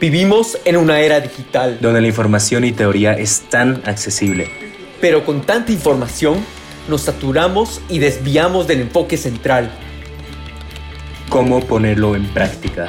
Vivimos 0.00 0.58
en 0.64 0.76
una 0.76 1.00
era 1.00 1.20
digital, 1.20 1.78
donde 1.80 2.00
la 2.00 2.08
información 2.08 2.64
y 2.64 2.72
teoría 2.72 3.12
es 3.14 3.42
tan 3.48 3.82
accesible. 3.86 4.50
pero 5.00 5.24
con 5.24 5.42
tanta 5.42 5.70
información 5.70 6.42
nos 6.88 7.02
saturamos 7.02 7.80
y 7.90 7.98
desviamos 7.98 8.66
del 8.66 8.80
enfoque 8.80 9.16
central. 9.18 9.70
¿Cómo 11.28 11.60
ponerlo 11.60 12.16
en 12.16 12.26
práctica? 12.28 12.88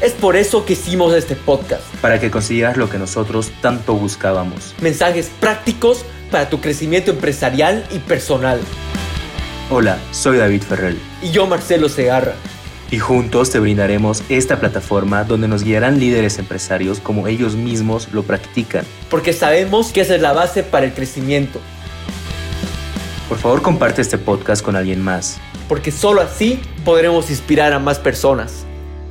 Es 0.00 0.12
por 0.12 0.36
eso 0.36 0.64
que 0.64 0.72
hicimos 0.74 1.14
este 1.14 1.34
podcast. 1.36 1.84
Para 2.00 2.20
que 2.20 2.30
consigas 2.30 2.76
lo 2.76 2.88
que 2.90 2.98
nosotros 2.98 3.50
tanto 3.60 3.94
buscábamos. 3.94 4.74
Mensajes 4.80 5.30
prácticos 5.40 6.04
para 6.30 6.48
tu 6.48 6.60
crecimiento 6.60 7.10
empresarial 7.12 7.84
y 7.92 7.98
personal. 7.98 8.60
Hola, 9.70 9.98
soy 10.12 10.38
David 10.38 10.62
Ferrell. 10.62 10.98
Y 11.22 11.30
yo, 11.30 11.46
Marcelo 11.46 11.88
Segarra. 11.88 12.34
Y 12.90 13.00
juntos 13.00 13.50
te 13.50 13.58
brindaremos 13.58 14.22
esta 14.30 14.58
plataforma 14.60 15.22
donde 15.22 15.46
nos 15.46 15.62
guiarán 15.62 16.00
líderes 16.00 16.38
empresarios 16.38 17.00
como 17.00 17.28
ellos 17.28 17.54
mismos 17.54 18.10
lo 18.14 18.22
practican. 18.22 18.82
Porque 19.10 19.34
sabemos 19.34 19.92
que 19.92 20.00
esa 20.00 20.14
es 20.14 20.22
la 20.22 20.32
base 20.32 20.62
para 20.62 20.86
el 20.86 20.94
crecimiento. 20.94 21.60
Por 23.28 23.36
favor, 23.36 23.60
comparte 23.60 24.00
este 24.00 24.16
podcast 24.16 24.64
con 24.64 24.74
alguien 24.74 25.02
más. 25.02 25.38
Porque 25.68 25.90
solo 25.90 26.22
así 26.22 26.60
podremos 26.82 27.28
inspirar 27.28 27.74
a 27.74 27.78
más 27.78 27.98
personas. 27.98 28.64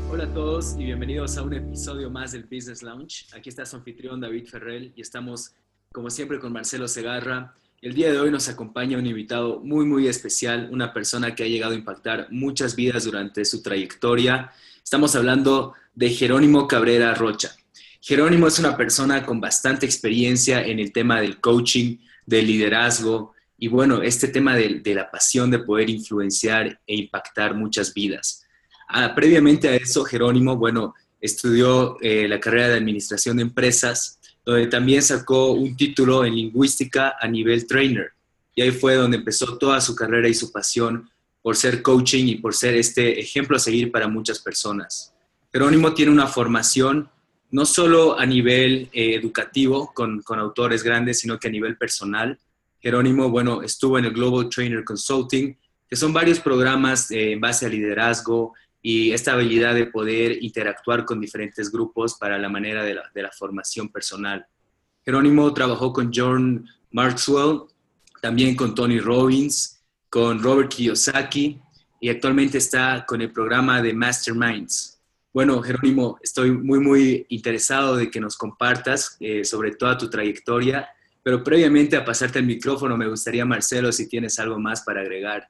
Hola 0.10 0.24
a 0.24 0.34
todos 0.34 0.76
y 0.80 0.86
bienvenidos 0.86 1.38
a 1.38 1.44
un 1.44 1.54
episodio 1.54 2.10
más 2.10 2.32
del 2.32 2.46
Business 2.46 2.82
Lounge. 2.82 3.28
Aquí 3.36 3.50
está 3.50 3.64
su 3.64 3.76
anfitrión 3.76 4.20
David 4.20 4.48
Ferrell 4.48 4.92
y 4.96 5.02
estamos 5.02 5.54
como 5.94 6.10
siempre 6.10 6.40
con 6.40 6.52
Marcelo 6.52 6.88
Segarra. 6.88 7.54
El 7.88 7.94
día 7.94 8.12
de 8.12 8.20
hoy 8.20 8.30
nos 8.30 8.50
acompaña 8.50 8.98
un 8.98 9.06
invitado 9.06 9.62
muy 9.62 9.86
muy 9.86 10.10
especial, 10.10 10.68
una 10.74 10.92
persona 10.92 11.34
que 11.34 11.44
ha 11.44 11.48
llegado 11.48 11.72
a 11.72 11.78
impactar 11.78 12.28
muchas 12.32 12.76
vidas 12.76 13.06
durante 13.06 13.46
su 13.46 13.62
trayectoria. 13.62 14.52
Estamos 14.84 15.16
hablando 15.16 15.74
de 15.96 16.10
Jerónimo 16.10 16.68
Cabrera 16.68 17.14
Rocha. 17.14 17.56
Jerónimo 18.02 18.48
es 18.48 18.60
una 18.60 18.76
persona 18.76 19.26
con 19.26 19.40
bastante 19.40 19.86
experiencia 19.86 20.66
en 20.66 20.80
el 20.80 20.92
tema 20.92 21.22
del 21.22 21.40
coaching, 21.40 22.00
del 22.26 22.48
liderazgo 22.48 23.32
y 23.58 23.70
bueno, 23.70 24.02
este 24.02 24.28
tema 24.28 24.58
de, 24.58 24.82
la 24.94 25.10
pasión 25.10 25.50
de 25.50 25.60
poder 25.60 25.90
influenciar 25.90 26.82
e 26.86 26.94
impactar 26.94 27.56
muchas 27.56 27.94
vidas. 27.94 28.44
Ah, 28.90 29.16
previamente 29.16 29.70
a 29.70 29.76
eso, 29.76 30.04
Jerónimo, 30.04 30.58
bueno, 30.58 30.94
estudió 31.22 31.96
eh, 32.02 32.28
la 32.28 32.42
carrera 32.42 32.68
de 32.68 32.76
Administración 32.76 33.38
de 33.38 33.44
Empresas, 33.44 34.17
donde 34.48 34.68
también 34.68 35.04
sacó 35.04 35.52
un 35.52 35.76
título 35.76 36.24
en 36.24 36.34
lingüística 36.34 37.18
a 37.20 37.28
nivel 37.28 37.68
trainer. 37.68 38.14
Y 38.56 38.62
ahí 38.62 38.72
fue 38.72 38.96
donde 38.96 39.18
empezó 39.18 39.58
toda 39.58 39.82
su 39.82 39.94
carrera 39.94 40.30
y 40.30 40.34
su 40.34 40.54
pasión 40.54 41.10
por 41.42 41.58
ser 41.58 41.82
coaching 41.82 42.28
y 42.28 42.36
por 42.36 42.56
ser 42.56 42.76
este 42.76 43.20
ejemplo 43.20 43.58
a 43.58 43.60
seguir 43.60 43.92
para 43.92 44.08
muchas 44.08 44.40
personas. 44.40 45.14
Jerónimo 45.52 45.94
tiene 45.94 46.14
una 46.14 46.28
formación 46.28 47.10
no 47.52 47.66
solo 47.66 48.18
a 48.18 48.26
nivel 48.26 48.88
eh, 48.94 49.16
educativo 49.16 49.92
con, 49.94 50.22
con 50.22 50.40
autores 50.40 50.82
grandes, 50.82 51.20
sino 51.20 51.38
que 51.38 51.50
a 51.50 51.52
nivel 51.52 51.76
personal. 51.76 52.40
Jerónimo, 52.80 53.30
bueno, 53.30 53.62
estuvo 53.64 54.00
en 54.00 54.06
el 54.06 54.14
Global 54.14 54.48
Trainer 54.48 54.86
Consulting, 54.86 55.58
que 55.90 55.96
son 55.98 56.14
varios 56.14 56.40
programas 56.40 57.12
eh, 57.12 57.34
en 57.34 57.42
base 57.42 57.66
a 57.66 57.70
liderazgo, 57.70 58.54
y 58.90 59.12
esta 59.12 59.34
habilidad 59.34 59.76
de 59.76 59.88
poder 59.88 60.42
interactuar 60.42 61.04
con 61.04 61.20
diferentes 61.20 61.70
grupos 61.70 62.16
para 62.18 62.38
la 62.38 62.48
manera 62.48 62.86
de 62.86 62.94
la, 62.94 63.12
de 63.14 63.22
la 63.22 63.32
formación 63.34 63.90
personal. 63.90 64.48
Jerónimo 65.04 65.54
trabajó 65.54 65.92
con 65.92 66.10
John 66.16 66.66
Maxwell, 66.92 67.64
también 68.22 68.56
con 68.56 68.74
Tony 68.74 69.02
Robbins, 69.02 69.84
con 70.10 70.42
Robert 70.42 70.70
Kiyosaki 70.70 71.60
y 72.00 72.08
actualmente 72.08 72.60
está 72.60 73.04
con 73.06 73.22
el 73.22 73.34
programa 73.34 73.82
de 73.82 73.94
Masterminds. 73.94 75.02
Bueno, 75.34 75.62
Jerónimo, 75.62 76.18
estoy 76.24 76.52
muy, 76.52 76.80
muy 76.80 77.26
interesado 77.28 77.98
de 77.98 78.10
que 78.10 78.22
nos 78.22 78.38
compartas 78.38 79.18
eh, 79.20 79.44
sobre 79.44 79.72
toda 79.72 79.98
tu 79.98 80.10
trayectoria, 80.10 80.88
pero 81.22 81.44
previamente 81.44 81.98
a 81.98 82.06
pasarte 82.06 82.40
el 82.40 82.46
micrófono, 82.46 82.96
me 82.96 83.10
gustaría, 83.10 83.44
Marcelo, 83.44 83.92
si 83.92 84.08
tienes 84.08 84.40
algo 84.40 84.58
más 84.58 84.84
para 84.84 85.02
agregar. 85.02 85.50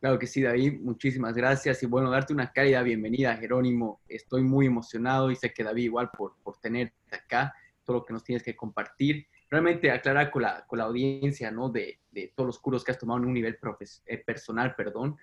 Claro 0.00 0.18
que 0.18 0.26
sí, 0.26 0.40
David, 0.40 0.80
muchísimas 0.80 1.34
gracias 1.34 1.82
y 1.82 1.86
bueno, 1.86 2.10
darte 2.10 2.32
una 2.32 2.50
cálida 2.52 2.82
bienvenida, 2.82 3.36
Jerónimo. 3.36 4.00
Estoy 4.08 4.42
muy 4.42 4.64
emocionado 4.64 5.30
y 5.30 5.36
sé 5.36 5.52
que 5.52 5.62
David 5.62 5.84
igual 5.84 6.10
por, 6.16 6.36
por 6.42 6.56
tenerte 6.56 6.94
acá, 7.14 7.54
todo 7.84 7.98
lo 7.98 8.04
que 8.06 8.14
nos 8.14 8.24
tienes 8.24 8.42
que 8.42 8.56
compartir. 8.56 9.26
Realmente 9.50 9.90
aclarar 9.90 10.30
con 10.30 10.40
la, 10.40 10.64
con 10.66 10.78
la 10.78 10.86
audiencia, 10.86 11.50
¿no? 11.50 11.68
De, 11.68 12.00
de 12.10 12.32
todos 12.34 12.46
los 12.46 12.58
cursos 12.58 12.82
que 12.82 12.92
has 12.92 12.98
tomado 12.98 13.18
en 13.20 13.26
un 13.26 13.34
nivel 13.34 13.58
profes, 13.58 14.02
eh, 14.06 14.16
personal, 14.16 14.74
perdón, 14.74 15.18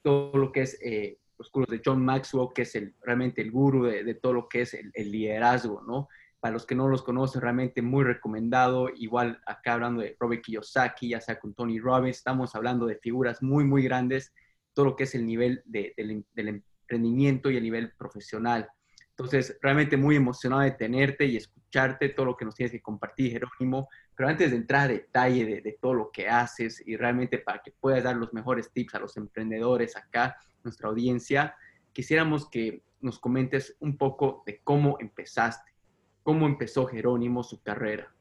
todo 0.00 0.34
lo 0.38 0.50
que 0.50 0.62
es 0.62 0.78
eh, 0.82 1.18
los 1.36 1.50
cursos 1.50 1.70
de 1.70 1.82
John 1.84 2.02
Maxwell, 2.02 2.48
que 2.54 2.62
es 2.62 2.74
el, 2.74 2.94
realmente 3.02 3.42
el 3.42 3.50
gurú 3.50 3.84
de, 3.84 4.02
de 4.02 4.14
todo 4.14 4.32
lo 4.32 4.48
que 4.48 4.62
es 4.62 4.72
el, 4.72 4.90
el 4.94 5.12
liderazgo, 5.12 5.82
¿no? 5.82 6.08
Para 6.42 6.54
los 6.54 6.66
que 6.66 6.74
no 6.74 6.88
los 6.88 7.04
conocen, 7.04 7.40
realmente 7.40 7.82
muy 7.82 8.02
recomendado. 8.02 8.88
Igual 8.96 9.40
acá 9.46 9.74
hablando 9.74 10.02
de 10.02 10.16
Robert 10.18 10.42
Kiyosaki, 10.42 11.10
ya 11.10 11.20
sea 11.20 11.38
con 11.38 11.54
Tony 11.54 11.78
Robbins, 11.78 12.16
estamos 12.16 12.56
hablando 12.56 12.86
de 12.86 12.96
figuras 12.96 13.44
muy, 13.44 13.62
muy 13.62 13.84
grandes, 13.84 14.34
todo 14.72 14.86
lo 14.86 14.96
que 14.96 15.04
es 15.04 15.14
el 15.14 15.24
nivel 15.24 15.62
del, 15.64 16.24
del 16.34 16.48
emprendimiento 16.48 17.48
y 17.48 17.58
el 17.58 17.62
nivel 17.62 17.92
profesional. 17.92 18.68
Entonces, 19.10 19.56
realmente 19.62 19.96
muy 19.96 20.16
emocionado 20.16 20.62
de 20.62 20.72
tenerte 20.72 21.26
y 21.26 21.36
escucharte 21.36 22.08
todo 22.08 22.26
lo 22.26 22.36
que 22.36 22.44
nos 22.44 22.56
tienes 22.56 22.72
que 22.72 22.82
compartir, 22.82 23.30
Jerónimo. 23.30 23.88
Pero 24.16 24.28
antes 24.28 24.50
de 24.50 24.56
entrar 24.56 24.90
a 24.90 24.94
detalle 24.94 25.46
de, 25.46 25.60
de 25.60 25.78
todo 25.80 25.94
lo 25.94 26.10
que 26.10 26.28
haces 26.28 26.82
y 26.84 26.96
realmente 26.96 27.38
para 27.38 27.62
que 27.62 27.70
puedas 27.70 28.02
dar 28.02 28.16
los 28.16 28.34
mejores 28.34 28.72
tips 28.72 28.96
a 28.96 28.98
los 28.98 29.16
emprendedores 29.16 29.96
acá, 29.96 30.36
nuestra 30.64 30.88
audiencia, 30.88 31.54
quisiéramos 31.92 32.50
que 32.50 32.82
nos 33.00 33.20
comentes 33.20 33.76
un 33.78 33.96
poco 33.96 34.42
de 34.44 34.60
cómo 34.64 34.96
empezaste 34.98 35.71
cómo 36.22 36.46
empezó 36.46 36.86
Jerónimo 36.86 37.42
su 37.42 37.62
carrera. 37.62 38.12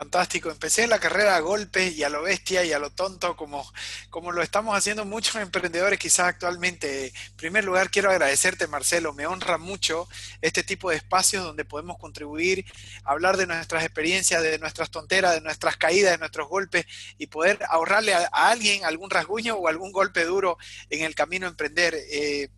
Fantástico, 0.00 0.50
empecé 0.50 0.86
la 0.86 0.98
carrera 0.98 1.36
a 1.36 1.40
golpes 1.40 1.94
y 1.94 2.04
a 2.04 2.08
lo 2.08 2.22
bestia 2.22 2.64
y 2.64 2.72
a 2.72 2.78
lo 2.78 2.88
tonto, 2.88 3.36
como, 3.36 3.70
como 4.08 4.32
lo 4.32 4.40
estamos 4.40 4.74
haciendo 4.74 5.04
muchos 5.04 5.36
emprendedores 5.36 5.98
quizás 5.98 6.28
actualmente. 6.28 7.08
En 7.08 7.36
primer 7.36 7.64
lugar, 7.64 7.90
quiero 7.90 8.10
agradecerte, 8.10 8.66
Marcelo, 8.66 9.12
me 9.12 9.26
honra 9.26 9.58
mucho 9.58 10.08
este 10.40 10.62
tipo 10.62 10.88
de 10.88 10.96
espacios 10.96 11.44
donde 11.44 11.66
podemos 11.66 11.98
contribuir, 11.98 12.64
hablar 13.04 13.36
de 13.36 13.46
nuestras 13.46 13.84
experiencias, 13.84 14.42
de 14.42 14.58
nuestras 14.58 14.90
tonteras, 14.90 15.34
de 15.34 15.42
nuestras 15.42 15.76
caídas, 15.76 16.12
de 16.12 16.18
nuestros 16.18 16.48
golpes 16.48 16.86
y 17.18 17.26
poder 17.26 17.58
ahorrarle 17.68 18.14
a, 18.14 18.24
alguien 18.32 18.86
algún 18.86 19.10
rasguño 19.10 19.56
o 19.56 19.68
algún 19.68 19.92
golpe 19.92 20.24
duro 20.24 20.56
en 20.88 21.04
el 21.04 21.14
camino 21.14 21.44
a 21.44 21.50
emprender. 21.50 21.94
Eh, 21.94 22.48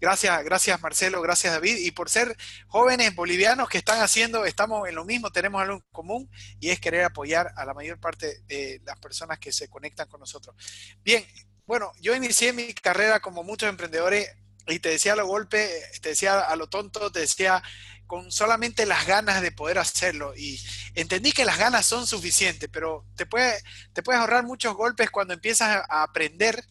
Gracias, 0.00 0.44
gracias 0.44 0.80
Marcelo, 0.80 1.20
gracias 1.20 1.52
David. 1.52 1.76
Y 1.78 1.90
por 1.90 2.08
ser 2.08 2.36
jóvenes 2.68 3.14
bolivianos 3.14 3.68
que 3.68 3.78
están 3.78 4.00
haciendo, 4.00 4.44
estamos 4.44 4.88
en 4.88 4.94
lo 4.94 5.04
mismo, 5.04 5.30
tenemos 5.30 5.60
algo 5.60 5.74
en 5.74 5.84
común 5.90 6.30
y 6.60 6.70
es 6.70 6.80
querer 6.80 7.04
apoyar 7.04 7.52
a 7.56 7.64
la 7.64 7.74
mayor 7.74 7.98
parte 7.98 8.42
de 8.46 8.80
las 8.84 8.98
personas 8.98 9.38
que 9.38 9.52
se 9.52 9.68
conectan 9.68 10.08
con 10.08 10.20
nosotros. 10.20 10.54
Bien, 11.02 11.26
bueno, 11.66 11.92
yo 12.00 12.14
inicié 12.14 12.52
mi 12.52 12.72
carrera 12.74 13.20
como 13.20 13.42
muchos 13.42 13.68
emprendedores 13.68 14.30
y 14.68 14.78
te 14.78 14.90
decía 14.90 15.14
a 15.14 15.16
lo 15.16 15.26
golpe, 15.26 15.68
te 16.00 16.10
decía 16.10 16.40
a 16.40 16.56
lo 16.56 16.68
tonto, 16.68 17.10
te 17.10 17.20
decía 17.20 17.62
con 18.06 18.32
solamente 18.32 18.86
las 18.86 19.06
ganas 19.06 19.42
de 19.42 19.52
poder 19.52 19.78
hacerlo. 19.78 20.34
Y 20.36 20.60
entendí 20.94 21.32
que 21.32 21.44
las 21.44 21.58
ganas 21.58 21.86
son 21.86 22.06
suficientes, 22.06 22.68
pero 22.72 23.04
te, 23.16 23.26
puede, 23.26 23.60
te 23.92 24.02
puedes 24.02 24.20
ahorrar 24.20 24.44
muchos 24.44 24.74
golpes 24.74 25.10
cuando 25.10 25.34
empiezas 25.34 25.84
a 25.88 26.02
aprender 26.02 26.64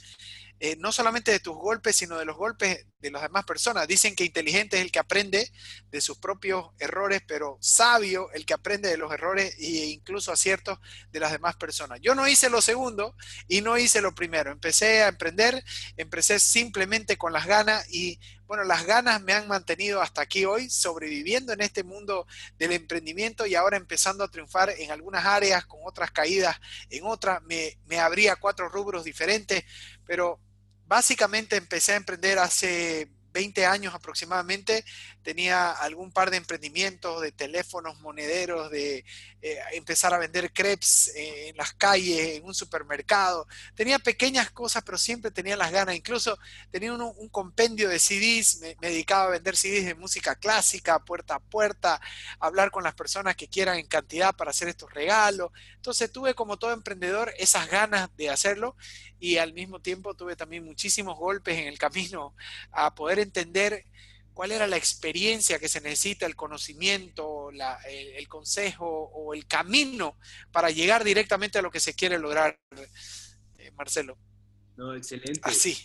eh, 0.60 0.76
no 0.80 0.92
solamente 0.92 1.32
de 1.32 1.40
tus 1.40 1.56
golpes, 1.56 1.96
sino 1.96 2.18
de 2.18 2.26
los 2.26 2.36
golpes 2.36 2.88
de 3.00 3.12
las 3.12 3.22
demás 3.22 3.46
personas. 3.46 3.88
Dicen 3.88 4.16
que 4.16 4.26
inteligente 4.26 4.78
es 4.78 4.84
el 4.84 4.92
que 4.92 5.00
aprende 5.00 5.52
de 5.92 6.02
sus 6.02 6.18
propios 6.18 6.68
errores, 6.80 7.22
pero 7.28 7.58
sabio 7.62 8.32
el 8.32 8.46
que 8.46 8.54
aprende 8.54 8.90
de 8.90 8.98
los 8.98 9.12
errores 9.12 9.56
e 9.60 9.86
incluso 9.88 10.32
aciertos 10.32 10.80
de 11.12 11.20
las 11.20 11.32
demás 11.32 11.56
personas. 11.56 12.00
Yo 12.02 12.16
no 12.16 12.28
hice 12.28 12.50
lo 12.50 12.62
segundo 12.62 13.16
y 13.48 13.62
no 13.62 13.78
hice 13.78 14.02
lo 14.02 14.16
primero. 14.16 14.52
Empecé 14.52 15.04
a 15.04 15.10
emprender, 15.10 15.64
empecé 15.96 16.40
simplemente 16.40 17.18
con 17.18 17.34
las 17.34 17.46
ganas 17.46 17.86
y 17.90 18.20
bueno, 18.48 18.64
las 18.64 18.86
ganas 18.86 19.22
me 19.22 19.34
han 19.34 19.48
mantenido 19.48 20.02
hasta 20.02 20.22
aquí 20.22 20.46
hoy, 20.46 20.70
sobreviviendo 20.70 21.52
en 21.52 21.62
este 21.62 21.84
mundo 21.84 22.26
del 22.58 22.72
emprendimiento 22.72 23.46
y 23.46 23.56
ahora 23.56 23.76
empezando 23.76 24.24
a 24.24 24.32
triunfar 24.32 24.70
en 24.70 24.90
algunas 24.90 25.26
áreas, 25.26 25.66
con 25.66 25.82
otras 25.84 26.12
caídas 26.12 26.58
en 26.90 27.04
otras. 27.06 27.44
Me, 27.44 27.78
me 27.86 28.00
abría 28.00 28.38
cuatro 28.38 28.70
rubros 28.70 29.04
diferentes, 29.04 29.66
pero 30.06 30.40
básicamente 30.88 31.56
empecé 31.56 31.94
a 31.94 31.98
emprender 31.98 32.40
hace 32.40 33.10
20 33.38 33.68
años 33.68 33.94
aproximadamente, 33.94 34.84
tenía 35.22 35.72
algún 35.72 36.12
par 36.12 36.32
de 36.32 36.38
emprendimientos 36.38 37.22
de 37.22 37.32
teléfonos 37.32 38.00
monederos, 38.02 38.72
de 38.72 39.06
eh, 39.44 39.60
empezar 39.74 40.12
a 40.12 40.18
vender 40.18 40.52
crepes 40.52 41.10
eh, 41.16 41.50
en 41.50 41.58
las 41.58 41.74
calles, 41.74 42.38
en 42.38 42.46
un 42.46 42.56
supermercado. 42.56 43.48
Tenía 43.76 44.00
pequeñas 44.00 44.50
cosas, 44.50 44.82
pero 44.84 44.98
siempre 44.98 45.30
tenía 45.30 45.56
las 45.56 45.72
ganas. 45.72 45.96
Incluso 45.96 46.40
tenía 46.72 46.92
un, 46.92 47.02
un 47.02 47.30
compendio 47.30 47.90
de 47.90 48.00
CDs, 48.00 48.60
me, 48.60 48.76
me, 48.82 48.90
dedicaba 48.90 49.26
a 49.26 49.30
vender 49.30 49.56
CDs 49.56 49.86
de 49.86 49.94
música 49.94 50.34
clásica, 50.36 50.98
puerta 51.06 51.36
a 51.36 51.40
puerta, 51.40 52.02
hablar 52.40 52.72
con 52.72 52.84
las 52.84 52.96
personas 52.96 53.36
que 53.36 53.48
quieran 53.48 53.78
en 53.78 53.86
cantidad 53.86 54.36
para 54.36 54.50
hacer 54.50 54.68
estos 54.68 54.92
regalos. 54.92 55.52
Entonces 55.76 56.12
tuve 56.12 56.34
como 56.34 56.58
todo 56.58 56.74
emprendedor 56.74 57.32
esas 57.38 57.70
ganas 57.70 58.10
de 58.18 58.32
hacerlo 58.32 58.76
y 59.20 59.38
al 59.38 59.54
mismo 59.54 59.80
tiempo 59.80 60.14
tuve 60.14 60.36
también 60.36 60.64
muchísimos 60.64 61.18
golpes 61.18 61.58
en 61.58 61.68
el 61.68 61.78
camino 61.78 62.36
a 62.72 62.94
poder 62.94 63.20
entender 63.28 63.84
cuál 64.34 64.52
era 64.52 64.68
la 64.68 64.78
experiencia 64.78 65.60
que 65.60 65.68
se 65.68 65.82
necesita, 65.82 66.26
el 66.26 66.36
conocimiento, 66.36 67.50
el, 67.50 68.28
consejo 68.28 68.86
o 68.86 69.34
el 69.34 69.48
camino 69.48 70.18
para 70.52 70.70
llegar 70.70 71.04
directamente 71.04 71.58
a 71.58 71.62
lo 71.62 71.72
que 71.72 71.80
se 71.80 71.96
quiere 71.96 72.20
lograr, 72.20 72.60
eh, 73.58 73.72
Marcelo. 73.76 74.18
No, 74.76 74.96
excelente. 74.96 75.42
Así. 75.44 75.78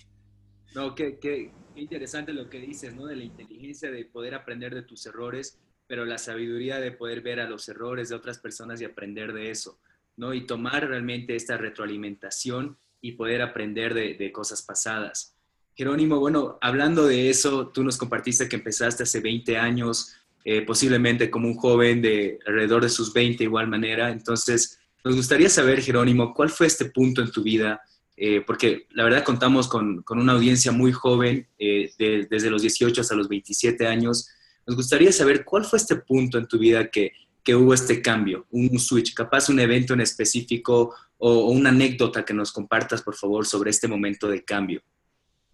No, 0.74 0.94
qué, 0.94 1.18
qué, 1.18 1.50
interesante 1.76 2.32
lo 2.32 2.48
que 2.48 2.60
dices, 2.60 2.94
¿no? 2.94 3.06
De 3.06 3.16
la 3.16 3.24
inteligencia 3.24 3.90
de 3.90 4.04
poder 4.04 4.34
aprender 4.34 4.74
de 4.74 4.82
tus 4.82 5.06
errores, 5.06 5.58
pero 5.86 6.04
la 6.04 6.18
sabiduría 6.18 6.78
de 6.78 6.92
poder 6.92 7.22
ver 7.22 7.40
a 7.40 7.48
los 7.48 7.68
errores 7.68 8.10
de 8.10 8.16
otras 8.16 8.38
personas 8.38 8.80
y 8.80 8.84
aprender 8.84 9.32
de 9.32 9.50
eso, 9.50 9.80
¿no? 10.16 10.34
Y 10.34 10.46
tomar 10.46 10.88
realmente 10.88 11.34
esta 11.36 11.56
retroalimentación 11.56 12.78
y 13.00 13.12
poder 13.12 13.42
aprender 13.42 13.94
de, 13.94 14.32
cosas 14.32 14.62
pasadas. 14.62 15.36
Jerónimo, 15.74 16.20
bueno, 16.20 16.58
hablando 16.60 17.06
de 17.06 17.30
eso, 17.30 17.68
tú 17.68 17.82
nos 17.82 17.96
compartiste 17.96 18.48
que 18.48 18.56
empezaste 18.56 19.04
hace 19.04 19.20
20 19.20 19.56
años, 19.56 20.14
eh, 20.44 20.62
posiblemente 20.62 21.30
como 21.30 21.48
un 21.48 21.56
joven 21.56 22.02
de 22.02 22.38
alrededor 22.46 22.82
de 22.82 22.88
sus 22.88 23.12
20 23.12 23.44
igual 23.44 23.68
manera. 23.68 24.10
Entonces, 24.10 24.78
nos 25.04 25.16
gustaría 25.16 25.48
saber, 25.48 25.80
Jerónimo, 25.80 26.34
¿cuál 26.34 26.50
fue 26.50 26.66
este 26.66 26.86
punto 26.86 27.22
en 27.22 27.30
tu 27.30 27.42
vida? 27.42 27.80
Eh, 28.16 28.42
porque 28.46 28.86
la 28.90 29.04
verdad 29.04 29.24
contamos 29.24 29.66
con, 29.66 30.04
una 30.08 30.32
audiencia 30.32 30.72
muy 30.72 30.92
joven, 30.92 31.48
eh, 31.58 31.90
desde 31.98 32.50
los 32.50 32.62
18 32.62 33.00
hasta 33.00 33.14
los 33.14 33.28
27 33.28 33.86
años. 33.86 34.28
Nos 34.66 34.76
gustaría 34.76 35.10
saber 35.10 35.44
cuál 35.44 35.64
fue 35.64 35.78
este 35.78 35.96
punto 35.96 36.38
en 36.38 36.46
tu 36.46 36.58
vida 36.58 36.90
que, 36.90 37.12
que 37.42 37.54
hubo 37.56 37.72
este 37.74 38.02
cambio, 38.02 38.46
un 38.50 38.78
switch, 38.78 39.14
capaz 39.14 39.48
un 39.48 39.58
evento 39.58 39.94
en 39.94 40.02
específico 40.02 40.94
o, 41.18 41.46
una 41.50 41.70
anécdota 41.70 42.24
que 42.24 42.34
nos 42.34 42.52
compartas, 42.52 43.02
por 43.02 43.16
favor, 43.16 43.46
sobre 43.46 43.70
este 43.70 43.88
momento 43.88 44.28
de 44.28 44.44
cambio 44.44 44.82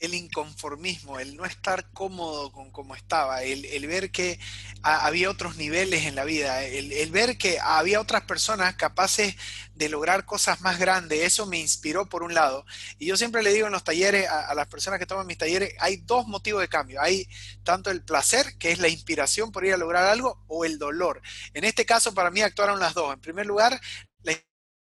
el 0.01 0.15
inconformismo, 0.15 1.19
el 1.19 1.37
no 1.37 1.45
estar 1.45 1.91
cómodo 1.93 2.53
con 2.53 2.71
cómo 2.71 2.95
estaba, 2.95 3.43
el, 3.43 3.87
ver 3.87 4.11
que 4.11 4.39
había 4.83 5.31
otros 5.31 5.57
niveles 5.57 6.07
en 6.07 6.15
la 6.15 6.25
vida, 6.25 6.63
el, 6.65 7.11
ver 7.11 7.37
que 7.37 7.59
había 7.61 8.01
otras 8.01 8.23
personas 8.23 8.77
capaces 8.77 9.35
de 9.75 9.89
lograr 9.89 10.25
cosas 10.25 10.61
más 10.61 10.79
grandes, 10.79 11.21
eso 11.21 11.47
me 11.47 11.59
inspiró 11.59 12.09
por 12.09 12.23
un 12.23 12.35
lado. 12.35 12.65
Y 12.99 13.07
yo 13.07 13.17
siempre 13.17 13.43
le 13.43 13.53
digo 13.53 13.67
en 13.67 13.73
los 13.73 13.85
talleres, 13.85 14.29
a, 14.29 14.49
a, 14.49 14.55
las 14.55 14.69
personas 14.69 14.99
que 14.99 15.07
toman 15.07 15.27
mis 15.27 15.39
talleres, 15.39 15.75
hay 15.81 15.99
dos 15.99 16.27
motivos 16.27 16.61
de 16.61 16.69
cambio. 16.69 17.01
Hay 17.01 17.29
tanto 17.63 17.91
el 17.91 18.03
placer, 18.03 18.57
que 18.59 18.73
es 18.73 18.79
la 18.79 18.89
inspiración 18.89 19.53
por 19.53 19.65
ir 19.65 19.75
a 19.75 19.77
lograr 19.77 20.05
algo, 20.05 20.43
o 20.49 20.65
el 20.65 20.79
dolor. 20.79 21.23
En 21.55 21.65
este 21.65 21.87
caso, 21.87 22.15
para 22.15 22.31
mí 22.31 22.41
actuaron 22.41 22.81
las 22.81 22.95
dos. 22.95 23.13
En 23.13 23.21
primer 23.21 23.47
lugar, 23.47 23.81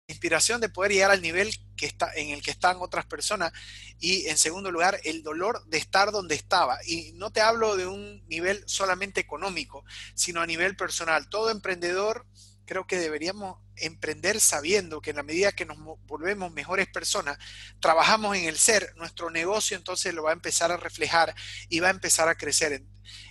inspiración 0.07 0.61
de 0.61 0.69
poder 0.69 0.93
llegar 0.93 1.11
al 1.11 1.21
nivel 1.21 1.53
que 1.75 1.85
está, 1.85 2.13
en 2.15 2.29
el 2.29 2.41
que 2.41 2.51
están 2.51 2.77
otras 2.79 3.05
personas 3.05 3.51
y 3.99 4.25
en 4.27 4.37
segundo 4.37 4.71
lugar 4.71 4.99
el 5.03 5.21
dolor 5.21 5.65
de 5.67 5.77
estar 5.77 6.11
donde 6.11 6.35
estaba. 6.35 6.79
Y 6.85 7.11
no 7.13 7.31
te 7.31 7.41
hablo 7.41 7.75
de 7.75 7.87
un 7.87 8.25
nivel 8.27 8.63
solamente 8.67 9.19
económico, 9.19 9.83
sino 10.15 10.41
a 10.41 10.47
nivel 10.47 10.77
personal. 10.77 11.27
Todo 11.29 11.49
emprendedor 11.49 12.25
creo 12.65 12.87
que 12.87 12.97
deberíamos 12.97 13.57
emprender 13.75 14.39
sabiendo 14.39 15.01
que 15.01 15.11
en 15.11 15.17
la 15.17 15.23
medida 15.23 15.51
que 15.51 15.65
nos 15.65 15.77
volvemos 16.05 16.51
mejores 16.51 16.87
personas, 16.87 17.37
trabajamos 17.79 18.35
en 18.37 18.45
el 18.45 18.57
ser, 18.57 18.93
nuestro 18.95 19.29
negocio 19.29 19.77
entonces 19.77 20.13
lo 20.13 20.23
va 20.23 20.31
a 20.31 20.33
empezar 20.33 20.71
a 20.71 20.77
reflejar 20.77 21.35
y 21.69 21.79
va 21.79 21.87
a 21.87 21.91
empezar 21.91 22.27
a 22.29 22.35
crecer. 22.35 22.81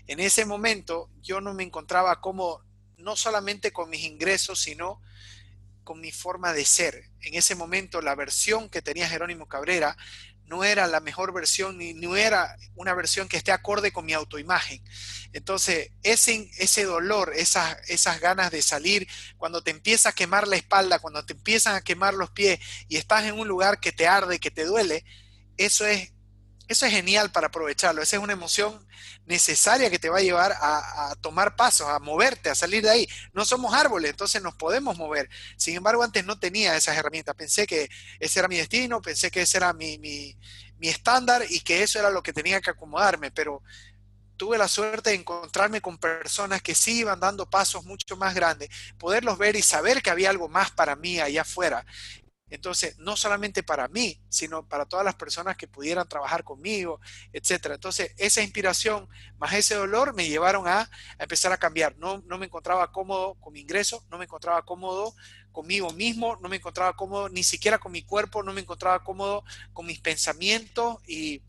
En, 0.06 0.20
ese 0.20 0.44
momento 0.44 1.10
yo 1.22 1.40
no 1.40 1.54
me 1.54 1.64
encontraba 1.64 2.20
como 2.20 2.62
no 2.98 3.16
solamente 3.16 3.72
con 3.72 3.90
mis 3.90 4.04
ingresos, 4.04 4.60
sino 4.60 5.00
con 5.86 6.00
mi 6.00 6.10
forma 6.10 6.52
de 6.52 6.66
ser. 6.66 7.10
En 7.22 7.34
ese 7.34 7.54
momento 7.54 8.02
la 8.02 8.16
versión 8.16 8.68
que 8.68 8.82
tenía 8.82 9.08
Jerónimo 9.08 9.46
Cabrera 9.46 9.96
no 10.44 10.64
era 10.64 10.86
la 10.86 11.00
mejor 11.00 11.32
versión 11.32 11.78
ni 11.78 11.94
no 11.94 12.16
era 12.16 12.56
una 12.74 12.92
versión 12.92 13.28
que 13.28 13.36
esté 13.36 13.52
acorde 13.52 13.92
con 13.92 14.04
mi 14.04 14.12
autoimagen. 14.12 14.82
Entonces, 15.32 15.92
ese, 16.02 16.50
ese 16.58 16.84
dolor, 16.84 17.32
esas, 17.34 17.78
esas 17.88 18.20
ganas 18.20 18.50
de 18.50 18.62
salir, 18.62 19.08
cuando 19.38 19.62
te 19.62 19.70
empieza 19.70 20.08
a 20.10 20.14
quemar 20.14 20.48
la 20.48 20.56
espalda, 20.56 20.98
cuando 20.98 21.24
te 21.24 21.34
empiezan 21.34 21.76
a 21.76 21.82
quemar 21.82 22.14
los 22.14 22.30
pies 22.30 22.58
y 22.88 22.96
estás 22.96 23.24
en 23.24 23.38
un 23.38 23.46
lugar 23.46 23.78
que 23.78 23.92
te 23.92 24.08
arde, 24.08 24.40
que 24.40 24.50
te 24.50 24.64
duele, 24.64 25.04
eso 25.56 25.86
es 25.86 26.12
eso 26.68 26.86
es 26.86 26.92
genial 26.92 27.30
para 27.30 27.46
aprovecharlo. 27.46 28.02
Esa 28.02 28.16
es 28.16 28.22
una 28.22 28.32
emoción 28.32 28.86
necesaria 29.24 29.90
que 29.90 29.98
te 29.98 30.08
va 30.08 30.18
a 30.18 30.22
llevar 30.22 30.52
a, 30.60 31.14
tomar 31.20 31.56
pasos, 31.56 31.88
a 31.88 31.98
moverte, 31.98 32.50
a 32.50 32.54
salir 32.54 32.82
de 32.82 32.90
ahí. 32.90 33.08
No 33.32 33.44
somos 33.44 33.72
árboles, 33.72 34.10
entonces 34.10 34.42
nos 34.42 34.54
podemos 34.54 34.96
mover. 34.96 35.28
Sin 35.56 35.76
embargo, 35.76 36.02
antes 36.02 36.24
no 36.24 36.38
tenía 36.38 36.76
esas 36.76 36.96
herramientas. 36.96 37.34
Pensé 37.36 37.66
que 37.66 37.88
ese 38.18 38.38
era 38.38 38.48
mi 38.48 38.56
destino, 38.56 39.00
pensé 39.00 39.30
que 39.30 39.42
ese 39.42 39.58
era 39.58 39.72
mi, 39.72 39.98
mi, 39.98 40.36
mi 40.78 40.88
estándar 40.88 41.44
y 41.48 41.60
que 41.60 41.82
eso 41.82 41.98
era 41.98 42.10
lo 42.10 42.22
que 42.22 42.32
tenía 42.32 42.60
que 42.60 42.70
acomodarme. 42.70 43.30
Pero 43.30 43.62
tuve 44.36 44.58
la 44.58 44.68
suerte 44.68 45.10
de 45.10 45.16
encontrarme 45.16 45.80
con 45.80 45.98
personas 45.98 46.62
que 46.62 46.74
sí 46.74 46.98
iban 46.98 47.20
dando 47.20 47.48
pasos 47.48 47.84
mucho 47.84 48.16
más 48.16 48.34
grandes, 48.34 48.68
poderlos 48.98 49.38
ver 49.38 49.56
y 49.56 49.62
saber 49.62 50.02
que 50.02 50.10
había 50.10 50.30
algo 50.30 50.48
más 50.48 50.70
para 50.70 50.96
mí 50.96 51.20
allá 51.20 51.42
afuera. 51.42 51.86
Entonces, 52.48 52.96
no 52.98 53.16
solamente 53.16 53.64
para 53.64 53.88
mí, 53.88 54.20
sino 54.28 54.68
para 54.68 54.86
todas 54.86 55.04
las 55.04 55.16
personas 55.16 55.56
que 55.56 55.66
pudieran 55.66 56.08
trabajar 56.08 56.44
conmigo, 56.44 57.00
etcétera. 57.32 57.74
Entonces, 57.74 58.14
esa 58.18 58.40
inspiración 58.40 59.08
más 59.38 59.52
ese 59.54 59.74
dolor 59.74 60.14
me 60.14 60.28
llevaron 60.28 60.68
a, 60.68 60.88
empezar 61.18 61.52
a 61.52 61.58
cambiar. 61.58 61.96
No, 61.98 62.22
no 62.26 62.38
me 62.38 62.46
encontraba 62.46 62.92
cómodo 62.92 63.34
con 63.40 63.52
mi 63.52 63.60
ingreso, 63.60 64.04
no 64.10 64.18
me 64.18 64.24
encontraba 64.24 64.64
cómodo 64.64 65.14
conmigo 65.50 65.90
mismo, 65.90 66.36
no 66.40 66.48
me 66.48 66.56
encontraba 66.56 66.94
cómodo 66.94 67.28
ni 67.28 67.42
siquiera 67.42 67.78
con 67.78 67.90
mi 67.90 68.02
cuerpo, 68.02 68.44
no 68.44 68.52
me 68.52 68.60
encontraba 68.60 69.02
cómodo 69.02 69.42
con 69.72 69.86
mis 69.86 70.00
pensamientos 70.00 70.98
y 71.08 71.42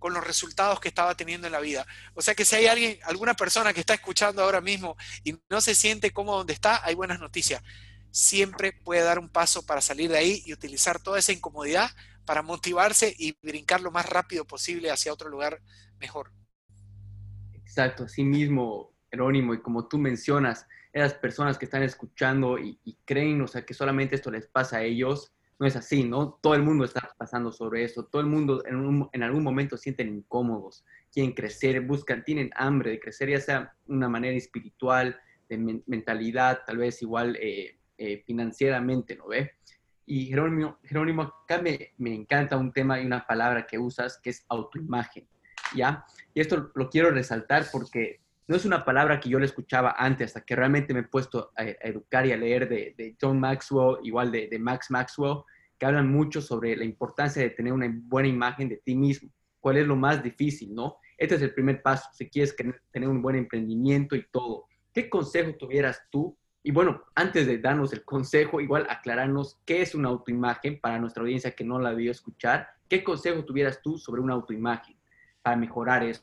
con 0.00 0.14
los 0.14 0.26
resultados 0.26 0.80
que 0.80 0.88
estaba 0.88 1.14
teniendo 1.14 1.46
en 1.46 1.52
la 1.52 1.60
vida. 1.60 1.86
O 2.14 2.22
sea 2.22 2.34
que 2.34 2.44
si 2.44 2.56
hay 2.56 2.66
alguien, 2.66 2.98
alguna 3.04 3.34
persona 3.34 3.72
que 3.72 3.80
está 3.80 3.94
escuchando 3.94 4.42
ahora 4.42 4.60
mismo 4.60 4.96
y 5.22 5.38
no 5.48 5.60
se 5.60 5.76
siente 5.76 6.10
cómodo 6.10 6.38
donde 6.38 6.54
está, 6.54 6.84
hay 6.84 6.96
buenas 6.96 7.20
noticias 7.20 7.62
siempre 8.10 8.72
puede 8.72 9.02
dar 9.02 9.18
un 9.18 9.28
paso 9.28 9.64
para 9.64 9.80
salir 9.80 10.10
de 10.10 10.18
ahí 10.18 10.42
y 10.44 10.52
utilizar 10.52 11.02
toda 11.02 11.18
esa 11.18 11.32
incomodidad 11.32 11.90
para 12.24 12.42
motivarse 12.42 13.14
y 13.18 13.36
brincar 13.42 13.80
lo 13.80 13.90
más 13.90 14.08
rápido 14.08 14.44
posible 14.44 14.90
hacia 14.90 15.12
otro 15.12 15.28
lugar 15.28 15.60
mejor. 15.98 16.32
Exacto, 17.52 18.04
así 18.04 18.24
mismo, 18.24 18.92
Jerónimo, 19.10 19.54
y 19.54 19.60
como 19.60 19.86
tú 19.88 19.98
mencionas, 19.98 20.66
esas 20.92 21.14
personas 21.14 21.56
que 21.56 21.66
están 21.66 21.82
escuchando 21.82 22.58
y, 22.58 22.78
creen, 23.04 23.40
o 23.42 23.48
sea, 23.48 23.64
que 23.64 23.74
solamente 23.74 24.16
esto 24.16 24.30
les 24.30 24.46
pasa 24.46 24.78
a 24.78 24.82
ellos, 24.82 25.32
no 25.58 25.66
es 25.66 25.76
así, 25.76 26.04
¿no? 26.04 26.38
Todo 26.42 26.54
el 26.54 26.62
mundo 26.62 26.84
está 26.84 27.14
pasando 27.18 27.52
sobre 27.52 27.84
eso, 27.84 28.06
todo 28.06 28.22
el 28.22 28.28
mundo 28.28 28.64
en, 28.66 29.08
en 29.12 29.22
algún 29.22 29.44
momento 29.44 29.76
sienten 29.76 30.08
incómodos, 30.08 30.84
quieren 31.12 31.32
crecer, 31.32 31.80
buscan, 31.82 32.24
tienen 32.24 32.50
hambre 32.56 32.92
de 32.92 33.00
crecer, 33.00 33.30
ya 33.30 33.40
sea 33.40 33.74
una 33.86 34.08
manera 34.08 34.36
espiritual, 34.36 35.20
de 35.48 35.82
mentalidad, 35.86 36.60
tal 36.64 36.78
vez 36.78 37.02
igual 37.02 37.36
eh, 37.40 37.79
eh, 38.02 38.22
financieramente, 38.26 39.14
¿no 39.14 39.28
ve? 39.28 39.52
Y 40.06 40.24
Jerónimo, 40.28 40.78
Jerónimo 40.84 41.22
acá 41.22 41.60
me, 41.60 41.92
me, 41.98 42.14
encanta 42.14 42.56
un 42.56 42.72
tema 42.72 42.98
y 42.98 43.04
una 43.04 43.26
palabra 43.26 43.66
que 43.66 43.78
usas 43.78 44.18
que 44.22 44.30
es 44.30 44.46
autoimagen, 44.48 45.28
¿ya? 45.76 46.06
Y 46.32 46.40
esto 46.40 46.72
lo 46.74 46.88
quiero 46.88 47.10
resaltar 47.10 47.66
porque 47.70 48.22
no 48.48 48.56
es 48.56 48.64
una 48.64 48.86
palabra 48.86 49.20
que 49.20 49.28
yo 49.28 49.38
le 49.38 49.44
escuchaba 49.44 49.94
antes, 49.98 50.28
hasta 50.28 50.40
que 50.40 50.56
realmente 50.56 50.94
me 50.94 51.00
he 51.00 51.08
puesto 51.08 51.52
a, 51.54 51.62
educar 51.62 52.24
y 52.24 52.32
a 52.32 52.38
leer 52.38 52.70
de, 52.70 52.94
de 52.96 53.14
John 53.20 53.38
Maxwell, 53.38 53.98
igual 54.02 54.32
de, 54.32 54.48
de, 54.48 54.58
Max 54.58 54.90
Maxwell, 54.90 55.42
que 55.78 55.84
hablan 55.84 56.10
mucho 56.10 56.40
sobre 56.40 56.74
la 56.76 56.84
importancia 56.84 57.42
de 57.42 57.50
tener 57.50 57.74
una 57.74 57.86
buena 57.94 58.30
imagen 58.30 58.70
de 58.70 58.78
ti 58.78 58.94
mismo. 58.96 59.30
¿Cuál 59.60 59.76
es 59.76 59.86
lo 59.86 59.94
más 59.94 60.22
difícil, 60.22 60.74
no? 60.74 60.96
Este 61.18 61.34
es 61.34 61.42
el 61.42 61.52
primer 61.52 61.82
paso, 61.82 62.08
si 62.14 62.30
quieres 62.30 62.56
tener 62.90 63.10
un 63.10 63.20
buen 63.20 63.36
emprendimiento 63.36 64.16
y 64.16 64.24
todo. 64.32 64.64
¿Qué 64.90 65.10
consejo 65.10 65.54
tuvieras 65.54 66.00
tú 66.10 66.34
y 66.62 66.72
bueno, 66.72 67.02
antes 67.14 67.46
de 67.46 67.58
darnos 67.58 67.92
el 67.92 68.04
consejo, 68.04 68.60
igual 68.60 68.86
aclararnos 68.90 69.58
qué 69.64 69.80
es 69.80 69.94
una 69.94 70.10
autoimagen 70.10 70.78
para 70.78 70.98
nuestra 70.98 71.22
audiencia 71.22 71.54
que 71.54 71.64
no 71.64 71.78
la 71.78 71.92
vio 71.92 72.10
escuchar. 72.10 72.68
¿Qué 72.88 73.02
consejo 73.02 73.44
tuvieras 73.44 73.80
tú 73.82 73.96
sobre 73.96 74.20
una 74.20 74.34
autoimagen 74.34 74.96
para 75.42 75.56
mejorar 75.56 76.02
eso? 76.02 76.22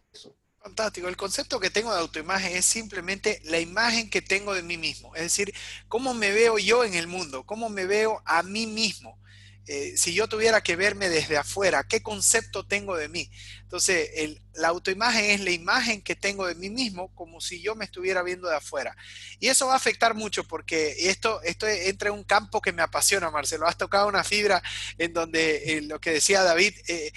Fantástico. 0.61 1.07
El 1.07 1.17
concepto 1.17 1.59
que 1.59 1.71
tengo 1.71 1.91
de 1.91 2.01
autoimagen 2.01 2.55
es 2.55 2.65
simplemente 2.65 3.41
la 3.45 3.59
imagen 3.59 4.09
que 4.09 4.21
tengo 4.21 4.53
de 4.53 4.61
mí 4.61 4.77
mismo. 4.77 5.15
Es 5.15 5.23
decir, 5.23 5.53
cómo 5.87 6.13
me 6.13 6.31
veo 6.31 6.59
yo 6.59 6.83
en 6.83 6.93
el 6.93 7.07
mundo, 7.07 7.43
cómo 7.43 7.69
me 7.69 7.85
veo 7.85 8.21
a 8.25 8.43
mí 8.43 8.67
mismo. 8.67 9.17
Eh, 9.69 9.97
si 9.97 10.13
yo 10.13 10.29
tuviera 10.29 10.61
que 10.61 10.77
verme 10.77 11.09
desde 11.09 11.35
afuera, 11.35 11.83
¿qué 11.83 12.01
concepto 12.01 12.65
tengo 12.65 12.95
de 12.95 13.09
mí? 13.09 13.29
Entonces, 13.63 14.09
la 14.53 14.69
autoimagen 14.69 15.25
es 15.25 15.41
la 15.41 15.51
imagen 15.51 16.01
que 16.01 16.15
tengo 16.15 16.47
de 16.47 16.55
mí 16.55 16.69
mismo 16.69 17.13
como 17.13 17.41
si 17.41 17.61
yo 17.61 17.75
me 17.75 17.83
estuviera 17.83 18.23
viendo 18.23 18.47
de 18.47 18.55
afuera. 18.55 18.95
Y 19.39 19.49
eso 19.49 19.67
va 19.67 19.73
a 19.73 19.77
afectar 19.77 20.15
mucho 20.15 20.45
porque 20.45 21.09
esto, 21.09 21.41
entra 21.43 22.09
en 22.09 22.15
un 22.15 22.23
campo 22.23 22.61
que 22.61 22.71
me 22.71 22.81
apasiona, 22.81 23.29
Marcelo. 23.29 23.67
Has 23.67 23.77
tocado 23.77 24.07
una 24.07 24.23
fibra 24.23 24.63
en 24.97 25.11
donde 25.11 25.81
lo 25.83 25.99
que 25.99 26.11
decía 26.11 26.43
David, 26.43 26.73
eh, 26.87 27.11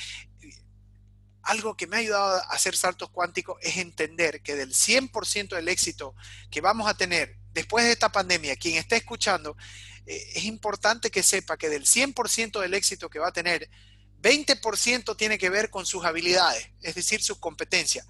algo 1.42 1.76
que 1.76 1.87
me 1.87 1.97
ha 1.97 2.00
ayudado 2.00 2.37
a 2.37 2.54
hacer 2.54 2.76
saltos 2.76 3.11
cuánticos 3.11 3.59
es 3.62 3.76
entender 3.76 4.42
que 4.42 4.57
del 4.57 4.75
100% 4.75 5.54
del 5.54 5.69
éxito 5.69 6.14
que 6.50 6.61
vamos 6.61 6.88
a 6.88 6.97
tener 6.97 7.39
después 7.52 7.85
de 7.85 7.92
esta 7.92 8.11
pandemia, 8.11 8.57
quien 8.57 8.76
esté 8.76 8.97
escuchando, 8.97 9.57
eh, 10.07 10.33
es 10.35 10.45
importante 10.45 11.11
que 11.11 11.23
sepa 11.23 11.57
que 11.57 11.69
del 11.69 11.87
100% 11.87 12.61
del 12.61 12.75
éxito 12.75 13.09
que 13.09 13.19
va 13.19 13.28
a 13.28 13.33
tener, 13.33 13.69
20% 14.21 15.16
tiene 15.16 15.38
que 15.38 15.50
ver 15.50 15.71
con 15.71 15.87
sus 15.87 16.04
habilidades, 16.04 16.71
es 16.83 16.95
decir, 16.95 17.23
sus 17.23 17.38
competencias. 17.38 18.07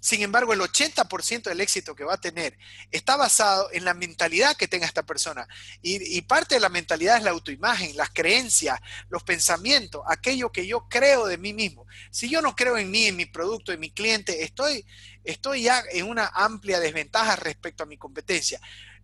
Sin 0.00 0.22
embargo, 0.22 0.52
el 0.52 0.60
80% 0.60 1.50
del 1.50 1.60
éxito 1.60 1.94
que 1.96 2.04
va 2.04 2.14
a 2.14 2.20
tener 2.20 2.56
está 2.92 3.16
basado 3.16 3.68
en 3.72 3.84
la 3.84 3.94
mentalidad 3.94 4.56
que 4.56 4.68
tenga 4.68 4.86
esta 4.86 5.04
persona. 5.04 5.48
Y, 5.82 6.20
parte 6.22 6.54
de 6.54 6.60
la 6.60 6.68
mentalidad 6.68 7.16
es 7.16 7.24
la 7.24 7.30
autoimagen, 7.30 7.96
las 7.96 8.10
creencias, 8.10 8.78
los 9.08 9.24
pensamientos, 9.24 10.02
aquello 10.06 10.52
que 10.52 10.66
yo 10.66 10.88
creo 10.88 11.26
de 11.26 11.38
mí 11.38 11.52
mismo. 11.52 11.84
Si 12.12 12.28
yo 12.28 12.40
no 12.42 12.54
creo 12.54 12.76
en 12.76 12.90
mí, 12.90 13.06
en 13.06 13.16
mi 13.16 13.26
producto, 13.26 13.72
en 13.72 13.80
mi 13.80 13.90
cliente, 13.90 14.44
estoy, 14.44 14.86
estoy 15.32 15.62
ya 15.62 15.82
en 15.92 16.08
una 16.08 16.30
amplia 16.34 16.80
desventaja 16.80 17.36
respecto 17.36 17.82
a 17.82 17.86
mi 17.86 17.96
competencia 17.96 18.60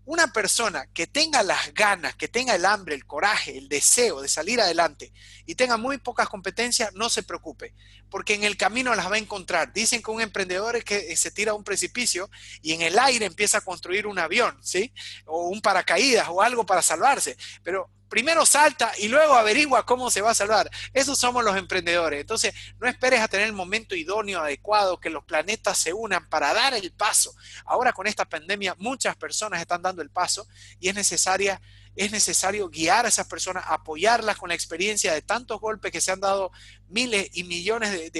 una 0.07 0.33
persona 0.33 0.87
que 0.93 1.07
tenga 1.07 1.43
las 1.43 1.73
ganas, 1.73 2.14
que 2.14 2.28
tenga 2.28 2.54
el 2.54 2.66
hambre, 2.66 2.95
el 2.95 3.07
coraje, 3.07 3.57
el 3.57 3.69
deseo 3.69 4.21
de 4.21 4.28
salir 4.28 4.61
adelante 4.61 5.12
y 5.47 5.54
tenga 5.54 5.76
muy 5.76 5.99
pocas 5.99 6.28
competencias, 6.28 6.93
no 6.93 7.09
se 7.09 7.23
preocupe, 7.23 7.75
porque 8.11 8.35
en 8.35 8.45
el 8.45 8.57
camino 8.57 8.95
las 8.95 9.11
va 9.11 9.14
a 9.14 9.19
encontrar. 9.19 9.73
Dicen 9.73 10.02
que 10.02 10.11
un 10.11 10.21
emprendedor 10.21 10.76
es 10.76 10.85
que 10.85 11.16
se 11.16 11.31
tira 11.31 11.52
a 11.52 11.54
un 11.54 11.64
precipicio 11.64 12.31
y 12.61 12.73
en 12.73 12.83
el 12.83 12.99
aire 12.99 13.25
empieza 13.25 13.59
a 13.59 13.62
construir 13.62 14.07
un 14.07 14.19
avión, 14.19 14.59
¿sí? 14.62 14.93
O 15.25 15.49
un 15.49 15.62
paracaídas 15.62 16.28
o 16.28 16.43
algo 16.43 16.66
para 16.66 16.83
salvarse, 16.83 17.37
pero 17.62 17.88
primero 18.14 18.47
salta 18.47 18.92
y 18.99 19.09
luego 19.09 19.35
averigua 19.35 19.85
cómo 19.85 20.09
se 20.09 20.21
va 20.21 20.30
a 20.30 20.35
salvar. 20.35 20.71
Esos 20.92 21.18
somos 21.18 21.42
los 21.42 21.56
emprendedores. 21.56 22.21
Entonces, 22.21 22.54
no 22.78 22.87
esperes 22.87 23.18
a 23.18 23.26
tener 23.26 23.49
el 23.49 23.52
momento 23.52 23.97
idóneo, 23.97 24.38
adecuado, 24.38 25.00
que 25.00 25.11
los 25.11 25.25
planetas 25.25 25.78
se 25.78 25.92
unan 25.92 26.28
para 26.28 26.54
dar 26.54 26.75
el 26.75 26.92
paso. 26.92 27.35
Ahora 27.64 27.92
con 27.92 28.06
esta 28.06 28.25
pandemia, 28.25 28.76
muchas 28.78 29.16
personas 29.16 29.61
están 29.61 29.83
dando 29.83 30.00
el 30.00 30.11
paso 30.11 30.47
y 30.78 30.90
es 30.90 30.94
necesaria 30.94 31.61
es 31.97 32.11
necesario 32.11 32.68
guiar 32.68 33.04
a 33.04 33.09
esas 33.09 33.28
personas, 33.28 33.64
apoyarlas 33.68 34.37
con 34.37 34.49
la 34.49 34.56
experiencia 34.56 35.12
de 35.12 35.23
tantos 35.23 35.61
golpes 35.61 35.92
que 35.92 36.00
se 36.00 36.11
han 36.11 36.18
dado 36.18 36.50
miles 36.88 37.30
y 37.35 37.44
millones 37.44 37.92
de, 37.92 38.11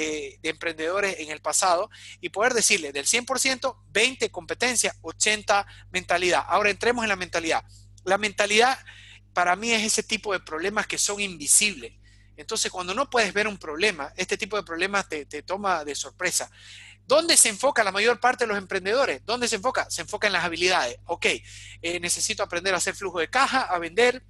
de 0.41 0.49
emprendedores 0.49 1.19
en 1.19 1.31
el 1.31 1.41
pasado 1.41 1.91
y 2.21 2.29
poder 2.29 2.55
decirle 2.55 2.93
del 2.93 3.07
100%, 3.07 3.77
20 3.91 4.31
competencia, 4.31 4.95
80 5.03 5.67
mentalidad. 5.91 6.45
Ahora 6.47 6.71
entremos 6.71 7.03
en 7.05 7.09
la 7.09 7.17
mentalidad. 7.17 7.65
La 8.05 8.17
mentalidad 8.17 8.79
para 9.35 9.57
mí 9.57 9.73
es 9.73 9.83
ese 9.83 10.03
tipo 10.03 10.33
de 10.33 10.41
problemas 10.41 10.87
que 10.87 10.97
son 10.97 11.21
invisibles. 11.21 11.93
Entonces, 12.37 12.71
cuando 12.71 12.95
no 12.95 13.11
puedes 13.11 13.33
ver 13.33 13.47
un 13.47 13.59
problema, 13.59 14.13
este 14.17 14.37
tipo 14.37 14.57
de 14.57 14.63
problemas 14.63 15.09
te, 15.09 15.25
toma 15.43 15.85
de 15.85 15.95
sorpresa. 15.95 16.51
¿Dónde 17.07 17.37
se 17.37 17.51
enfoca 17.51 17.85
la 17.85 17.93
mayor 17.93 18.19
parte 18.19 18.45
de 18.45 18.49
los 18.49 18.59
emprendedores? 18.59 19.21
¿Dónde 19.27 19.47
se 19.47 19.57
enfoca? 19.57 19.91
Se 19.91 20.03
enfoca 20.03 20.27
en 20.27 20.33
las 20.33 20.45
habilidades. 20.45 20.97
Ok, 21.07 21.27
eh, 21.27 22.01
necesito 22.01 22.43
aprender 22.43 22.73
a 22.75 22.79
hacer 22.79 22.95
flujo 22.95 23.21
de 23.21 23.29
caja, 23.29 23.63
a 23.63 23.79
vender, 23.79 24.25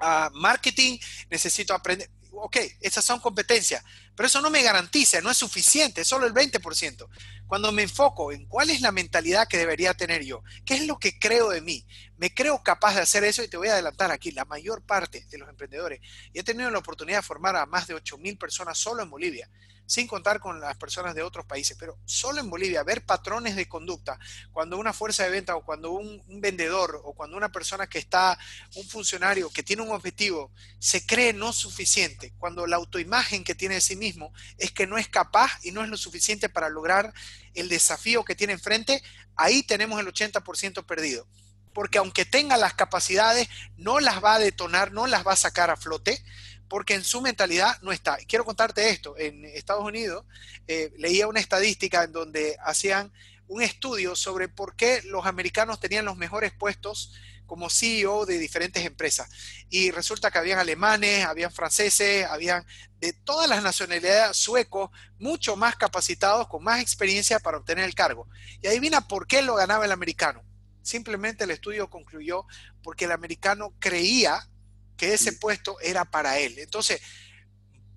a 0.00 0.30
marketing, 0.34 0.98
necesito 1.30 1.72
aprender. 1.72 2.10
Ok, 2.32 2.58
esas 2.80 3.04
son 3.04 3.20
competencias, 3.20 3.82
pero 4.14 4.26
eso 4.26 4.40
no 4.40 4.50
me 4.50 4.62
garantiza, 4.62 5.20
no 5.20 5.30
es 5.30 5.38
suficiente, 5.38 6.04
solo 6.04 6.26
el 6.26 6.34
20%. 6.34 7.08
Cuando 7.46 7.72
me 7.72 7.82
enfoco 7.82 8.32
en 8.32 8.46
cuál 8.46 8.70
es 8.70 8.80
la 8.80 8.92
mentalidad 8.92 9.46
que 9.46 9.58
debería 9.58 9.94
tener 9.94 10.24
yo, 10.24 10.42
qué 10.64 10.74
es 10.74 10.86
lo 10.86 10.98
que 10.98 11.18
creo 11.18 11.50
de 11.50 11.60
mí, 11.60 11.86
me 12.16 12.32
creo 12.32 12.62
capaz 12.62 12.94
de 12.94 13.02
hacer 13.02 13.24
eso 13.24 13.42
y 13.42 13.48
te 13.48 13.56
voy 13.56 13.68
a 13.68 13.72
adelantar 13.72 14.10
aquí, 14.10 14.30
la 14.30 14.44
mayor 14.44 14.82
parte 14.82 15.26
de 15.30 15.38
los 15.38 15.48
emprendedores, 15.48 16.00
y 16.32 16.38
he 16.38 16.42
tenido 16.42 16.70
la 16.70 16.78
oportunidad 16.78 17.18
de 17.18 17.22
formar 17.22 17.56
a 17.56 17.66
más 17.66 17.86
de 17.86 17.94
8.000 17.94 18.38
personas 18.38 18.78
solo 18.78 19.02
en 19.02 19.10
Bolivia, 19.10 19.50
sin 19.86 20.06
contar 20.06 20.40
con 20.40 20.60
las 20.60 20.76
personas 20.76 21.14
de 21.14 21.22
otros 21.22 21.44
países, 21.44 21.76
pero 21.78 21.98
solo 22.04 22.40
en 22.40 22.48
Bolivia, 22.48 22.82
ver 22.82 23.04
patrones 23.04 23.56
de 23.56 23.68
conducta, 23.68 24.18
cuando 24.50 24.78
una 24.78 24.92
fuerza 24.92 25.24
de 25.24 25.30
venta 25.30 25.56
o 25.56 25.64
cuando 25.64 25.90
un, 25.90 26.22
vendedor 26.40 27.02
o 27.04 27.12
cuando 27.12 27.36
una 27.36 27.52
persona 27.52 27.86
que 27.86 27.98
está, 27.98 28.38
un 28.76 28.88
funcionario 28.88 29.50
que 29.50 29.62
tiene 29.62 29.82
un 29.82 29.90
objetivo, 29.90 30.50
se 30.78 31.04
cree 31.04 31.32
no 31.32 31.52
suficiente, 31.52 32.32
cuando 32.38 32.66
la 32.66 32.76
autoimagen 32.76 33.44
que 33.44 33.54
tiene 33.54 33.74
de 33.76 33.80
sí 33.80 33.96
mismo 34.02 34.32
es 34.58 34.72
que 34.72 34.86
no 34.86 34.98
es 34.98 35.08
capaz 35.08 35.50
y 35.62 35.70
no 35.70 35.82
es 35.82 35.88
lo 35.88 35.96
suficiente 35.96 36.48
para 36.48 36.68
lograr 36.68 37.14
el 37.54 37.68
desafío 37.68 38.24
que 38.24 38.34
tiene 38.34 38.54
enfrente, 38.54 39.02
ahí 39.36 39.62
tenemos 39.62 40.00
el 40.00 40.06
80% 40.06 40.84
perdido. 40.84 41.26
Porque 41.72 41.98
aunque 41.98 42.26
tenga 42.26 42.56
las 42.56 42.74
capacidades, 42.74 43.48
no 43.76 44.00
las 44.00 44.22
va 44.22 44.34
a 44.34 44.38
detonar, 44.38 44.92
no 44.92 45.06
las 45.06 45.26
va 45.26 45.32
a 45.32 45.36
sacar 45.36 45.70
a 45.70 45.76
flote, 45.76 46.22
porque 46.68 46.94
en 46.94 47.04
su 47.04 47.20
mentalidad 47.20 47.80
no 47.82 47.92
está. 47.92 48.16
Quiero 48.26 48.44
contarte 48.44 48.90
esto, 48.90 49.14
en 49.16 49.44
Estados 49.44 49.84
Unidos 49.84 50.24
eh, 50.66 50.92
leía 50.98 51.28
una 51.28 51.40
estadística 51.40 52.02
en 52.02 52.12
donde 52.12 52.56
hacían 52.64 53.12
un 53.46 53.62
estudio 53.62 54.16
sobre 54.16 54.48
por 54.48 54.74
qué 54.74 55.02
los 55.04 55.26
americanos 55.26 55.80
tenían 55.80 56.04
los 56.04 56.16
mejores 56.16 56.52
puestos 56.52 57.12
como 57.52 57.68
CEO 57.68 58.24
de 58.24 58.38
diferentes 58.38 58.82
empresas. 58.82 59.28
Y 59.68 59.90
resulta 59.90 60.30
que 60.30 60.38
habían 60.38 60.58
alemanes, 60.58 61.26
habían 61.26 61.52
franceses, 61.52 62.24
habían 62.24 62.64
de 62.98 63.12
todas 63.12 63.46
las 63.46 63.62
nacionalidades 63.62 64.38
suecos, 64.38 64.88
mucho 65.18 65.54
más 65.54 65.76
capacitados, 65.76 66.48
con 66.48 66.64
más 66.64 66.80
experiencia 66.80 67.38
para 67.40 67.58
obtener 67.58 67.84
el 67.84 67.94
cargo. 67.94 68.26
Y 68.62 68.68
adivina 68.68 69.06
por 69.06 69.26
qué 69.26 69.42
lo 69.42 69.54
ganaba 69.54 69.84
el 69.84 69.92
americano. 69.92 70.42
Simplemente 70.80 71.44
el 71.44 71.50
estudio 71.50 71.90
concluyó 71.90 72.46
porque 72.82 73.04
el 73.04 73.12
americano 73.12 73.74
creía 73.78 74.48
que 74.96 75.12
ese 75.12 75.34
puesto 75.34 75.78
era 75.82 76.06
para 76.06 76.38
él. 76.38 76.58
Entonces, 76.58 77.02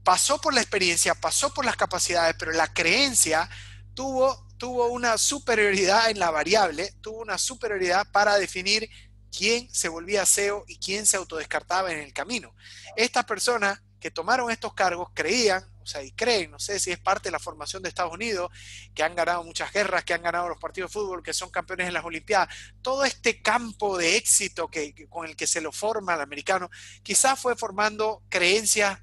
pasó 0.04 0.42
por 0.42 0.54
la 0.54 0.60
experiencia, 0.60 1.16
pasó 1.16 1.54
por 1.54 1.64
las 1.64 1.78
capacidades, 1.78 2.36
pero 2.38 2.52
la 2.52 2.74
creencia 2.74 3.50
tuvo, 3.94 4.46
tuvo 4.58 4.88
una 4.88 5.18
superioridad 5.18 6.10
en 6.10 6.20
la 6.20 6.30
variable, 6.30 6.94
tuvo 7.00 7.22
una 7.22 7.38
superioridad 7.38 8.06
para 8.12 8.36
definir 8.36 8.90
quién 9.36 9.74
se 9.74 9.90
volvía 9.90 10.26
CEO 10.26 10.64
y 10.68 10.78
quién 10.78 11.06
se 11.06 11.18
autodescartaba 11.18 11.92
en 11.92 12.00
el 12.00 12.14
camino. 12.14 12.56
Estas 12.96 13.26
personas 13.26 13.82
que 14.00 14.12
tomaron 14.12 14.52
estos 14.52 14.74
cargos 14.74 15.10
creían, 15.14 15.66
o 15.82 15.86
sea, 15.86 16.04
y 16.04 16.12
creen, 16.12 16.52
no 16.52 16.60
sé 16.60 16.80
si 16.80 16.92
es 16.92 17.00
parte 17.00 17.28
de 17.28 17.32
la 17.32 17.40
formación 17.40 17.82
de 17.82 17.90
Estados 17.90 18.14
Unidos, 18.14 18.52
que 18.94 19.04
han 19.04 19.16
ganado 19.16 19.44
muchas 19.44 19.72
guerras, 19.74 20.04
que 20.04 20.14
han 20.14 20.22
ganado 20.22 20.48
los 20.48 20.60
partidos 20.60 20.92
de 20.92 20.94
fútbol, 20.94 21.24
que 21.24 21.34
son 21.34 21.50
campeones 21.50 21.88
en 21.88 21.94
las 21.94 22.06
Olimpiadas, 22.06 22.56
todo 22.82 23.04
este 23.04 23.42
campo 23.42 23.98
de 23.98 24.16
éxito 24.16 24.68
que, 24.68 24.94
con 25.10 25.26
el 25.26 25.36
que 25.36 25.48
se 25.48 25.60
lo 25.60 25.72
forma 25.72 26.14
el 26.14 26.22
americano, 26.22 26.70
quizás 27.04 27.40
fue 27.40 27.56
formando 27.56 28.24
creencias 28.30 29.00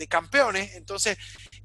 de, 0.00 0.08
campeones, 0.08 0.74
entonces 0.74 1.16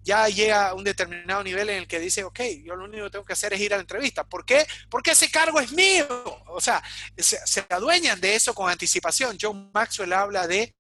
ya 0.02 0.28
llega 0.28 0.70
a 0.70 0.74
un 0.74 0.84
determinado 0.84 1.44
nivel 1.44 1.70
en 1.70 1.78
el 1.78 1.88
que 1.88 2.00
dice, 2.00 2.24
ok, 2.24 2.40
yo 2.64 2.76
lo 2.76 2.86
único 2.86 3.06
que 3.06 3.10
tengo 3.12 3.26
que 3.26 3.34
hacer 3.34 3.54
es 3.54 3.60
ir 3.60 3.74
a 3.74 3.78
la 3.78 3.82
entrevista. 3.82 4.24
¿Por 4.24 4.46
qué? 4.46 4.66
Porque 4.90 5.12
ese 5.12 5.32
cargo 5.32 5.60
es 5.60 5.72
mío. 5.72 6.06
O 6.48 6.62
sea, 6.62 6.84
se, 7.18 7.66
adueñan 7.70 8.22
de 8.22 8.36
eso 8.36 8.54
con 8.54 8.70
anticipación. 8.70 9.38
John 9.42 9.72
Maxwell 9.74 10.14
habla 10.14 10.48
de 10.48 10.76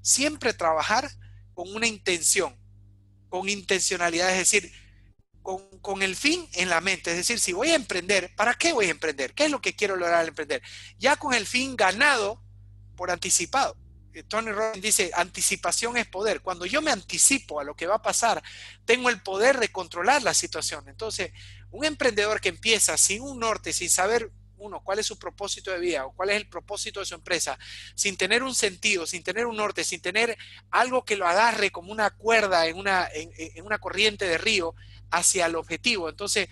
siempre 0.00 0.54
trabajar 0.54 1.10
con 1.54 1.74
una 1.74 1.86
intención, 1.86 2.56
con 3.28 3.48
intencionalidad, 3.48 4.30
es 4.32 4.38
decir, 4.38 4.72
con, 5.42 6.02
el 6.02 6.16
fin 6.16 6.48
en 6.54 6.68
la 6.68 6.80
mente. 6.80 7.10
Es 7.10 7.16
decir, 7.16 7.40
si 7.40 7.52
voy 7.52 7.70
a 7.70 7.74
emprender, 7.74 8.34
¿para 8.36 8.54
qué 8.54 8.72
voy 8.72 8.86
a 8.86 8.90
emprender? 8.90 9.34
¿Qué 9.34 9.46
es 9.46 9.50
lo 9.50 9.60
que 9.60 9.74
quiero 9.74 9.96
lograr 9.96 10.20
al 10.20 10.28
emprender? 10.28 10.62
Ya 10.98 11.16
con 11.16 11.34
el 11.34 11.46
fin 11.46 11.76
ganado 11.76 12.42
por 12.96 13.10
anticipado. 13.10 13.76
Eh, 14.12 14.22
Tony 14.24 14.52
Robbins 14.52 14.82
dice, 14.82 15.10
anticipación 15.14 15.96
es 15.96 16.06
poder. 16.06 16.40
Cuando 16.40 16.66
yo 16.66 16.82
me 16.82 16.90
anticipo 16.90 17.60
a 17.60 17.64
lo 17.64 17.74
que 17.74 17.86
va 17.86 17.96
a 17.96 18.02
pasar, 18.02 18.42
tengo 18.84 19.08
el 19.08 19.20
poder 19.22 19.58
de 19.58 19.70
controlar 19.70 20.22
la 20.22 20.34
situación. 20.34 20.88
Entonces, 20.88 21.32
un 21.70 21.84
emprendedor 21.84 22.40
que 22.40 22.50
empieza 22.50 22.96
sin 22.98 23.22
un 23.22 23.38
norte, 23.38 23.72
sin 23.72 23.90
saber 23.90 24.30
uno, 24.62 24.82
cuál 24.84 25.00
es 25.00 25.06
su 25.06 25.18
propósito 25.18 25.72
de 25.72 25.80
vida 25.80 26.06
o 26.06 26.12
cuál 26.12 26.30
es 26.30 26.36
el 26.36 26.48
propósito 26.48 27.00
de 27.00 27.06
su 27.06 27.14
empresa, 27.14 27.58
sin 27.94 28.16
tener 28.16 28.42
un 28.42 28.54
sentido, 28.54 29.06
sin 29.06 29.22
tener 29.22 29.46
un 29.46 29.56
norte, 29.56 29.82
sin 29.82 30.00
tener 30.00 30.36
algo 30.70 31.04
que 31.04 31.16
lo 31.16 31.26
agarre 31.26 31.70
como 31.70 31.90
una 31.90 32.10
cuerda 32.10 32.66
en 32.66 32.78
una, 32.78 33.08
en, 33.12 33.64
una 33.64 33.78
corriente 33.78 34.26
de 34.26 34.38
río 34.38 34.74
hacia 35.10 35.46
el 35.46 35.56
objetivo. 35.56 36.08
Entonces, 36.08 36.48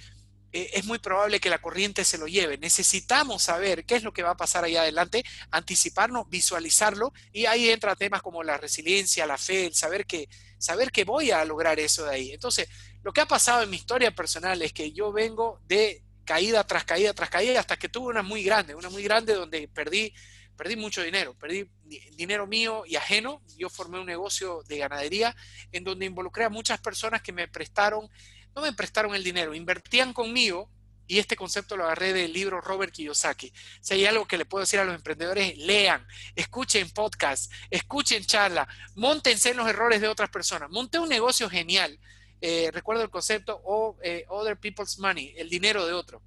eh, 0.53 0.71
es 0.75 0.85
muy 0.85 0.99
probable 0.99 1.41
que 1.41 1.51
la 1.51 1.61
corriente 1.61 2.05
se 2.05 2.19
lo 2.19 2.27
lleve. 2.27 2.59
Necesitamos 2.59 3.43
saber 3.43 3.85
qué 3.85 3.97
es 3.97 4.03
lo 4.03 4.13
que 4.13 4.23
va 4.23 4.31
a 4.31 4.37
pasar 4.37 4.65
ahí 4.65 4.77
adelante, 4.77 5.25
anticiparnos, 5.51 6.29
visualizarlo, 6.29 7.13
y 7.33 7.47
ahí 7.47 7.71
entra 7.71 7.97
temas 7.97 8.23
como 8.23 8.43
la 8.43 8.59
resiliencia, 8.59 9.27
la 9.27 9.39
fe, 9.39 9.67
el 9.67 9.75
saber 9.75 10.07
que, 10.07 10.29
saber 10.59 10.91
que 10.91 11.05
voy 11.05 11.31
a 11.31 11.45
lograr 11.45 11.79
eso 11.79 12.05
de 12.05 12.15
ahí. 12.15 12.33
Entonces, 12.33 12.69
lo 13.03 13.13
que 13.13 13.21
ha 13.21 13.27
pasado 13.27 13.63
en 13.63 13.71
mi 13.71 13.77
historia 13.77 14.15
personal 14.15 14.61
es 14.63 14.73
que 14.73 14.93
yo 14.93 15.13
vengo 15.13 15.61
de 15.67 16.03
caída 16.25 16.65
tras 16.65 16.85
caída 16.85 17.13
tras 17.15 17.31
caída, 17.31 17.59
hasta 17.59 17.77
que 17.77 17.89
tuve 17.89 18.09
una 18.09 18.23
muy 18.23 18.45
grande, 18.45 18.75
una 18.75 18.89
muy 18.89 19.03
grande 19.03 19.35
donde 19.35 19.67
perdí, 19.69 20.15
perdí 20.57 20.77
mucho 20.77 21.03
dinero, 21.03 21.35
perdí 21.35 21.69
dinero 22.13 22.47
mío 22.47 22.85
y 22.87 22.97
ajeno. 22.97 23.43
Yo 23.57 23.69
formé 23.69 23.99
un 23.99 24.07
negocio 24.07 24.63
de 24.69 24.79
ganadería 24.79 25.35
en 25.73 25.83
donde 25.83 26.07
involucré 26.07 26.45
a 26.45 26.49
muchas 26.51 26.81
personas 26.81 27.23
que 27.23 27.33
me 27.33 27.49
prestaron, 27.49 28.09
no 28.55 28.63
me 28.63 28.73
prestaron 28.73 29.15
el 29.15 29.25
dinero, 29.25 29.55
invertían 29.55 30.13
conmigo 30.13 30.71
y 31.07 31.19
este 31.19 31.37
concepto 31.37 31.77
lo 31.77 31.85
agarré 31.85 32.13
del 32.13 32.33
libro 32.33 32.61
Robert 32.61 32.93
Kiyosaki. 32.93 33.53
Si 33.81 33.95
hay 33.95 34.07
algo 34.07 34.27
que 34.27 34.39
le 34.39 34.45
puedo 34.45 34.63
decir 34.63 34.79
a 34.79 34.85
los 34.85 34.95
emprendedores, 34.95 35.59
lean, 35.59 36.07
escuchen 36.37 36.89
podcast, 36.91 37.53
escuchen 37.69 38.25
charla, 38.25 38.69
montense 38.95 39.51
en 39.51 39.57
los 39.57 39.69
errores 39.69 40.01
de 40.01 40.09
otras 40.09 40.31
personas. 40.31 40.71
Monté 40.71 40.99
un 40.99 41.09
negocio 41.09 41.51
genial 41.51 41.99
eh, 42.43 42.71
recuerdo 42.73 43.03
el 43.03 43.11
concepto 43.11 43.61
o 43.65 43.99
eh, 44.03 44.25
other 44.29 44.59
people's 44.59 44.99
money, 44.99 45.35
el 45.37 45.51
dinero 45.51 45.87
de 45.87 45.93
otro. 45.93 46.23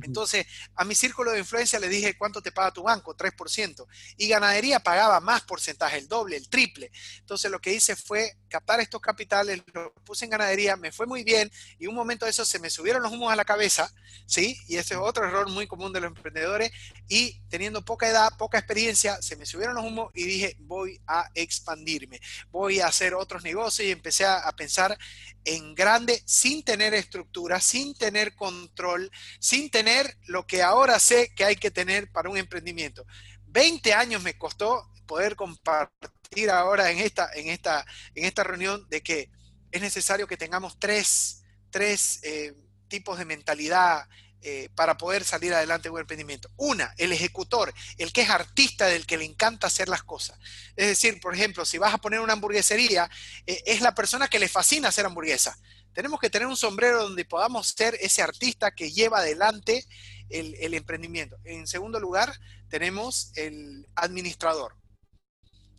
Entonces, 0.00 0.46
a 0.74 0.84
mi 0.84 0.94
círculo 0.94 1.32
de 1.32 1.40
influencia 1.40 1.78
le 1.78 1.88
dije, 1.88 2.16
¿cuánto 2.16 2.40
te 2.40 2.52
paga 2.52 2.70
tu 2.70 2.82
banco? 2.82 3.14
3%. 3.14 3.86
Y 4.16 4.28
ganadería 4.28 4.80
pagaba 4.80 5.20
más 5.20 5.42
porcentaje, 5.42 5.98
el 5.98 6.08
doble, 6.08 6.36
el 6.36 6.48
triple. 6.48 6.90
Entonces, 7.18 7.50
lo 7.50 7.60
que 7.60 7.72
hice 7.74 7.94
fue 7.96 8.38
captar 8.48 8.80
estos 8.80 9.00
capitales, 9.00 9.62
los 9.72 9.92
puse 10.04 10.24
en 10.24 10.30
ganadería, 10.30 10.76
me 10.76 10.92
fue 10.92 11.06
muy 11.06 11.24
bien 11.24 11.50
y 11.78 11.86
un 11.86 11.94
momento 11.94 12.24
de 12.24 12.30
eso 12.30 12.44
se 12.44 12.58
me 12.58 12.70
subieron 12.70 13.02
los 13.02 13.12
humos 13.12 13.32
a 13.32 13.36
la 13.36 13.44
cabeza, 13.44 13.92
¿sí? 14.26 14.56
Y 14.68 14.76
ese 14.76 14.94
es 14.94 15.00
otro 15.00 15.26
error 15.26 15.48
muy 15.50 15.66
común 15.66 15.92
de 15.92 16.00
los 16.00 16.08
emprendedores. 16.08 16.70
Y 17.08 17.40
teniendo 17.48 17.84
poca 17.84 18.08
edad, 18.08 18.32
poca 18.38 18.58
experiencia, 18.58 19.20
se 19.20 19.36
me 19.36 19.46
subieron 19.46 19.74
los 19.74 19.84
humos 19.84 20.10
y 20.14 20.24
dije, 20.24 20.56
voy 20.60 21.00
a 21.06 21.30
expandirme, 21.34 22.20
voy 22.50 22.80
a 22.80 22.86
hacer 22.86 23.14
otros 23.14 23.42
negocios 23.42 23.88
y 23.88 23.92
empecé 23.92 24.24
a, 24.24 24.38
a 24.38 24.52
pensar 24.52 24.96
en 25.44 25.74
grande 25.74 26.22
sin 26.24 26.62
tener 26.62 26.94
estructura, 26.94 27.60
sin 27.60 27.94
tener 27.94 28.34
control, 28.34 29.10
sin 29.38 29.70
tener 29.70 29.91
lo 30.26 30.46
que 30.46 30.62
ahora 30.62 30.98
sé 30.98 31.32
que 31.34 31.44
hay 31.44 31.56
que 31.56 31.70
tener 31.70 32.10
para 32.10 32.30
un 32.30 32.36
emprendimiento. 32.36 33.06
20 33.46 33.92
años 33.94 34.22
me 34.22 34.38
costó 34.38 34.90
poder 35.06 35.36
compartir 35.36 36.50
ahora 36.50 36.90
en 36.90 36.98
esta, 36.98 37.30
en 37.34 37.48
esta, 37.48 37.84
en 38.14 38.24
esta 38.24 38.44
reunión 38.44 38.86
de 38.88 39.02
que 39.02 39.30
es 39.70 39.80
necesario 39.80 40.26
que 40.26 40.36
tengamos 40.36 40.78
tres, 40.78 41.44
tres 41.70 42.20
eh, 42.22 42.54
tipos 42.88 43.18
de 43.18 43.24
mentalidad 43.24 44.06
eh, 44.44 44.68
para 44.74 44.96
poder 44.96 45.22
salir 45.22 45.54
adelante 45.54 45.88
de 45.88 45.94
un 45.94 46.00
emprendimiento. 46.00 46.50
Una, 46.56 46.92
el 46.98 47.12
ejecutor, 47.12 47.72
el 47.96 48.12
que 48.12 48.22
es 48.22 48.30
artista, 48.30 48.86
del 48.86 49.06
que 49.06 49.16
le 49.16 49.24
encanta 49.24 49.68
hacer 49.68 49.88
las 49.88 50.02
cosas. 50.02 50.38
Es 50.74 50.88
decir, 50.88 51.20
por 51.20 51.32
ejemplo, 51.32 51.64
si 51.64 51.78
vas 51.78 51.94
a 51.94 51.98
poner 51.98 52.18
una 52.18 52.32
hamburguesería, 52.32 53.08
eh, 53.46 53.62
es 53.66 53.80
la 53.82 53.94
persona 53.94 54.28
que 54.28 54.40
le 54.40 54.48
fascina 54.48 54.88
hacer 54.88 55.06
hamburguesa. 55.06 55.56
Tenemos 55.92 56.20
que 56.20 56.30
tener 56.30 56.48
un 56.48 56.56
sombrero 56.56 57.02
donde 57.02 57.24
podamos 57.24 57.68
ser 57.68 57.96
ese 58.00 58.22
artista 58.22 58.70
que 58.70 58.90
lleva 58.90 59.18
adelante 59.18 59.84
el, 60.32 60.74
emprendimiento. 60.74 61.36
En 61.44 61.66
segundo 61.66 62.00
lugar, 62.00 62.32
tenemos 62.68 63.32
el 63.36 63.86
administrador. 63.94 64.76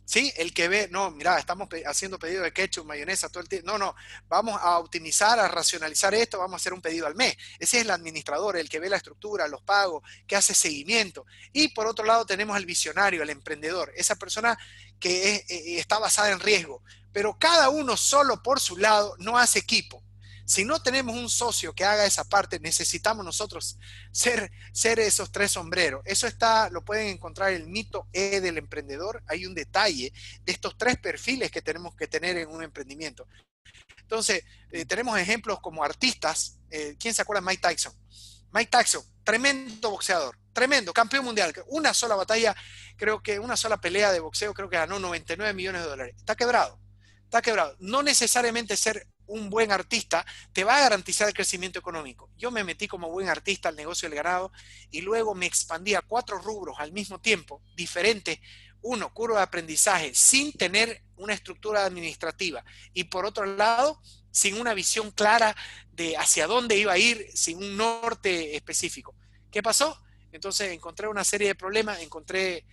¿Sí? 0.06 0.30
El 0.36 0.52
que 0.52 0.68
ve, 0.68 0.88
no, 0.90 1.10
mira, 1.10 1.38
estamos 1.38 1.66
haciendo 1.86 2.18
pedido 2.18 2.42
de 2.42 2.52
ketchup, 2.52 2.84
mayonesa, 2.84 3.30
todo 3.30 3.40
el 3.42 3.48
tiempo. 3.48 3.72
No, 3.72 3.78
no, 3.78 3.94
vamos 4.28 4.60
a 4.60 4.78
optimizar, 4.78 5.38
a 5.38 5.48
racionalizar 5.48 6.14
esto, 6.14 6.38
vamos 6.38 6.52
a 6.52 6.56
hacer 6.56 6.74
un 6.74 6.82
pedido 6.82 7.06
al 7.06 7.14
mes. 7.14 7.34
Ese 7.58 7.78
es 7.78 7.84
el 7.84 7.90
administrador, 7.90 8.58
el 8.58 8.68
que 8.68 8.80
ve 8.80 8.90
la 8.90 8.98
estructura, 8.98 9.48
los 9.48 9.62
pagos, 9.62 10.02
que 10.26 10.36
hace 10.36 10.54
seguimiento. 10.54 11.24
Y 11.54 11.68
por 11.68 11.86
otro 11.86 12.04
lado 12.04 12.26
tenemos 12.26 12.56
el 12.58 12.66
visionario, 12.66 13.22
el 13.22 13.30
emprendedor, 13.30 13.92
esa 13.96 14.16
persona 14.16 14.58
que 15.00 15.36
eh, 15.36 15.78
está 15.78 15.98
basada 15.98 16.30
en 16.30 16.40
riesgo. 16.40 16.82
Pero 17.14 17.38
cada 17.38 17.70
uno 17.70 17.96
solo 17.96 18.42
por 18.42 18.58
su 18.58 18.76
lado 18.76 19.14
no 19.18 19.38
hace 19.38 19.60
equipo. 19.60 20.02
Si 20.44 20.64
no 20.64 20.82
tenemos 20.82 21.16
un 21.16 21.30
socio 21.30 21.72
que 21.72 21.84
haga 21.84 22.04
esa 22.04 22.24
parte, 22.24 22.58
necesitamos 22.58 23.24
nosotros 23.24 23.78
ser, 24.10 24.50
esos 24.72 25.30
tres 25.30 25.52
sombreros. 25.52 26.02
Eso 26.04 26.26
está, 26.26 26.68
lo 26.70 26.84
pueden 26.84 27.06
encontrar 27.06 27.52
en 27.52 27.62
el 27.62 27.68
mito 27.68 28.08
E 28.12 28.40
del 28.40 28.58
emprendedor. 28.58 29.22
Hay 29.28 29.46
un 29.46 29.54
detalle 29.54 30.12
de 30.42 30.52
estos 30.52 30.76
tres 30.76 30.98
perfiles 30.98 31.52
que 31.52 31.62
tenemos 31.62 31.94
que 31.94 32.08
tener 32.08 32.36
en 32.36 32.50
un 32.50 32.64
emprendimiento. 32.64 33.28
Entonces, 34.00 34.42
eh, 34.72 34.84
tenemos 34.84 35.16
ejemplos 35.16 35.60
como 35.60 35.84
artistas. 35.84 36.58
Eh, 36.68 36.96
¿Quién 36.98 37.14
se 37.14 37.22
acuerda 37.22 37.40
de 37.40 37.46
Mike 37.46 37.62
Tyson? 37.62 37.94
Mike 38.52 38.70
Tyson, 38.70 39.04
tremendo 39.22 39.90
boxeador, 39.90 40.36
tremendo, 40.52 40.92
campeón 40.92 41.24
mundial. 41.24 41.54
Una 41.68 41.94
sola 41.94 42.16
batalla, 42.16 42.54
creo 42.96 43.22
que 43.22 43.38
una 43.38 43.56
sola 43.56 43.80
pelea 43.80 44.12
de 44.12 44.20
boxeo, 44.20 44.52
creo 44.52 44.68
que 44.68 44.76
ganó 44.76 44.98
99 44.98 45.54
millones 45.54 45.82
de 45.82 45.88
dólares. 45.88 46.14
Está 46.18 46.36
quebrado, 46.36 46.78
está 47.34 47.42
quebrado. 47.42 47.74
No 47.80 48.04
necesariamente 48.04 48.76
ser 48.76 49.08
un 49.26 49.50
buen 49.50 49.72
artista 49.72 50.24
te 50.52 50.62
va 50.62 50.76
a 50.76 50.82
garantizar 50.82 51.26
el 51.26 51.34
crecimiento 51.34 51.80
económico. 51.80 52.30
Yo 52.36 52.52
me 52.52 52.62
metí 52.62 52.86
como 52.86 53.10
buen 53.10 53.28
artista 53.28 53.70
al 53.70 53.76
negocio 53.76 54.08
del 54.08 54.16
ganado 54.16 54.52
y 54.92 55.00
luego 55.00 55.34
me 55.34 55.46
expandí 55.46 55.96
a 55.96 56.02
cuatro 56.02 56.38
rubros 56.38 56.76
al 56.78 56.92
mismo 56.92 57.20
tiempo, 57.20 57.60
diferentes. 57.74 58.38
Uno, 58.82 59.12
curva 59.12 59.38
de 59.38 59.44
aprendizaje, 59.44 60.14
sin 60.14 60.52
tener 60.52 61.02
una 61.16 61.32
estructura 61.32 61.84
administrativa. 61.84 62.64
Y 62.92 63.04
por 63.04 63.24
otro 63.24 63.46
lado, 63.46 64.00
sin 64.30 64.60
una 64.60 64.72
visión 64.72 65.10
clara 65.10 65.56
de 65.90 66.16
hacia 66.16 66.46
dónde 66.46 66.76
iba 66.76 66.92
a 66.92 66.98
ir, 66.98 67.26
sin 67.34 67.58
un 67.58 67.76
norte 67.76 68.54
específico. 68.54 69.16
¿Qué 69.50 69.60
pasó? 69.60 70.00
Entonces 70.30 70.70
encontré 70.70 71.08
una 71.08 71.24
serie 71.24 71.48
de 71.48 71.54
problemas, 71.56 72.00
encontré 72.00 72.64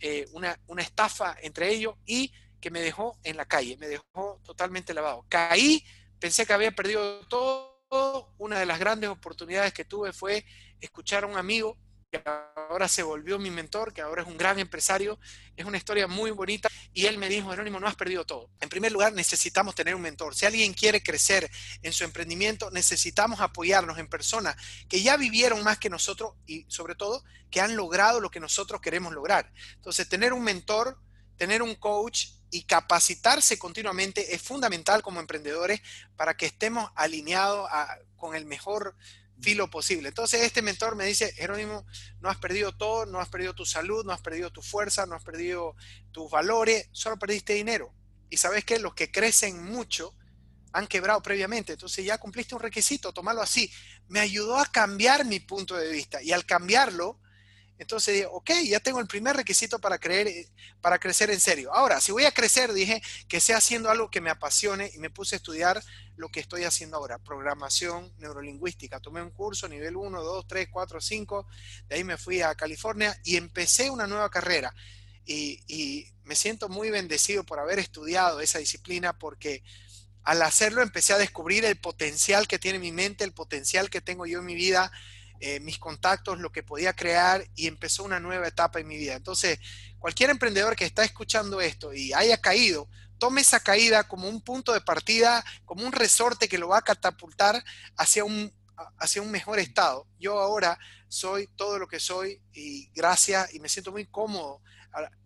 eh, 0.00 0.26
una, 0.32 0.58
una 0.66 0.82
estafa 0.82 1.36
entre 1.40 1.68
ellos 1.68 1.94
y 2.04 2.32
que 2.60 2.70
me 2.70 2.80
dejó 2.80 3.18
en 3.22 3.36
la 3.36 3.46
calle, 3.46 3.76
me 3.76 3.88
dejó 3.88 4.40
totalmente 4.44 4.94
lavado. 4.94 5.24
Caí, 5.28 5.84
pensé 6.18 6.46
que 6.46 6.52
había 6.52 6.72
perdido 6.72 7.20
todo. 7.28 7.76
Una 8.36 8.58
de 8.58 8.66
las 8.66 8.78
grandes 8.78 9.08
oportunidades 9.08 9.72
que 9.72 9.84
tuve 9.84 10.12
fue 10.12 10.44
escuchar 10.80 11.24
a 11.24 11.26
un 11.26 11.38
amigo 11.38 11.78
que 12.10 12.22
ahora 12.24 12.88
se 12.88 13.02
volvió 13.02 13.38
mi 13.38 13.50
mentor, 13.50 13.92
que 13.92 14.00
ahora 14.00 14.22
es 14.22 14.28
un 14.28 14.38
gran 14.38 14.58
empresario. 14.58 15.18
Es 15.56 15.66
una 15.66 15.76
historia 15.76 16.06
muy 16.06 16.30
bonita. 16.30 16.68
Y 16.92 17.06
él 17.06 17.18
me 17.18 17.28
dijo, 17.28 17.50
Jerónimo, 17.50 17.78
no 17.78 17.86
has 17.86 17.96
perdido 17.96 18.24
todo. 18.24 18.50
En 18.60 18.68
primer 18.68 18.92
lugar, 18.92 19.12
necesitamos 19.12 19.74
tener 19.74 19.94
un 19.94 20.02
mentor. 20.02 20.34
Si 20.34 20.46
alguien 20.46 20.72
quiere 20.72 21.02
crecer 21.02 21.50
en 21.82 21.92
su 21.92 22.04
emprendimiento, 22.04 22.70
necesitamos 22.70 23.40
apoyarnos 23.40 23.98
en 23.98 24.08
personas 24.08 24.56
que 24.88 25.02
ya 25.02 25.16
vivieron 25.16 25.62
más 25.62 25.78
que 25.78 25.90
nosotros 25.90 26.34
y 26.46 26.64
sobre 26.68 26.94
todo 26.94 27.22
que 27.50 27.60
han 27.60 27.76
logrado 27.76 28.20
lo 28.20 28.30
que 28.30 28.40
nosotros 28.40 28.80
queremos 28.80 29.12
lograr. 29.12 29.52
Entonces, 29.74 30.08
tener 30.08 30.32
un 30.32 30.42
mentor, 30.42 30.98
tener 31.36 31.62
un 31.62 31.74
coach 31.74 32.28
y 32.50 32.62
capacitarse 32.62 33.58
continuamente 33.58 34.34
es 34.34 34.42
fundamental 34.42 35.02
como 35.02 35.20
emprendedores 35.20 35.80
para 36.16 36.36
que 36.36 36.46
estemos 36.46 36.90
alineados 36.94 37.68
con 38.16 38.34
el 38.34 38.46
mejor 38.46 38.96
filo 39.40 39.70
posible. 39.70 40.08
Entonces 40.08 40.42
este 40.42 40.62
mentor 40.62 40.96
me 40.96 41.04
dice, 41.04 41.32
Jerónimo, 41.32 41.86
no 42.20 42.28
has 42.28 42.38
perdido 42.38 42.76
todo, 42.76 43.06
no 43.06 43.20
has 43.20 43.28
perdido 43.28 43.54
tu 43.54 43.64
salud, 43.64 44.04
no 44.04 44.12
has 44.12 44.20
perdido 44.20 44.50
tu 44.50 44.62
fuerza, 44.62 45.06
no 45.06 45.14
has 45.14 45.24
perdido 45.24 45.76
tus 46.10 46.30
valores, 46.30 46.88
solo 46.92 47.18
perdiste 47.18 47.54
dinero. 47.54 47.92
Y 48.30 48.36
sabes 48.36 48.64
que 48.64 48.78
los 48.78 48.94
que 48.94 49.10
crecen 49.10 49.64
mucho 49.64 50.14
han 50.72 50.86
quebrado 50.86 51.22
previamente, 51.22 51.72
entonces 51.72 52.04
ya 52.04 52.18
cumpliste 52.18 52.54
un 52.54 52.60
requisito, 52.60 53.12
tomarlo 53.12 53.40
así. 53.40 53.72
Me 54.08 54.20
ayudó 54.20 54.58
a 54.58 54.66
cambiar 54.66 55.24
mi 55.24 55.40
punto 55.40 55.76
de 55.76 55.90
vista 55.90 56.22
y 56.22 56.32
al 56.32 56.44
cambiarlo, 56.44 57.20
entonces 57.78 58.14
dije, 58.14 58.26
ok, 58.30 58.50
ya 58.64 58.80
tengo 58.80 58.98
el 58.98 59.06
primer 59.06 59.36
requisito 59.36 59.78
para, 59.78 59.98
creer, 59.98 60.26
eh, 60.26 60.48
para 60.80 60.98
crecer 60.98 61.30
en 61.30 61.38
serio. 61.38 61.72
Ahora, 61.72 62.00
si 62.00 62.10
voy 62.10 62.24
a 62.24 62.32
crecer, 62.32 62.72
dije 62.72 63.00
que 63.28 63.40
sea 63.40 63.58
haciendo 63.58 63.88
algo 63.88 64.10
que 64.10 64.20
me 64.20 64.30
apasione 64.30 64.90
y 64.94 64.98
me 64.98 65.10
puse 65.10 65.36
a 65.36 65.38
estudiar 65.38 65.82
lo 66.16 66.28
que 66.28 66.40
estoy 66.40 66.64
haciendo 66.64 66.96
ahora, 66.96 67.18
programación 67.18 68.12
neurolingüística. 68.18 68.98
Tomé 68.98 69.22
un 69.22 69.30
curso 69.30 69.68
nivel 69.68 69.96
1, 69.96 70.22
2, 70.22 70.46
3, 70.48 70.68
4, 70.70 71.00
5, 71.00 71.46
de 71.88 71.94
ahí 71.94 72.02
me 72.02 72.16
fui 72.16 72.42
a 72.42 72.54
California 72.56 73.16
y 73.22 73.36
empecé 73.36 73.90
una 73.90 74.08
nueva 74.08 74.28
carrera. 74.28 74.74
Y, 75.24 75.62
y 75.68 76.12
me 76.24 76.34
siento 76.34 76.68
muy 76.68 76.90
bendecido 76.90 77.44
por 77.44 77.60
haber 77.60 77.78
estudiado 77.78 78.40
esa 78.40 78.58
disciplina 78.58 79.16
porque 79.18 79.62
al 80.24 80.42
hacerlo 80.42 80.82
empecé 80.82 81.12
a 81.12 81.18
descubrir 81.18 81.64
el 81.64 81.76
potencial 81.78 82.48
que 82.48 82.58
tiene 82.58 82.80
mi 82.80 82.90
mente, 82.90 83.24
el 83.24 83.32
potencial 83.32 83.88
que 83.88 84.00
tengo 84.00 84.26
yo 84.26 84.40
en 84.40 84.46
mi 84.46 84.56
vida 84.56 84.90
eh, 85.40 85.60
mis 85.60 85.78
contactos, 85.78 86.38
lo 86.38 86.50
que 86.50 86.62
podía 86.62 86.92
crear 86.92 87.46
y 87.54 87.66
empezó 87.66 88.04
una 88.04 88.20
nueva 88.20 88.48
etapa 88.48 88.80
en 88.80 88.88
mi 88.88 88.96
vida. 88.96 89.14
Entonces, 89.14 89.58
cualquier 89.98 90.30
emprendedor 90.30 90.76
que 90.76 90.84
está 90.84 91.04
escuchando 91.04 91.60
esto 91.60 91.92
y 91.94 92.12
haya 92.12 92.40
caído, 92.40 92.88
tome 93.18 93.40
esa 93.40 93.60
caída 93.60 94.06
como 94.06 94.28
un 94.28 94.40
punto 94.40 94.72
de 94.72 94.80
partida, 94.80 95.44
como 95.64 95.84
un 95.84 95.92
resorte 95.92 96.48
que 96.48 96.58
lo 96.58 96.68
va 96.68 96.78
a 96.78 96.82
catapultar 96.82 97.62
hacia 97.96 98.24
un, 98.24 98.52
hacia 98.98 99.22
un 99.22 99.30
mejor 99.30 99.58
estado. 99.58 100.06
Yo 100.18 100.38
ahora 100.40 100.78
soy 101.08 101.48
todo 101.56 101.78
lo 101.78 101.88
que 101.88 102.00
soy 102.00 102.40
y 102.52 102.90
gracias, 102.94 103.54
y 103.54 103.60
me 103.60 103.68
siento 103.68 103.92
muy 103.92 104.06
cómodo 104.06 104.62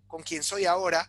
con 0.06 0.22
quien 0.22 0.42
soy 0.42 0.66
ahora, 0.66 1.08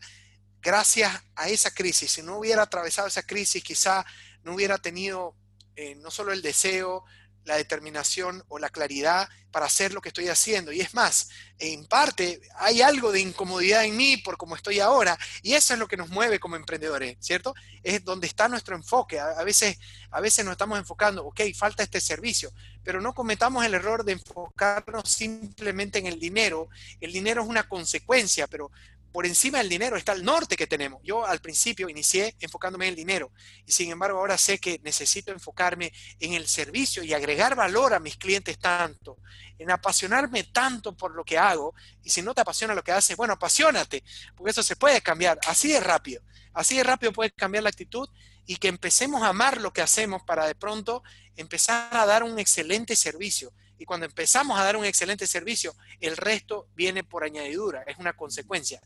gracias 0.62 1.24
a 1.36 1.50
esa 1.50 1.72
crisis. 1.72 2.12
Si 2.12 2.22
no 2.22 2.38
hubiera 2.38 2.64
atravesado 2.64 3.08
esa 3.08 3.24
crisis, 3.24 3.64
quizá 3.64 4.06
no 4.44 4.54
hubiera 4.56 4.78
tenido 4.78 5.36
eh, 5.76 5.96
no 5.96 6.12
solo 6.12 6.32
el 6.32 6.42
deseo, 6.42 7.04
la 7.46 7.58
determinación 7.58 8.44
o 8.48 8.60
la 8.60 8.70
claridad 8.70 9.28
para 9.54 9.68
hacer 9.68 9.94
lo 9.94 10.02
que 10.02 10.10
estoy 10.10 10.28
haciendo. 10.30 10.72
Y 10.72 10.82
es 10.82 10.94
más, 10.96 11.30
en 11.60 11.86
parte 11.86 12.42
hay 12.56 12.82
algo 12.82 13.12
de 13.12 13.22
incomodidad 13.22 13.86
en 13.86 13.96
mí 13.96 14.18
por 14.18 14.36
cómo 14.36 14.56
estoy 14.56 14.80
ahora, 14.80 15.18
y 15.44 15.54
eso 15.54 15.74
es 15.74 15.80
lo 15.80 15.88
que 15.88 15.96
nos 15.96 16.10
mueve 16.10 16.40
como 16.40 16.56
emprendedores, 16.56 17.18
¿cierto? 17.20 17.54
Es 17.84 18.04
donde 18.04 18.28
está 18.28 18.50
nuestro 18.50 18.76
enfoque. 18.76 19.20
A, 19.20 19.44
veces, 19.44 19.78
a 20.10 20.20
veces 20.20 20.44
nos 20.44 20.54
estamos 20.54 20.80
enfocando, 20.80 21.24
ok, 21.26 21.42
falta 21.56 21.84
este 21.84 22.02
servicio, 22.02 22.52
pero 22.84 23.00
no 23.00 23.14
cometamos 23.14 23.64
el 23.64 23.76
error 23.76 24.04
de 24.04 24.14
enfocarnos 24.14 25.08
simplemente 25.10 26.00
en 26.00 26.08
el 26.08 26.20
dinero. 26.20 26.70
El 27.00 27.14
dinero 27.14 27.44
es 27.44 27.48
una 27.48 27.70
consecuencia, 27.70 28.48
pero 28.48 28.72
por 29.14 29.28
encima 29.28 29.60
del 29.60 29.70
dinero 29.70 29.96
está 29.96 30.14
el 30.14 30.26
norte 30.26 30.58
que 30.58 30.66
tenemos. 30.66 31.00
Yo 31.04 31.24
al 31.24 31.40
principio 31.40 31.88
inicié 31.88 32.36
enfocándome 32.40 32.86
en 32.86 32.90
el 32.90 32.96
dinero 32.96 33.32
y 33.64 33.72
sin 33.72 33.92
embargo 33.92 34.18
ahora 34.18 34.40
sé 34.40 34.58
que 34.58 34.82
necesito 34.84 35.32
enfocarme 35.32 35.94
en 36.20 36.34
el 36.34 36.48
servicio 36.48 37.04
y 37.04 37.14
agregar 37.14 37.56
valor 37.56 37.94
a 37.94 38.00
mis 38.00 38.18
clientes 38.18 38.58
tanto, 38.58 39.20
en 39.60 39.70
apasionarme 39.70 40.46
tanto 40.46 40.98
por 40.98 41.14
lo 41.14 41.24
que 41.24 41.38
hago 41.38 41.76
y 42.02 42.10
si 42.10 42.24
no 42.24 42.34
te 42.34 42.42
apasiona 42.42 42.74
lo 42.74 42.84
que 42.84 42.92
haces, 42.92 43.16
bueno, 43.16 43.36
apasionate, 43.36 44.04
porque 44.36 44.50
eso 44.50 44.64
se 44.64 44.76
puede 44.76 45.00
cambiar 45.02 45.40
así 45.46 45.68
de 45.68 45.80
rápido. 45.80 46.24
Así 46.52 46.76
de 46.76 46.84
rápido 46.84 47.14
puedes 47.14 47.34
cambiar 47.34 47.64
la 47.64 47.70
actitud 47.70 48.10
y 48.48 48.56
que 48.56 48.68
empecemos 48.68 49.22
a 49.22 49.28
amar 49.28 49.62
lo 49.62 49.72
que 49.72 49.82
hacemos 49.82 50.24
para 50.24 50.48
de 50.48 50.56
pronto 50.56 51.04
empezar 51.36 51.96
a 51.96 52.08
dar 52.08 52.24
un 52.24 52.40
excelente 52.40 52.96
servicio. 52.96 53.54
Y 53.84 53.86
cuando 53.86 54.06
empezamos 54.06 54.58
a 54.58 54.64
dar 54.64 54.78
un 54.78 54.86
excelente 54.86 55.28
servicio, 55.28 55.76
el 56.00 56.16
resto 56.16 56.70
viene 56.74 57.04
por 57.04 57.26
añadidura, 57.26 57.84
es 57.86 57.98
una 57.98 58.14
consecuencia. 58.14 58.80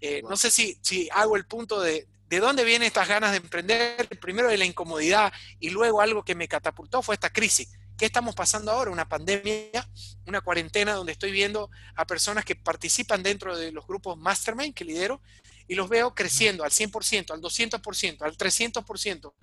Eh, 0.00 0.22
no 0.26 0.38
sé 0.38 0.50
si, 0.50 0.78
si 0.80 1.06
hago 1.12 1.36
el 1.36 1.44
punto 1.44 1.82
de, 1.82 2.08
¿De 2.30 2.40
dónde 2.40 2.64
vienen 2.64 2.86
estas 2.86 3.08
ganas 3.08 3.32
de 3.32 3.36
emprender? 3.36 4.08
Primero 4.18 4.48
de 4.48 4.56
la 4.56 4.64
incomodidad 4.64 5.30
y 5.60 5.68
luego 5.68 6.00
algo 6.00 6.24
que 6.24 6.34
me 6.34 6.48
catapultó 6.48 7.02
fue 7.02 7.14
esta 7.14 7.28
crisis. 7.28 7.68
¿Qué 7.98 8.06
estamos 8.06 8.34
pasando 8.34 8.72
ahora? 8.72 8.90
Una 8.90 9.06
pandemia, 9.06 9.86
una 10.26 10.40
cuarentena 10.40 10.94
donde 10.94 11.12
estoy 11.12 11.30
viendo 11.30 11.68
a 11.94 12.06
personas 12.06 12.46
que 12.46 12.56
participan 12.56 13.22
dentro 13.22 13.54
de 13.54 13.70
los 13.70 13.86
grupos 13.86 14.16
Mastermind 14.16 14.72
que 14.72 14.86
lidero 14.86 15.20
y 15.68 15.74
los 15.74 15.90
veo 15.90 16.14
creciendo 16.14 16.64
al 16.64 16.70
100%, 16.70 17.32
al 17.32 17.42
200%, 17.42 18.22
al 18.22 18.36
300%, 18.38 19.34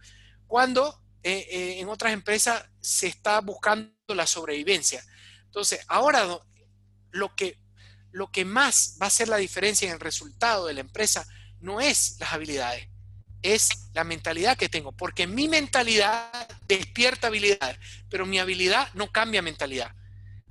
cuando 0.47 0.99
eh, 1.23 1.47
eh, 1.49 1.79
en 1.79 1.89
otras 1.89 2.13
empresas 2.13 2.63
se 2.79 3.08
está 3.08 3.39
buscando 3.41 3.93
la 4.08 4.25
sobrevivencia. 4.25 5.03
Entonces, 5.45 5.82
ahora 5.88 6.39
lo 7.12 7.36
que, 7.36 7.58
lo 8.12 8.32
que 8.32 8.45
más 8.45 8.97
va 9.01 9.05
a 9.05 9.08
hacer 9.08 9.27
la 9.27 9.38
diferencia 9.38 9.88
en 9.88 9.95
el 9.95 9.99
resultado 9.99 10.67
de 10.67 10.73
la 10.73 10.82
empresa 10.82 11.27
no 11.60 11.82
es 11.82 12.15
las 12.19 12.34
habilidades, 12.34 12.88
es 13.41 13.69
la 13.93 14.03
mentalidad 14.03 14.58
que 14.58 14.69
tengo, 14.69 14.91
porque 14.91 15.27
mi 15.27 15.47
mentalidad 15.47 16.47
despierta 16.67 17.27
habilidad, 17.27 17.77
pero 18.10 18.25
mi 18.25 18.39
habilidad 18.39 18.89
no 18.93 19.12
cambia 19.12 19.41
mentalidad. 19.41 19.93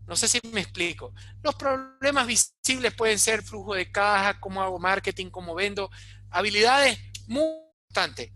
No 0.07 0.17
sé 0.17 0.27
si 0.27 0.41
me 0.53 0.63
explico. 0.63 1.13
Los 1.43 1.55
problemas 1.55 2.27
visibles 2.27 2.95
pueden 2.95 3.19
ser 3.19 3.43
flujo 3.43 3.75
de 3.75 3.93
caja, 3.93 4.41
cómo 4.41 4.63
hago 4.63 4.79
marketing, 4.79 5.29
cómo 5.29 5.55
vendo, 5.55 5.91
habilidades 6.31 6.99
muy 7.27 7.45
importantes. 7.91 8.33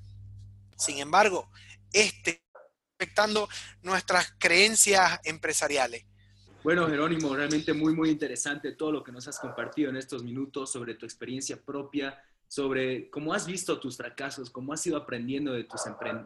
Sin 0.77 0.99
embargo, 0.99 1.51
este 1.93 2.43
afectando 2.99 3.49
nuestras 3.83 4.33
creencias 4.39 5.21
empresariales. 5.25 6.05
Bueno, 6.63 6.87
Jerónimo, 6.89 7.35
realmente 7.35 7.73
muy, 7.73 7.93
muy 7.93 8.11
interesante 8.11 8.73
todo 8.73 8.93
lo 8.93 9.03
que 9.03 9.11
nos 9.11 9.27
has 9.27 9.41
compartido 9.41 9.91
en 9.91 9.97
estos 9.97 10.23
minutos 10.23 10.71
sobre 10.71 10.95
tu 10.95 11.05
experiencia 11.05 11.61
propia, 11.61 12.23
sobre 12.47 13.11
cómo 13.11 13.35
has 13.35 13.47
visto 13.47 13.81
tus 13.81 13.97
fracasos, 13.97 14.51
cómo 14.51 14.73
has 14.73 14.87
ido 14.87 14.97
aprendiendo 14.97 15.53
de 15.53 15.65
tus, 15.65 15.81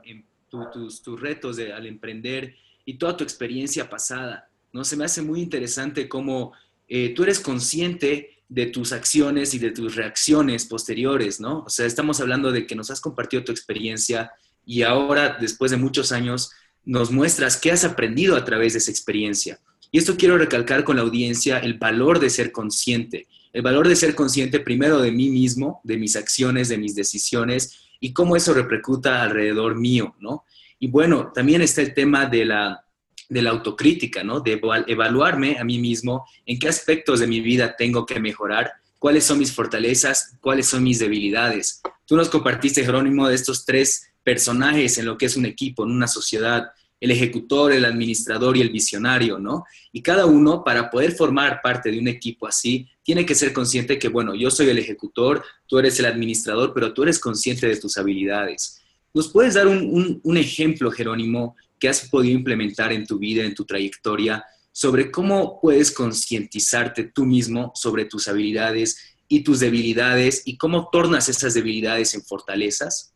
em, 0.05 0.25
tus, 0.51 1.21
retos 1.21 1.57
de, 1.57 1.73
al 1.73 1.87
emprender 1.87 2.55
y 2.85 2.99
toda 2.99 3.17
tu 3.17 3.25
experiencia 3.25 3.89
pasada. 3.89 4.51
¿no? 4.73 4.85
Se 4.85 4.97
me 4.97 5.07
hace 5.07 5.23
muy 5.23 5.41
interesante 5.41 6.07
cómo 6.07 6.53
eh, 6.87 7.15
tú 7.15 7.23
eres 7.23 7.41
consciente 7.41 8.43
de 8.49 8.67
tus 8.67 8.93
acciones 8.93 9.55
y 9.55 9.59
de 9.59 9.71
tus 9.71 9.97
reacciones 9.97 10.67
posteriores, 10.67 11.41
¿no? 11.41 11.61
O 11.61 11.71
sea, 11.71 11.87
estamos 11.87 12.21
hablando 12.21 12.53
de 12.53 12.67
que 12.67 12.77
nos 12.77 12.91
has 12.91 13.01
compartido 13.01 13.43
tu 13.43 13.51
experiencia 13.51 14.31
y 14.67 14.83
ahora, 14.83 15.39
después 15.41 15.71
de 15.71 15.79
muchos 15.79 16.13
años, 16.13 16.51
nos 16.85 17.11
muestras 17.11 17.57
qué 17.57 17.73
has 17.73 17.85
aprendido 17.85 18.37
a 18.37 18.45
través 18.45 18.75
de 18.75 18.81
esa 18.81 18.91
experiencia. 18.91 19.59
Y 19.91 19.99
esto 19.99 20.17
quiero 20.19 20.37
recalcar 20.37 20.85
con 20.85 20.97
la 20.97 21.03
audiencia, 21.03 21.59
el 21.59 21.75
valor 21.75 22.21
de 22.21 22.29
ser 22.29 22.53
consciente 22.53 23.27
el 23.57 23.63
valor 23.63 23.89
de 23.89 23.97
ser 23.97 24.15
consciente 24.15 24.61
primero 24.61 25.01
de 25.01 25.11
mí 25.11 25.31
mismo, 25.31 25.81
de 25.83 25.97
mis 25.97 26.15
acciones, 26.15 26.69
de 26.69 26.77
mis 26.77 26.95
decisiones 26.95 27.79
y 28.01 28.13
cómo 28.13 28.37
eso 28.37 28.53
repercuta 28.53 29.23
alrededor 29.23 29.77
mío, 29.77 30.15
¿no? 30.21 30.45
Y 30.79 30.89
bueno, 30.89 31.33
también 31.35 31.63
está 31.63 31.81
el 31.81 31.95
tema 31.95 32.27
de 32.27 32.45
la, 32.45 32.85
de 33.31 33.41
la 33.41 33.49
autocrítica, 33.49 34.23
¿no? 34.23 34.41
De 34.41 34.61
evaluarme 34.89 35.59
a 35.59 35.65
mí 35.65 35.79
mismo 35.79 36.27
en 36.45 36.59
qué 36.59 36.69
aspectos 36.69 37.21
de 37.21 37.27
mi 37.27 37.41
vida 37.41 37.77
tengo 37.79 38.05
que 38.05 38.21
mejorar, 38.21 38.73
cuáles 38.99 39.25
son 39.25 39.39
mis 39.39 39.55
fortalezas, 39.55 40.37
cuáles 40.43 40.67
son 40.67 40.83
mis 40.83 40.99
debilidades. 40.99 41.81
Tú 42.05 42.15
nos 42.15 42.29
compartiste, 42.29 42.85
Jerónimo, 42.85 43.27
de 43.27 43.37
estos 43.37 43.65
tres 43.65 44.11
personajes 44.27 44.99
en 44.99 45.07
lo 45.07 45.17
que 45.17 45.27
es 45.27 45.37
un 45.37 45.47
equipo, 45.47 45.85
en 45.85 45.93
una 45.93 46.09
sociedad, 46.09 46.73
el 46.99 47.13
ejecutor, 47.13 47.71
el 47.71 47.85
administrador 47.85 48.57
y 48.57 48.61
el 48.61 48.71
visionario, 48.71 49.39
¿no? 49.39 49.63
Y 49.93 50.03
cada 50.03 50.27
uno, 50.27 50.65
para 50.65 50.91
poder 50.91 51.13
formar 51.13 51.61
parte 51.63 51.93
de 51.93 52.01
un 52.01 52.09
equipo 52.09 52.49
así, 52.49 52.89
tiene 53.05 53.25
que 53.25 53.37
ser 53.37 53.53
consciente 53.53 54.01
que, 54.01 54.09
bueno, 54.09 54.35
yo 54.35 54.51
soy 54.51 54.69
el 54.69 54.79
ejecutor, 54.79 55.45
tú 55.69 55.79
eres 55.79 56.01
el 56.01 56.07
administrador, 56.07 56.75
pero 56.75 56.93
tú 56.93 57.05
eres 57.05 57.21
consciente 57.21 57.69
de 57.69 57.77
tus 57.77 57.99
habilidades. 57.99 58.83
¿Nos 59.15 59.29
puedes 59.29 59.55
dar 59.55 59.69
un, 59.69 60.37
ejemplo, 60.37 60.91
Jerónimo, 60.91 61.55
que 61.79 61.89
has 61.89 62.09
podido 62.09 62.37
implementar 62.37 62.93
en 62.93 63.07
tu 63.07 63.21
vida, 63.21 63.45
en 63.45 63.55
tu 63.55 63.65
trayectoria, 63.65 64.45
sobre 64.73 65.13
cómo 65.13 65.61
puedes 65.61 65.93
concientizarte 65.93 67.13
tú 67.15 67.25
mismo 67.25 67.71
sobre 67.77 68.07
tus 68.07 68.27
habilidades 68.27 68.99
y 69.29 69.45
tus 69.45 69.61
debilidades 69.61 70.43
y 70.47 70.57
cómo 70.57 70.89
tornas 70.91 71.29
esas 71.29 71.55
debilidades 71.55 72.13
en 72.15 72.23
fortalezas? 72.23 73.13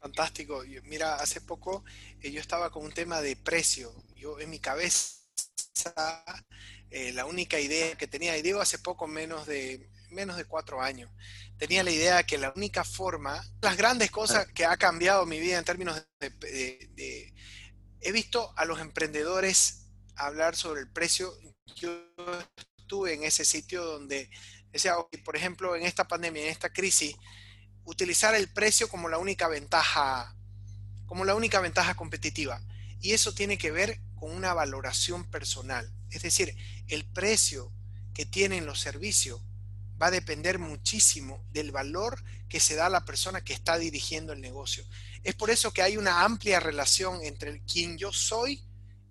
Fantástico. 0.00 0.62
Mira, 0.84 1.16
hace 1.16 1.40
poco 1.40 1.84
eh, 2.22 2.30
yo 2.30 2.40
estaba 2.40 2.70
con 2.70 2.84
un 2.84 2.92
tema 2.92 3.20
de 3.20 3.36
precio. 3.36 3.92
Yo 4.16 4.38
en 4.38 4.50
mi 4.50 4.60
cabeza, 4.60 5.18
eh, 6.90 7.12
la 7.12 7.26
única 7.26 7.58
idea 7.58 7.96
que 7.96 8.06
tenía, 8.06 8.36
y 8.36 8.42
digo 8.42 8.60
hace 8.60 8.78
poco 8.78 9.06
menos 9.06 9.46
de, 9.46 9.90
menos 10.10 10.36
de 10.36 10.44
cuatro 10.44 10.80
años, 10.80 11.10
tenía 11.58 11.82
la 11.82 11.90
idea 11.90 12.22
que 12.22 12.38
la 12.38 12.52
única 12.54 12.84
forma, 12.84 13.42
las 13.60 13.76
grandes 13.76 14.10
cosas 14.10 14.46
que 14.52 14.64
ha 14.64 14.76
cambiado 14.76 15.26
mi 15.26 15.40
vida 15.40 15.58
en 15.58 15.64
términos 15.64 16.00
de, 16.20 17.34
he 18.00 18.12
visto 18.12 18.52
a 18.56 18.64
los 18.64 18.80
emprendedores 18.80 19.86
hablar 20.14 20.54
sobre 20.56 20.80
el 20.82 20.92
precio. 20.92 21.32
Yo 21.74 21.90
estuve 22.76 23.14
en 23.14 23.24
ese 23.24 23.44
sitio 23.44 23.84
donde 23.84 24.30
decía, 24.70 24.94
por 25.24 25.36
ejemplo, 25.36 25.74
en 25.74 25.82
esta 25.82 26.06
pandemia, 26.06 26.44
en 26.44 26.50
esta 26.50 26.72
crisis, 26.72 27.16
utilizar 27.88 28.34
el 28.34 28.48
precio 28.48 28.86
como 28.90 29.08
la 29.08 29.16
única 29.16 29.48
ventaja, 29.48 30.36
como 31.06 31.24
la 31.24 31.34
única 31.34 31.58
ventaja 31.60 31.94
competitiva. 31.94 32.60
Y 33.00 33.12
eso 33.12 33.32
tiene 33.32 33.56
que 33.56 33.70
ver 33.70 33.98
con 34.14 34.30
una 34.30 34.52
valoración 34.52 35.24
personal. 35.24 35.90
Es 36.10 36.20
decir, 36.20 36.54
el 36.88 37.06
precio 37.06 37.72
que 38.12 38.26
tienen 38.26 38.66
los 38.66 38.80
servicios 38.80 39.40
va 40.00 40.08
a 40.08 40.10
depender 40.10 40.58
muchísimo 40.58 41.42
del 41.50 41.72
valor 41.72 42.22
que 42.50 42.60
se 42.60 42.74
da 42.74 42.86
a 42.86 42.90
la 42.90 43.06
persona 43.06 43.42
que 43.42 43.54
está 43.54 43.78
dirigiendo 43.78 44.34
el 44.34 44.42
negocio. 44.42 44.84
Es 45.24 45.34
por 45.34 45.48
eso 45.48 45.72
que 45.72 45.80
hay 45.80 45.96
una 45.96 46.24
amplia 46.24 46.60
relación 46.60 47.20
entre 47.22 47.62
quien 47.62 47.96
yo 47.96 48.12
soy 48.12 48.62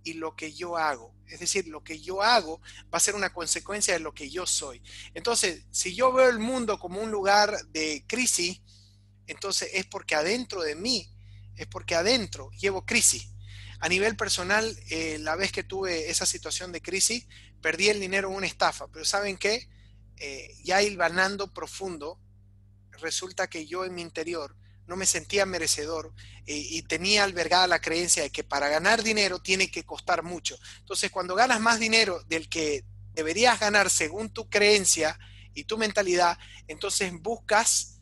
y 0.03 0.13
lo 0.13 0.35
que 0.35 0.53
yo 0.53 0.77
hago. 0.77 1.16
Es 1.27 1.39
decir, 1.39 1.67
lo 1.67 1.83
que 1.83 1.99
yo 1.99 2.21
hago 2.21 2.61
va 2.93 2.97
a 2.97 2.99
ser 2.99 3.15
una 3.15 3.33
consecuencia 3.33 3.93
de 3.93 3.99
lo 3.99 4.13
que 4.13 4.29
yo 4.29 4.45
soy. 4.45 4.81
Entonces, 5.13 5.65
si 5.71 5.95
yo 5.95 6.11
veo 6.13 6.29
el 6.29 6.39
mundo 6.39 6.79
como 6.79 7.01
un 7.01 7.11
lugar 7.11 7.57
de 7.67 8.05
crisis, 8.07 8.61
entonces 9.27 9.69
es 9.73 9.85
porque 9.85 10.15
adentro 10.15 10.61
de 10.61 10.75
mí, 10.75 11.11
es 11.55 11.67
porque 11.67 11.95
adentro 11.95 12.49
llevo 12.51 12.85
crisis. 12.85 13.29
A 13.79 13.89
nivel 13.89 14.15
personal, 14.15 14.75
eh, 14.89 15.17
la 15.19 15.35
vez 15.35 15.51
que 15.51 15.63
tuve 15.63 16.09
esa 16.09 16.25
situación 16.25 16.71
de 16.71 16.81
crisis, 16.81 17.27
perdí 17.61 17.89
el 17.89 17.99
dinero 17.99 18.29
en 18.29 18.35
una 18.35 18.47
estafa, 18.47 18.87
pero 18.87 19.05
¿saben 19.05 19.37
qué? 19.37 19.69
Eh, 20.17 20.55
ya 20.63 20.81
hilvanando 20.81 21.53
profundo, 21.53 22.19
resulta 22.91 23.47
que 23.47 23.67
yo 23.67 23.85
en 23.85 23.93
mi 23.93 24.01
interior 24.01 24.55
no 24.87 24.95
me 24.95 25.05
sentía 25.05 25.45
merecedor 25.45 26.13
eh, 26.45 26.55
y 26.55 26.81
tenía 26.83 27.23
albergada 27.23 27.67
la 27.67 27.81
creencia 27.81 28.23
de 28.23 28.29
que 28.29 28.43
para 28.43 28.69
ganar 28.69 29.03
dinero 29.03 29.39
tiene 29.39 29.69
que 29.69 29.83
costar 29.83 30.23
mucho. 30.23 30.57
Entonces, 30.79 31.11
cuando 31.11 31.35
ganas 31.35 31.59
más 31.59 31.79
dinero 31.79 32.23
del 32.27 32.49
que 32.49 32.83
deberías 33.13 33.59
ganar 33.59 33.89
según 33.89 34.29
tu 34.29 34.49
creencia 34.49 35.19
y 35.53 35.65
tu 35.65 35.77
mentalidad, 35.77 36.37
entonces 36.67 37.11
buscas 37.21 37.99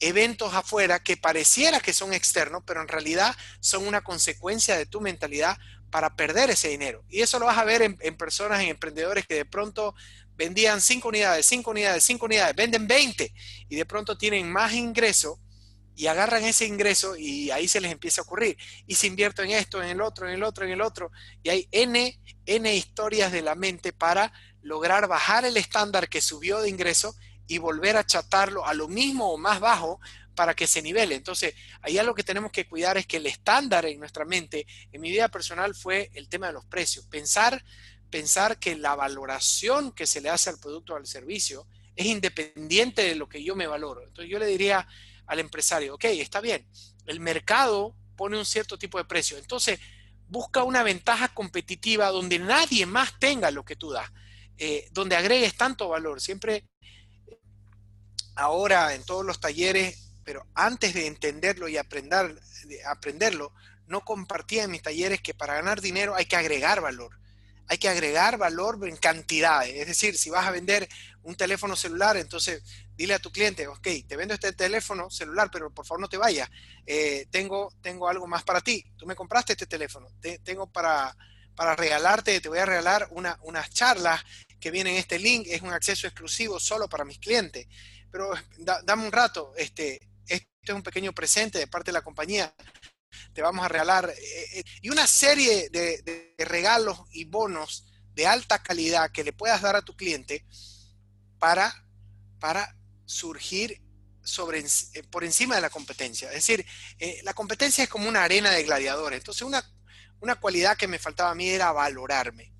eventos 0.00 0.54
afuera 0.54 1.02
que 1.02 1.16
pareciera 1.16 1.80
que 1.80 1.92
son 1.92 2.14
externos, 2.14 2.62
pero 2.66 2.80
en 2.80 2.88
realidad 2.88 3.36
son 3.60 3.86
una 3.86 4.02
consecuencia 4.02 4.76
de 4.76 4.86
tu 4.86 5.00
mentalidad 5.00 5.58
para 5.90 6.14
perder 6.14 6.50
ese 6.50 6.68
dinero. 6.68 7.04
Y 7.08 7.20
eso 7.20 7.38
lo 7.38 7.46
vas 7.46 7.58
a 7.58 7.64
ver 7.64 7.82
en, 7.82 8.16
personas, 8.16 8.60
en 8.60 8.68
emprendedores 8.68 9.26
que 9.26 9.34
de 9.34 9.44
pronto 9.44 9.94
vendían 10.36 10.80
5 10.80 11.08
unidades, 11.08 11.44
5 11.46 11.70
unidades, 11.70 12.04
5 12.04 12.24
unidades, 12.24 12.56
venden 12.56 12.86
20 12.86 13.32
y 13.68 13.76
de 13.76 13.84
pronto 13.84 14.16
tienen 14.16 14.50
más 14.50 14.72
ingreso 14.72 15.38
y 16.00 16.06
agarran 16.06 16.42
ese 16.44 16.64
ingreso 16.64 17.14
y 17.14 17.50
ahí 17.50 17.68
se 17.68 17.78
les 17.78 17.92
empieza 17.92 18.22
a 18.22 18.24
ocurrir. 18.24 18.56
Y 18.86 18.94
se 18.94 19.06
invierte 19.06 19.42
en 19.42 19.50
esto, 19.50 19.82
en 19.82 19.90
el 19.90 20.00
otro, 20.00 20.26
en 20.26 20.32
el 20.32 20.42
otro, 20.42 20.64
en 20.64 20.70
el 20.70 20.80
otro. 20.80 21.12
Y 21.42 21.50
hay 21.50 21.68
N, 21.70 22.18
N 22.46 22.74
historias 22.74 23.30
de 23.30 23.42
la 23.42 23.54
mente 23.54 23.92
para 23.92 24.32
lograr 24.62 25.08
bajar 25.08 25.44
el 25.44 25.58
estándar 25.58 26.08
que 26.08 26.22
subió 26.22 26.62
de 26.62 26.70
ingreso 26.70 27.14
y 27.46 27.58
volver 27.58 27.98
a 27.98 28.06
chatarlo 28.06 28.64
a 28.64 28.72
lo 28.72 28.88
mismo 28.88 29.30
o 29.30 29.36
más 29.36 29.60
bajo 29.60 30.00
para 30.34 30.54
que 30.54 30.66
se 30.66 30.80
nivele. 30.80 31.16
Entonces, 31.16 31.54
ahí 31.82 32.02
lo 32.02 32.14
que 32.14 32.24
tenemos 32.24 32.50
que 32.50 32.66
cuidar 32.66 32.96
es 32.96 33.06
que 33.06 33.18
el 33.18 33.26
estándar 33.26 33.84
en 33.84 34.00
nuestra 34.00 34.24
mente, 34.24 34.66
en 34.90 35.02
mi 35.02 35.10
vida 35.10 35.28
personal, 35.28 35.74
fue 35.74 36.10
el 36.14 36.30
tema 36.30 36.46
de 36.46 36.54
los 36.54 36.64
precios. 36.64 37.04
Pensar, 37.08 37.62
pensar 38.08 38.58
que 38.58 38.74
la 38.74 38.94
valoración 38.94 39.92
que 39.92 40.06
se 40.06 40.22
le 40.22 40.30
hace 40.30 40.48
al 40.48 40.58
producto 40.58 40.94
o 40.94 40.96
al 40.96 41.06
servicio 41.06 41.66
es 41.94 42.06
independiente 42.06 43.02
de 43.02 43.16
lo 43.16 43.28
que 43.28 43.44
yo 43.44 43.54
me 43.54 43.66
valoro. 43.66 44.02
Entonces, 44.02 44.30
yo 44.30 44.38
le 44.38 44.46
diría 44.46 44.88
al 45.30 45.38
empresario, 45.38 45.94
ok, 45.94 46.06
está 46.06 46.40
bien, 46.40 46.66
el 47.06 47.20
mercado 47.20 47.94
pone 48.16 48.36
un 48.36 48.44
cierto 48.44 48.76
tipo 48.76 48.98
de 48.98 49.04
precio. 49.04 49.38
Entonces, 49.38 49.78
busca 50.26 50.64
una 50.64 50.82
ventaja 50.82 51.28
competitiva 51.28 52.08
donde 52.08 52.40
nadie 52.40 52.84
más 52.84 53.16
tenga 53.20 53.52
lo 53.52 53.64
que 53.64 53.76
tú 53.76 53.92
das, 53.92 54.10
eh, 54.58 54.88
donde 54.90 55.14
agregues 55.14 55.56
tanto 55.56 55.88
valor. 55.88 56.20
Siempre 56.20 56.64
ahora 58.34 58.92
en 58.92 59.04
todos 59.04 59.24
los 59.24 59.38
talleres, 59.38 60.12
pero 60.24 60.44
antes 60.54 60.94
de 60.94 61.06
entenderlo 61.06 61.68
y 61.68 61.76
aprender, 61.76 62.40
aprenderlo, 62.86 63.54
no 63.86 64.00
compartía 64.00 64.64
en 64.64 64.72
mis 64.72 64.82
talleres 64.82 65.20
que 65.20 65.32
para 65.32 65.54
ganar 65.54 65.80
dinero 65.80 66.16
hay 66.16 66.26
que 66.26 66.36
agregar 66.36 66.80
valor. 66.80 67.20
Hay 67.70 67.78
que 67.78 67.88
agregar 67.88 68.36
valor 68.36 68.80
en 68.88 68.96
cantidades. 68.96 69.76
Es 69.76 69.86
decir, 69.86 70.18
si 70.18 70.28
vas 70.28 70.44
a 70.44 70.50
vender 70.50 70.88
un 71.22 71.36
teléfono 71.36 71.76
celular, 71.76 72.16
entonces 72.16 72.64
dile 72.96 73.14
a 73.14 73.20
tu 73.20 73.30
cliente, 73.30 73.68
ok, 73.68 73.86
te 74.08 74.16
vendo 74.16 74.34
este 74.34 74.52
teléfono 74.52 75.08
celular, 75.08 75.50
pero 75.52 75.72
por 75.72 75.86
favor 75.86 76.00
no 76.00 76.08
te 76.08 76.16
vayas. 76.16 76.50
Eh, 76.84 77.28
tengo, 77.30 77.72
tengo 77.80 78.08
algo 78.08 78.26
más 78.26 78.42
para 78.42 78.60
ti. 78.60 78.84
Tú 78.96 79.06
me 79.06 79.14
compraste 79.14 79.52
este 79.52 79.66
teléfono. 79.66 80.08
tengo 80.42 80.66
para, 80.66 81.16
para 81.54 81.76
regalarte, 81.76 82.40
te 82.40 82.48
voy 82.48 82.58
a 82.58 82.66
regalar 82.66 83.08
unas 83.12 83.70
charlas 83.70 84.20
que 84.58 84.72
vienen 84.72 84.94
en 84.94 84.98
este 84.98 85.20
link. 85.20 85.46
Es 85.48 85.62
un 85.62 85.72
acceso 85.72 86.08
exclusivo 86.08 86.58
solo 86.58 86.88
para 86.88 87.04
mis 87.04 87.20
clientes. 87.20 87.68
Pero 88.10 88.32
dame 88.82 89.04
un 89.04 89.12
rato. 89.12 89.52
Este, 89.56 90.10
este 90.26 90.48
es 90.64 90.74
un 90.74 90.82
pequeño 90.82 91.12
presente 91.12 91.60
de 91.60 91.68
parte 91.68 91.92
de 91.92 91.98
la 91.98 92.02
compañía 92.02 92.52
te 93.32 93.42
vamos 93.42 93.64
a 93.64 93.68
regalar, 93.68 94.10
eh, 94.10 94.58
eh, 94.58 94.64
y 94.82 94.90
una 94.90 95.06
serie 95.06 95.68
de, 95.70 96.34
regalos 96.38 97.00
y 97.10 97.24
bonos 97.24 97.86
de 98.14 98.26
alta 98.26 98.62
calidad 98.62 99.10
que 99.12 99.24
le 99.24 99.32
puedas 99.32 99.62
dar 99.62 99.76
a 99.76 99.82
tu 99.82 99.94
cliente 99.94 100.44
para, 101.38 101.86
para 102.38 102.76
surgir 103.04 103.80
eh, 103.80 105.02
por 105.10 105.24
encima 105.24 105.54
de 105.54 105.60
la 105.60 105.70
competencia. 105.70 106.28
Es 106.28 106.46
decir, 106.46 106.64
la 107.22 107.34
competencia 107.34 107.84
es 107.84 107.90
como 107.90 108.08
una 108.08 108.24
arena 108.24 108.50
de 108.50 108.64
gladiadores. 108.64 109.18
Entonces, 109.18 109.42
una, 109.42 109.62
una 110.20 110.36
cualidad 110.36 110.76
que 110.76 110.88
me 110.88 110.98
faltaba 110.98 111.30
a 111.30 111.34
mí 111.34 111.48
era 111.48 111.72
valorarme. 111.72 112.52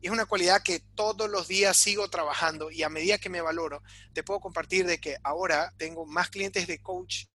Y 0.00 0.06
es 0.06 0.12
una 0.12 0.26
cualidad 0.26 0.62
que 0.62 0.80
todos 0.94 1.28
los 1.28 1.48
días 1.48 1.76
sigo 1.76 2.08
trabajando 2.08 2.70
y 2.70 2.82
a 2.82 2.88
medida 2.88 3.18
que 3.18 3.28
me 3.28 3.40
valoro, 3.40 3.82
te 4.12 4.22
puedo 4.22 4.40
compartir 4.40 4.86
de 4.86 4.98
que 4.98 5.16
ahora 5.22 5.72
tengo 5.76 6.06
más 6.06 6.30
clientes 6.30 6.66
de 6.66 6.80
coach, 6.80 7.26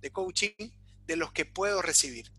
de 0.00 0.10
coaching 0.10 0.70
de 1.06 1.16
los 1.16 1.32
que 1.32 1.44
puedo 1.44 1.82
recibir. 1.82 2.32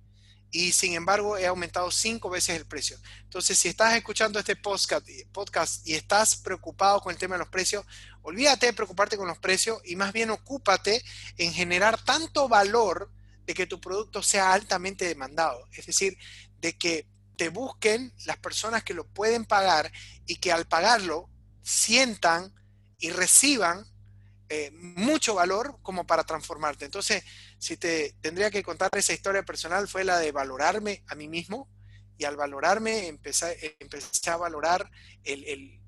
Y 0.51 0.71
sin 0.71 0.93
embargo, 0.93 1.37
he 1.37 1.47
aumentado 1.47 1.91
cinco 1.91 2.29
veces 2.29 2.55
el 2.55 2.65
precio. 2.65 2.97
Entonces, 3.23 3.59
si 3.59 3.67
estás 3.67 3.93
escuchando 3.95 4.39
este 4.39 4.55
podcast, 4.55 5.05
podcast 5.33 5.85
y 5.85 5.95
estás 5.95 6.37
preocupado 6.37 7.01
con 7.01 7.11
el 7.11 7.17
tema 7.17 7.35
de 7.35 7.39
los 7.39 7.49
precios, 7.49 7.85
olvídate 8.21 8.67
de 8.67 8.73
preocuparte 8.73 9.17
con 9.17 9.27
los 9.27 9.37
precios 9.37 9.81
y 9.83 9.97
más 9.97 10.13
bien 10.13 10.29
ocúpate 10.29 11.03
en 11.37 11.51
generar 11.51 12.01
tanto 12.01 12.47
valor 12.47 13.11
de 13.45 13.53
que 13.53 13.67
tu 13.67 13.81
producto 13.81 14.23
sea 14.23 14.53
altamente 14.53 15.05
demandado. 15.05 15.67
Es 15.73 15.87
decir, 15.87 16.17
de 16.59 16.77
que 16.77 17.07
te 17.35 17.49
busquen 17.49 18.13
las 18.25 18.37
personas 18.37 18.83
que 18.83 18.93
lo 18.93 19.05
pueden 19.07 19.45
pagar 19.45 19.91
y 20.25 20.37
que 20.37 20.51
al 20.51 20.67
pagarlo 20.67 21.29
sientan 21.63 22.53
y 22.97 23.09
reciban 23.09 23.85
eh, 24.47 24.69
mucho 24.71 25.33
valor 25.33 25.79
como 25.81 26.05
para 26.05 26.23
transformarte. 26.23 26.85
Entonces, 26.85 27.23
si 27.57 27.77
te 27.77 28.15
tendría 28.21 28.51
que 28.51 28.61
contar 28.61 28.91
esa 28.93 29.13
historia 29.13 29.43
personal, 29.43 29.87
fue 29.87 30.03
la 30.03 30.19
de 30.19 30.31
valorarme 30.31 31.03
a 31.07 31.15
mí 31.15 31.27
mismo 31.27 31.67
y 32.15 32.25
al 32.25 32.37
valorarme 32.37 33.07
empecé, 33.07 33.75
empecé 33.79 34.29
a 34.29 34.37
valorar 34.37 34.89
el, 35.23 35.81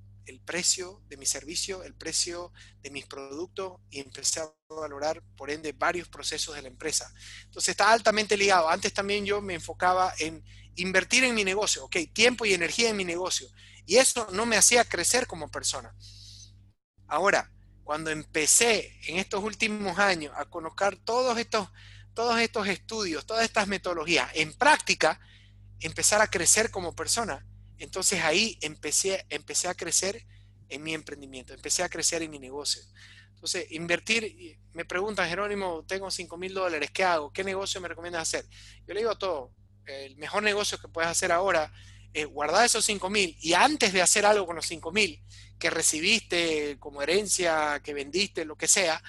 precio 0.43 1.01
de 1.07 1.17
mi 1.17 1.25
servicio, 1.25 1.83
el 1.83 1.93
precio 1.93 2.51
de 2.81 2.89
mis 2.89 3.05
productos 3.05 3.79
y 3.89 3.99
empecé 3.99 4.39
a 4.39 4.51
valorar, 4.69 5.21
por 5.35 5.51
ende, 5.51 5.73
varios 5.73 6.07
procesos 6.09 6.55
de 6.55 6.61
la 6.61 6.67
empresa. 6.67 7.13
Entonces, 7.43 7.69
está 7.69 7.91
altamente 7.91 8.37
ligado. 8.37 8.69
Antes 8.69 8.93
también 8.93 9.25
yo 9.25 9.41
me 9.41 9.53
enfocaba 9.53 10.13
en 10.19 10.43
invertir 10.75 11.23
en 11.25 11.35
mi 11.35 11.43
negocio, 11.43 11.85
ok, 11.85 11.97
tiempo 12.13 12.45
y 12.45 12.53
energía 12.53 12.89
en 12.89 12.97
mi 12.97 13.05
negocio. 13.05 13.49
Y 13.85 13.97
eso 13.97 14.27
no 14.31 14.45
me 14.45 14.57
hacía 14.57 14.83
crecer 14.83 15.27
como 15.27 15.49
persona. 15.49 15.95
Ahora, 17.07 17.51
cuando 17.87 18.11
empecé 18.11 18.99
en 19.07 19.15
estos 19.15 19.41
últimos 19.41 19.97
años 19.97 20.33
a 20.35 20.43
conocer 20.43 20.97
todos 21.05 21.37
estos, 21.37 21.69
todos 22.13 22.37
estos 22.37 22.67
estudios, 22.67 23.25
todas 23.25 23.45
estas 23.45 23.65
metodologías 23.65 24.29
en 24.33 24.53
práctica, 24.55 25.21
empezar 25.79 26.19
a 26.19 26.27
crecer 26.27 26.69
como 26.69 26.93
persona. 26.93 27.47
Entonces 27.77 28.21
ahí 28.25 28.59
empecé, 28.61 29.25
empecé 29.29 29.69
a 29.69 29.73
crecer 29.73 30.21
en 30.67 30.83
mi 30.83 30.93
emprendimiento, 30.93 31.53
empecé 31.53 31.81
a 31.81 31.87
crecer 31.87 32.21
en 32.21 32.29
mi 32.29 32.39
negocio. 32.39 32.81
Entonces, 33.29 33.71
invertir, 33.71 34.59
me 34.73 34.83
preguntan, 34.83 35.29
Jerónimo, 35.29 35.85
tengo 35.87 36.11
5 36.11 36.35
mil 36.35 36.53
dólares, 36.53 36.91
¿qué 36.91 37.05
hago? 37.05 37.31
¿Qué 37.31 37.45
negocio 37.45 37.79
me 37.79 37.87
recomiendas 37.87 38.23
hacer? 38.23 38.43
Yo 38.85 38.95
le 38.95 38.99
digo 38.99 39.17
todo, 39.17 39.53
el 39.85 40.17
mejor 40.17 40.43
negocio 40.43 40.77
que 40.77 40.89
puedes 40.89 41.09
hacer 41.09 41.31
ahora 41.31 41.71
es 42.13 42.25
guardar 42.27 42.65
esos 42.65 42.85
5 42.85 43.09
mil 43.09 43.37
y 43.41 43.53
antes 43.53 43.93
de 43.93 44.01
hacer 44.01 44.25
algo 44.25 44.45
con 44.45 44.55
los 44.55 44.65
5 44.65 44.91
mil, 44.91 45.21
que 45.59 45.69
recibiste 45.69 46.77
como 46.79 47.01
herencia, 47.01 47.81
que 47.83 47.93
vendiste, 47.93 48.45
lo 48.45 48.55
que 48.55 48.67
sea, 48.67 49.01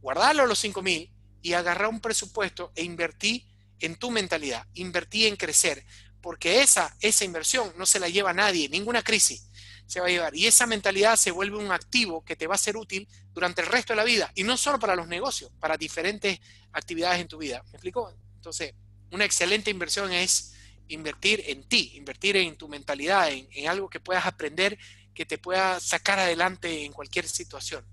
guardarlo 0.00 0.46
los 0.46 0.58
5 0.58 0.82
mil 0.82 1.12
y 1.42 1.52
agarrar 1.52 1.88
un 1.88 2.00
presupuesto 2.00 2.72
e 2.74 2.84
invertir 2.84 3.46
en 3.80 3.96
tu 3.96 4.10
mentalidad, 4.10 4.66
invertí 4.74 5.26
en 5.26 5.36
crecer, 5.36 5.84
porque 6.20 6.62
esa, 6.62 6.96
esa 7.00 7.24
inversión 7.24 7.72
no 7.76 7.86
se 7.86 8.00
la 8.00 8.08
lleva 8.08 8.32
nadie, 8.32 8.68
ninguna 8.68 9.02
crisis 9.02 9.48
se 9.86 10.00
va 10.00 10.06
a 10.06 10.10
llevar. 10.10 10.36
Y 10.36 10.46
esa 10.46 10.66
mentalidad 10.66 11.16
se 11.16 11.30
vuelve 11.30 11.56
un 11.56 11.72
activo 11.72 12.24
que 12.24 12.36
te 12.36 12.46
va 12.46 12.54
a 12.54 12.58
ser 12.58 12.76
útil 12.76 13.08
durante 13.32 13.62
el 13.62 13.68
resto 13.68 13.92
de 13.92 13.96
la 13.96 14.04
vida, 14.04 14.30
y 14.34 14.42
no 14.42 14.56
solo 14.56 14.78
para 14.78 14.94
los 14.94 15.08
negocios, 15.08 15.50
para 15.58 15.76
diferentes 15.76 16.40
actividades 16.72 17.20
en 17.20 17.28
tu 17.28 17.38
vida. 17.38 17.62
¿Me 17.64 17.70
explico? 17.70 18.12
Entonces, 18.34 18.74
una 19.10 19.24
excelente 19.24 19.70
inversión 19.70 20.12
es 20.12 20.54
invertir 20.88 21.42
en 21.46 21.62
ti, 21.64 21.92
invertir 21.94 22.36
en 22.36 22.56
tu 22.56 22.68
mentalidad, 22.68 23.30
en, 23.30 23.68
algo 23.68 23.88
que 23.88 24.00
puedas 24.00 24.26
aprender 24.26 24.78
que 25.14 25.26
te 25.26 25.38
pueda 25.38 25.80
sacar 25.80 26.18
adelante 26.18 26.84
en 26.84 26.92
cualquier 26.92 27.26
situación. 27.26 27.84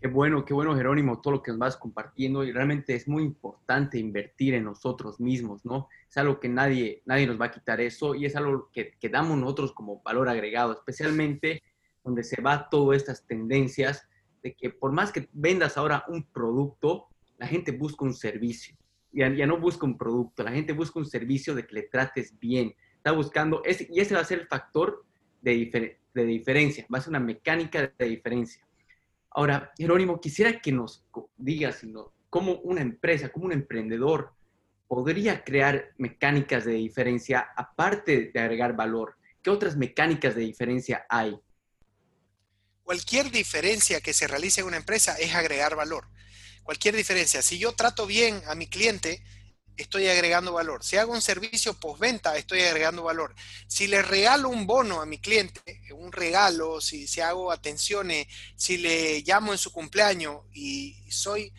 Qué 0.00 0.08
bueno, 0.08 0.44
qué 0.44 0.54
bueno, 0.54 0.74
Jerónimo, 0.76 1.20
todo 1.20 1.34
lo 1.34 1.42
que 1.42 1.50
nos 1.50 1.58
vas 1.58 1.76
compartiendo. 1.76 2.44
Y 2.44 2.52
realmente 2.52 2.94
es 2.94 3.06
muy 3.06 3.22
importante 3.22 3.98
invertir 3.98 4.54
en 4.54 4.64
nosotros 4.64 5.20
mismos, 5.20 5.64
¿no? 5.64 5.88
Es 6.08 6.16
algo 6.16 6.40
que 6.40 6.48
nadie, 6.48 7.02
nadie 7.04 7.26
nos 7.26 7.38
va 7.40 7.46
a 7.46 7.50
quitar 7.50 7.80
eso 7.80 8.14
y 8.14 8.24
es 8.24 8.34
algo 8.34 8.70
que, 8.72 8.92
que 8.98 9.08
damos 9.10 9.36
nosotros 9.36 9.72
como 9.72 10.00
valor 10.02 10.28
agregado, 10.28 10.72
especialmente 10.72 11.62
donde 12.02 12.24
se 12.24 12.40
va 12.40 12.68
todas 12.70 12.96
estas 12.96 13.26
tendencias 13.26 14.08
de 14.42 14.54
que 14.54 14.70
por 14.70 14.92
más 14.92 15.12
que 15.12 15.28
vendas 15.32 15.76
ahora 15.76 16.04
un 16.08 16.24
producto, 16.24 17.08
la 17.36 17.46
gente 17.46 17.72
busca 17.72 18.04
un 18.04 18.14
servicio. 18.14 18.76
Ya, 19.12 19.28
ya 19.28 19.46
no 19.46 19.58
busca 19.58 19.86
un 19.86 19.98
producto, 19.98 20.42
la 20.42 20.52
gente 20.52 20.72
busca 20.72 20.98
un 20.98 21.06
servicio 21.06 21.54
de 21.54 21.66
que 21.66 21.74
le 21.74 21.82
trates 21.82 22.38
bien, 22.38 22.74
está 22.96 23.10
buscando, 23.12 23.62
ese, 23.64 23.88
y 23.90 24.00
ese 24.00 24.14
va 24.14 24.20
a 24.20 24.24
ser 24.24 24.40
el 24.40 24.46
factor 24.46 25.04
de, 25.42 25.98
de 26.14 26.24
diferencia, 26.24 26.86
va 26.92 26.98
a 26.98 27.00
ser 27.00 27.10
una 27.10 27.20
mecánica 27.20 27.92
de 27.98 28.06
diferencia. 28.06 28.64
Ahora, 29.30 29.72
Jerónimo, 29.76 30.20
quisiera 30.20 30.60
que 30.60 30.72
nos 30.72 31.04
digas 31.36 31.84
cómo 32.28 32.54
una 32.60 32.82
empresa, 32.82 33.30
cómo 33.30 33.46
un 33.46 33.52
emprendedor 33.52 34.32
podría 34.88 35.44
crear 35.44 35.92
mecánicas 35.98 36.64
de 36.64 36.72
diferencia 36.72 37.48
aparte 37.56 38.32
de 38.34 38.40
agregar 38.40 38.74
valor. 38.74 39.14
¿Qué 39.40 39.48
otras 39.50 39.76
mecánicas 39.76 40.34
de 40.34 40.42
diferencia 40.42 41.06
hay? 41.08 41.38
Cualquier 42.82 43.30
diferencia 43.30 44.00
que 44.00 44.12
se 44.12 44.26
realice 44.26 44.62
en 44.62 44.66
una 44.66 44.78
empresa 44.78 45.14
es 45.14 45.32
agregar 45.34 45.76
valor. 45.76 46.08
Cualquier 46.70 46.94
diferencia. 46.94 47.42
Si 47.42 47.58
yo 47.58 47.72
trato 47.72 48.06
bien 48.06 48.40
a 48.46 48.54
mi 48.54 48.68
cliente, 48.68 49.24
estoy 49.76 50.06
agregando 50.06 50.52
valor. 50.52 50.84
Si 50.84 50.96
hago 50.96 51.12
un 51.12 51.20
servicio 51.20 51.74
postventa, 51.74 52.36
estoy 52.36 52.60
agregando 52.60 53.02
valor. 53.02 53.34
Si 53.66 53.88
le 53.88 54.02
regalo 54.02 54.48
un 54.48 54.68
bono 54.68 55.00
a 55.00 55.04
mi 55.04 55.18
cliente, 55.18 55.60
un 55.96 56.12
regalo, 56.12 56.80
si, 56.80 57.08
si 57.08 57.20
hago 57.20 57.50
atenciones, 57.50 58.28
si 58.54 58.78
le 58.78 59.20
llamo 59.22 59.50
en 59.50 59.58
su 59.58 59.72
cumpleaños 59.72 60.42
y 60.52 61.10
soy 61.10 61.52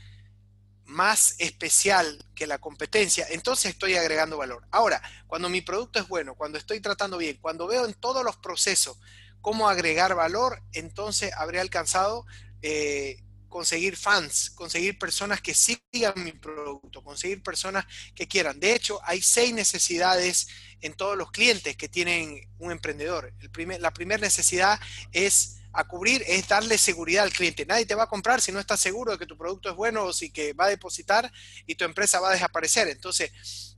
más 0.86 1.36
especial 1.40 2.26
que 2.34 2.48
la 2.48 2.60
competencia, 2.60 3.28
entonces 3.32 3.72
estoy 3.72 3.96
agregando 3.96 4.38
valor. 4.38 4.66
Ahora, 4.72 5.02
cuando 5.28 5.50
mi 5.50 5.60
producto 5.60 6.00
es 6.00 6.08
bueno, 6.08 6.36
cuando 6.36 6.58
estoy 6.58 6.80
tratando 6.80 7.18
bien, 7.18 7.38
cuando 7.42 7.68
veo 7.68 7.84
en 7.86 7.96
todos 7.96 8.24
los 8.24 8.38
procesos 8.38 8.98
cómo 9.42 9.68
agregar 9.68 10.16
valor, 10.16 10.64
entonces 10.72 11.34
habré 11.36 11.60
alcanzado 11.60 12.26
eh, 12.62 13.18
conseguir 13.52 13.96
fans, 13.96 14.50
conseguir 14.50 14.98
personas 14.98 15.42
que 15.42 15.54
sigan 15.54 16.14
mi 16.16 16.32
producto, 16.32 17.04
conseguir 17.04 17.44
personas 17.44 17.86
que 18.16 18.28
quieran. 18.28 18.60
De 18.60 18.74
hecho, 18.74 19.00
hay 19.04 19.22
seis 19.22 19.54
necesidades 19.54 20.48
en 20.82 20.94
todos 20.94 21.16
los 21.16 21.30
clientes 21.30 21.78
que 21.78 21.88
tienen 21.88 22.50
un 22.58 22.72
emprendedor. 22.72 23.32
La 23.80 23.94
primera 23.94 24.22
necesidad 24.22 24.80
es 25.12 25.58
a 25.74 25.88
cubrir 25.88 26.24
es 26.28 26.48
darle 26.48 26.78
seguridad 26.78 27.24
al 27.24 27.32
cliente. 27.32 27.66
Nadie 27.66 27.86
te 27.86 27.96
va 27.96 28.04
a 28.04 28.10
comprar 28.10 28.42
si 28.42 28.52
no 28.52 28.60
estás 28.60 28.80
seguro 28.80 29.14
de 29.14 29.18
que 29.18 29.26
tu 29.26 29.38
producto 29.38 29.70
es 29.70 29.76
bueno 29.76 30.04
o 30.04 30.14
si 30.14 30.32
que 30.32 30.54
va 30.54 30.66
a 30.66 30.70
depositar 30.70 31.32
y 31.66 31.76
tu 31.76 31.86
empresa 31.86 32.20
va 32.20 32.30
a 32.30 32.34
desaparecer. 32.34 32.88
Entonces, 32.90 33.32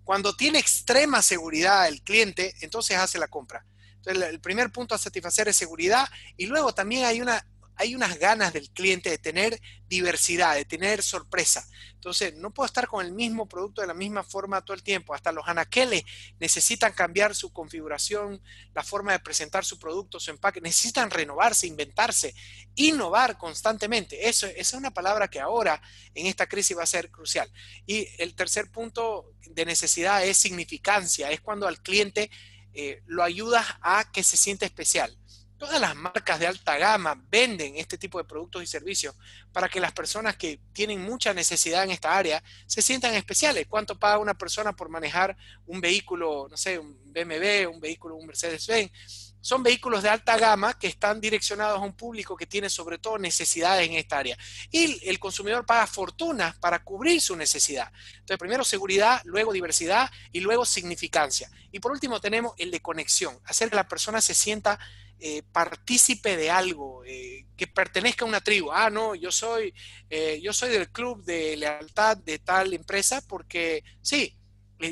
cuando 0.04 0.36
tiene 0.36 0.60
extrema 0.60 1.22
seguridad 1.22 1.88
el 1.88 2.02
cliente, 2.02 2.56
entonces 2.62 2.98
hace 2.98 3.20
la 3.20 3.28
compra. 3.28 3.66
Entonces, 3.98 4.24
el 4.30 4.40
primer 4.40 4.72
punto 4.72 4.96
a 4.96 4.98
satisfacer 4.98 5.48
es 5.48 5.56
seguridad 5.56 6.10
y 6.36 6.48
luego 6.48 6.74
también 6.74 7.06
hay 7.06 7.22
una 7.22 7.46
hay 7.76 7.96
unas 7.96 8.18
ganas 8.20 8.54
del 8.54 8.70
cliente 8.70 9.10
de 9.10 9.18
tener 9.18 9.60
diversidad, 9.88 10.56
de 10.56 10.66
tener 10.66 11.04
sorpresa. 11.04 11.68
Entonces, 11.94 12.36
no 12.36 12.54
puedo 12.54 12.66
estar 12.66 12.88
con 12.88 13.06
el 13.06 13.14
mismo 13.14 13.48
producto 13.48 13.82
de 13.82 13.88
la 13.88 13.94
misma 13.94 14.24
forma 14.24 14.62
todo 14.62 14.76
el 14.76 14.84
tiempo. 14.84 15.14
Hasta 15.14 15.32
los 15.32 15.48
anaqueles 15.48 16.04
necesitan 16.40 16.92
cambiar 16.92 17.34
su 17.34 17.54
configuración, 17.54 18.42
la 18.74 18.84
forma 18.84 19.14
de 19.14 19.20
presentar 19.20 19.64
su 19.64 19.80
producto, 19.80 20.20
su 20.20 20.32
empaque. 20.32 20.60
Necesitan 20.60 21.10
renovarse, 21.10 21.68
inventarse, 21.68 22.36
innovar 22.76 23.38
constantemente. 23.38 24.28
Eso, 24.28 24.48
esa 24.48 24.60
es 24.60 24.74
una 24.74 24.92
palabra 24.92 25.30
que 25.30 25.40
ahora 25.40 25.82
en 26.14 26.26
esta 26.26 26.48
crisis 26.48 26.78
va 26.78 26.84
a 26.84 26.88
ser 26.88 27.10
crucial. 27.10 27.50
Y 27.86 28.08
el 28.18 28.36
tercer 28.36 28.70
punto 28.70 29.32
de 29.46 29.66
necesidad 29.66 30.26
es 30.26 30.38
significancia. 30.38 31.32
Es 31.32 31.42
cuando 31.42 31.68
al 31.68 31.82
cliente 31.82 32.30
eh, 32.74 33.04
lo 33.06 33.24
ayudas 33.24 33.66
a 33.82 34.12
que 34.12 34.24
se 34.24 34.36
sienta 34.36 34.66
especial. 34.66 35.16
Todas 35.58 35.80
las 35.80 35.96
marcas 35.96 36.40
de 36.40 36.48
alta 36.48 36.78
gama 36.78 37.22
venden 37.30 37.78
este 37.78 37.98
tipo 37.98 38.18
de 38.18 38.26
productos 38.26 38.64
y 38.64 38.68
servicios 38.68 39.16
para 39.52 39.70
que 39.70 39.80
las 39.80 39.94
personas 39.94 40.36
que 40.36 40.60
tienen 40.74 41.02
mucha 41.02 41.34
necesidad 41.34 41.84
en 41.84 41.92
esta 41.92 42.18
área 42.18 42.44
se 42.66 42.82
sientan 42.82 43.14
especiales. 43.14 43.68
¿Cuánto 43.70 43.98
paga 43.98 44.18
una 44.18 44.34
persona 44.34 44.74
por 44.76 44.90
manejar 44.90 45.38
un 45.66 45.80
vehículo, 45.80 46.48
no 46.50 46.58
sé, 46.58 46.80
un 46.80 46.98
BMW, 47.14 47.70
un 47.72 47.80
vehículo, 47.80 48.16
un 48.16 48.28
Mercedes-Benz? 48.28 48.92
Son 49.40 49.62
vehículos 49.62 50.04
de 50.04 50.10
alta 50.10 50.38
gama 50.38 50.80
que 50.80 50.88
están 50.88 51.20
direccionados 51.20 51.78
a 51.78 51.84
un 51.84 51.94
público 51.94 52.38
que 52.38 52.48
tiene 52.48 52.70
sobre 52.70 52.98
todo 52.98 53.18
necesidades 53.18 53.88
en 53.88 53.96
esta 53.96 54.18
área. 54.18 54.38
Y 54.72 55.08
el 55.08 55.20
consumidor 55.20 55.66
paga 55.66 55.86
fortunas 55.86 56.58
para 56.58 56.82
cubrir 56.82 57.20
su 57.20 57.36
necesidad. 57.36 57.92
Entonces, 58.14 58.38
primero 58.38 58.64
seguridad, 58.64 59.22
luego 59.26 59.52
diversidad 59.52 60.10
y 60.32 60.40
luego 60.40 60.66
significancia. 60.66 61.50
Y 61.74 61.80
por 61.80 61.92
último 61.92 62.22
tenemos 62.22 62.54
el 62.58 62.72
de 62.72 62.82
conexión, 62.82 63.38
hacer 63.44 63.70
que 63.70 63.76
la 63.76 63.88
persona 63.88 64.22
se 64.22 64.34
sienta 64.34 64.80
eh, 65.20 65.44
partícipe 65.52 66.36
de 66.36 66.52
algo, 66.52 67.04
eh, 67.06 67.46
que 67.56 67.68
pertenezca 67.68 68.26
a 68.26 68.28
una 68.28 68.42
tribu. 68.42 68.72
Ah, 68.72 68.90
no, 68.90 69.16
yo 69.16 69.32
soy, 69.32 69.74
eh, 70.10 70.40
yo 70.42 70.54
soy 70.54 70.70
del 70.70 70.92
club 70.92 71.24
de 71.24 71.56
lealtad 71.56 72.18
de 72.18 72.40
tal 72.40 72.74
empresa 72.74 73.22
porque 73.28 73.84
sí, 74.02 74.38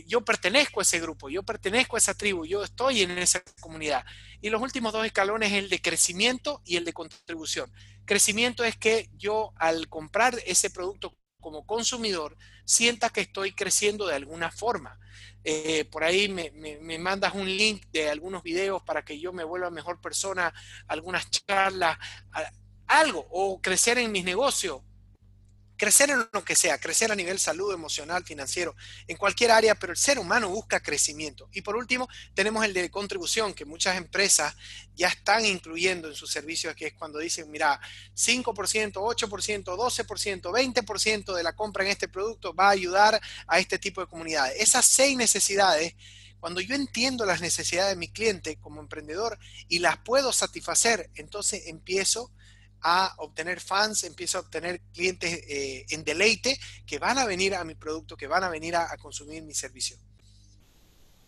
yo 0.07 0.21
pertenezco 0.21 0.79
a 0.79 0.83
ese 0.83 0.99
grupo, 0.99 1.29
yo 1.29 1.43
pertenezco 1.43 1.97
a 1.97 1.99
esa 1.99 2.13
tribu, 2.13 2.45
yo 2.45 2.63
estoy 2.63 3.01
en 3.01 3.17
esa 3.17 3.43
comunidad. 3.59 4.05
Y 4.41 4.49
los 4.49 4.61
últimos 4.61 4.93
dos 4.93 5.05
escalones, 5.05 5.51
el 5.51 5.69
de 5.69 5.81
crecimiento 5.81 6.61
y 6.65 6.77
el 6.77 6.85
de 6.85 6.93
contribución. 6.93 7.71
Crecimiento 8.05 8.63
es 8.63 8.77
que 8.77 9.09
yo 9.17 9.51
al 9.57 9.89
comprar 9.89 10.39
ese 10.45 10.69
producto 10.69 11.17
como 11.39 11.65
consumidor 11.65 12.37
sienta 12.65 13.09
que 13.09 13.21
estoy 13.21 13.53
creciendo 13.53 14.07
de 14.07 14.15
alguna 14.15 14.51
forma. 14.51 14.99
Eh, 15.43 15.85
por 15.85 16.03
ahí 16.03 16.29
me, 16.29 16.51
mandas 16.99 17.33
un 17.33 17.45
link 17.45 17.85
de 17.91 18.09
algunos 18.09 18.43
videos 18.43 18.83
para 18.83 19.03
que 19.03 19.19
yo 19.19 19.33
me 19.33 19.43
vuelva 19.43 19.71
mejor 19.71 19.99
persona, 19.99 20.53
algunas 20.87 21.29
charlas, 21.29 21.97
algo, 22.87 23.25
o 23.31 23.61
crecer 23.61 23.97
en 23.97 24.11
mis 24.11 24.23
negocios, 24.23 24.81
crecer 25.81 26.11
en 26.11 26.29
lo 26.31 26.45
que 26.45 26.55
sea, 26.55 26.77
crecer 26.77 27.11
a 27.11 27.15
nivel 27.15 27.39
salud, 27.39 27.73
emocional, 27.73 28.23
financiero, 28.23 28.75
en 29.07 29.17
cualquier 29.17 29.49
área, 29.49 29.73
pero 29.73 29.93
el 29.93 29.97
ser 29.97 30.19
humano 30.19 30.47
busca 30.47 30.79
crecimiento. 30.79 31.49
Y 31.53 31.61
por 31.61 31.75
último, 31.75 32.07
tenemos 32.35 32.63
el 32.63 32.71
de 32.71 32.91
contribución, 32.91 33.55
que 33.55 33.65
muchas 33.65 33.97
empresas 33.97 34.55
ya 34.93 35.07
están 35.07 35.43
incluyendo 35.43 36.07
en 36.07 36.13
sus 36.13 36.31
servicios, 36.31 36.75
que 36.75 36.85
es 36.85 36.93
cuando 36.93 37.17
dicen, 37.17 37.49
mira, 37.49 37.81
5%, 38.15 38.93
8%, 38.93 39.63
12%, 39.63 40.41
20% 40.41 41.33
de 41.33 41.43
la 41.43 41.55
compra 41.55 41.83
en 41.83 41.89
este 41.89 42.07
producto 42.07 42.53
va 42.53 42.67
a 42.67 42.71
ayudar 42.73 43.19
a 43.47 43.57
este 43.57 43.79
tipo 43.79 44.01
de 44.01 44.07
comunidades. 44.07 44.61
Esas 44.61 44.85
seis 44.85 45.17
necesidades 45.17 45.95
cuando 46.39 46.61
yo 46.61 46.73
entiendo 46.75 47.25
las 47.25 47.41
necesidades 47.41 47.91
de 47.91 47.99
mi 47.99 48.07
cliente 48.07 48.57
como 48.57 48.81
emprendedor 48.81 49.37
y 49.67 49.77
las 49.77 49.97
puedo 49.99 50.33
satisfacer, 50.33 51.11
entonces 51.13 51.67
empiezo 51.67 52.31
a 52.81 53.13
obtener 53.17 53.59
fans, 53.59 54.03
empiezo 54.03 54.37
a 54.37 54.41
obtener 54.41 54.81
clientes 54.93 55.43
eh, 55.47 55.85
en 55.89 56.03
deleite 56.03 56.57
que 56.85 56.99
van 56.99 57.17
a 57.17 57.25
venir 57.25 57.55
a 57.55 57.63
mi 57.63 57.75
producto, 57.75 58.17
que 58.17 58.27
van 58.27 58.43
a 58.43 58.49
venir 58.49 58.75
a, 58.75 58.95
consumir 58.97 59.43
mi 59.43 59.53
servicio. 59.53 59.97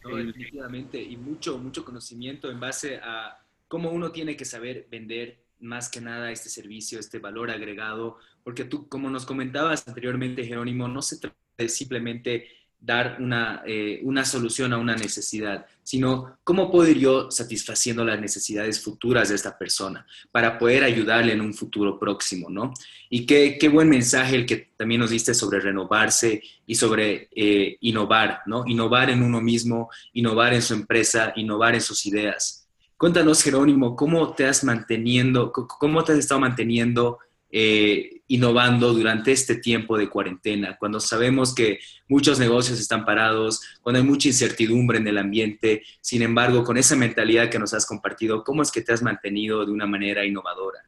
definitivamente, 0.04 1.02
y 1.02 1.18
mucho, 1.18 1.58
mucho 1.58 1.86
conocimiento 1.86 2.50
en 2.50 2.60
base 2.60 2.98
a 2.98 3.39
cómo 3.68 3.92
uno 3.92 4.12
tiene 4.12 4.36
que 4.36 4.46
saber 4.46 4.88
vender 4.89 5.44
más 5.60 5.89
que 5.89 6.02
nada 6.02 6.32
este 6.32 6.50
servicio, 6.50 7.00
este 7.00 7.20
valor 7.20 7.50
agregado, 7.50 8.18
porque 8.44 8.66
tú, 8.66 8.88
como 8.89 9.10
nos 9.10 9.26
comentabas 9.26 9.88
anteriormente, 9.88 10.46
Jerónimo, 10.46 10.88
no 10.88 11.02
se 11.02 11.20
trata 11.20 11.38
de 11.58 11.70
simplemente 11.70 12.48
dar 12.84 13.15
una, 13.22 13.63
eh, 13.65 14.02
una 14.04 14.26
solución 14.26 14.74
a 14.74 14.78
una 14.78 14.96
necesidad, 14.98 15.65
sino 15.84 16.38
cómo 16.43 16.69
puedo 16.69 16.89
ir 16.89 17.00
yo 17.00 17.32
satisfaciendo 17.32 18.04
las 18.04 18.19
necesidades 18.19 18.84
futuras 18.84 19.30
de 19.30 19.36
esta 19.36 19.58
persona 19.58 20.06
para 20.34 20.60
poder 20.60 20.84
ayudarle 20.84 21.32
en 21.32 21.39
un 21.39 21.54
futuro 21.54 21.98
próximo, 21.98 22.50
¿no? 22.50 22.74
Y 23.10 23.26
qué, 23.26 23.58
qué 23.58 23.69
buen 23.69 23.88
mensaje 23.88 24.36
el 24.36 24.46
que 24.46 24.72
también 24.76 25.00
nos 25.00 25.12
diste 25.12 25.34
sobre 25.34 25.62
renovarse 25.62 26.43
y 26.67 26.76
sobre 26.76 27.30
eh, 27.34 27.78
innovar, 27.80 28.41
¿no? 28.48 28.65
Innovar 28.67 29.10
en 29.10 29.24
uno 29.24 29.39
mismo, 29.39 29.89
innovar 30.12 30.54
en 30.54 30.62
su 30.62 30.74
empresa, 30.74 31.32
innovar 31.38 31.76
en 31.76 31.82
sus 31.82 32.06
ideas. 32.06 32.67
Cuéntanos, 32.98 33.41
Jerónimo, 33.41 33.96
¿cómo 33.96 34.34
te 34.34 34.46
has 34.46 34.62
manteniendo, 34.65 35.54
cómo 35.54 36.04
te 36.04 36.12
has 36.12 36.19
estado 36.19 36.41
manteniendo 36.41 37.19
eh, 37.50 38.22
innovando 38.34 38.93
durante 38.93 39.32
este 39.32 39.58
tiempo 39.58 39.96
de 39.96 40.10
cuarentena, 40.10 40.76
cuando 40.80 41.00
sabemos 41.00 41.54
que 41.54 41.80
muchos 42.08 42.39
negocios 42.39 42.80
están 42.80 43.06
parados, 43.06 43.62
cuando 43.80 44.00
hay 44.00 44.06
mucha 44.06 44.28
incertidumbre 44.28 44.98
en 44.98 45.08
el 45.08 45.19
ambiente. 45.19 45.84
Sin 46.02 46.24
embargo, 46.24 46.63
con 46.63 46.78
esa 46.78 46.96
mentalidad 46.96 47.52
que 47.52 47.60
nos 47.60 47.76
has 47.76 47.86
compartido, 47.86 48.43
¿cómo 48.43 48.63
es 48.63 48.72
que 48.72 48.82
te 48.82 48.91
has 48.91 49.04
mantenido 49.04 49.63
de 49.63 49.72
una 49.72 49.86
manera 49.86 50.26
innovadora? 50.26 50.80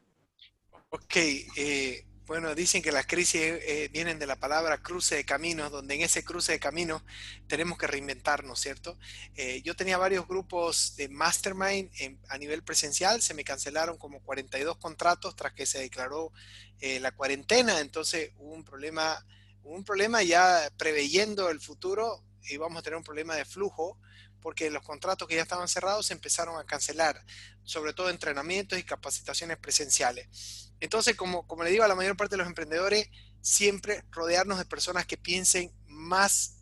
Ok, 0.88 1.16
eh, 1.56 2.05
bueno, 2.26 2.54
dicen 2.56 2.82
que 2.82 2.90
las 2.90 3.06
crisis 3.06 3.40
eh, 3.40 3.88
vienen 3.92 4.18
de 4.18 4.26
la 4.26 4.34
palabra 4.34 4.78
cruce 4.78 5.14
de 5.14 5.24
caminos, 5.24 5.70
donde 5.70 5.94
en 5.94 6.00
ese 6.00 6.24
cruce 6.24 6.52
de 6.52 6.58
caminos 6.58 7.02
tenemos 7.46 7.78
que 7.78 7.86
reinventarnos, 7.86 8.58
¿cierto? 8.58 8.98
Eh, 9.36 9.62
yo 9.62 9.76
tenía 9.76 9.96
varios 9.96 10.26
grupos 10.26 10.96
de 10.96 11.08
mastermind 11.08 11.88
a 12.28 12.36
nivel 12.36 12.64
presencial, 12.64 13.22
se 13.22 13.34
me 13.34 13.44
cancelaron 13.44 13.96
como 13.96 14.20
42 14.22 14.76
contratos 14.78 15.36
tras 15.36 15.52
que 15.52 15.66
se 15.66 15.78
declaró 15.78 16.32
eh, 16.80 16.98
la 16.98 17.12
cuarentena, 17.12 17.78
entonces 17.78 18.32
hubo 18.38 18.54
un 18.54 18.64
problema, 18.64 19.24
un 19.62 19.84
problema 19.84 20.24
ya 20.24 20.68
preveyendo 20.76 21.48
el 21.48 21.60
futuro, 21.60 22.24
íbamos 22.42 22.80
a 22.80 22.82
tener 22.82 22.96
un 22.96 23.04
problema 23.04 23.36
de 23.36 23.44
flujo 23.44 23.98
porque 24.46 24.70
los 24.70 24.84
contratos 24.84 25.26
que 25.26 25.34
ya 25.34 25.42
estaban 25.42 25.66
cerrados 25.66 26.06
se 26.06 26.12
empezaron 26.12 26.56
a 26.56 26.64
cancelar, 26.64 27.20
sobre 27.64 27.92
todo 27.92 28.10
entrenamientos 28.10 28.78
y 28.78 28.84
capacitaciones 28.84 29.56
presenciales. 29.56 30.70
Entonces, 30.78 31.16
como, 31.16 31.44
le 31.64 31.70
digo 31.72 31.82
a 31.82 31.88
la 31.88 31.96
mayor 31.96 32.16
parte 32.16 32.34
de 32.34 32.36
los 32.36 32.46
emprendedores, 32.46 33.08
siempre 33.40 34.04
rodearnos 34.12 34.58
de 34.58 34.64
personas 34.64 35.04
que 35.04 35.16
piensen 35.16 35.72
más, 35.88 36.58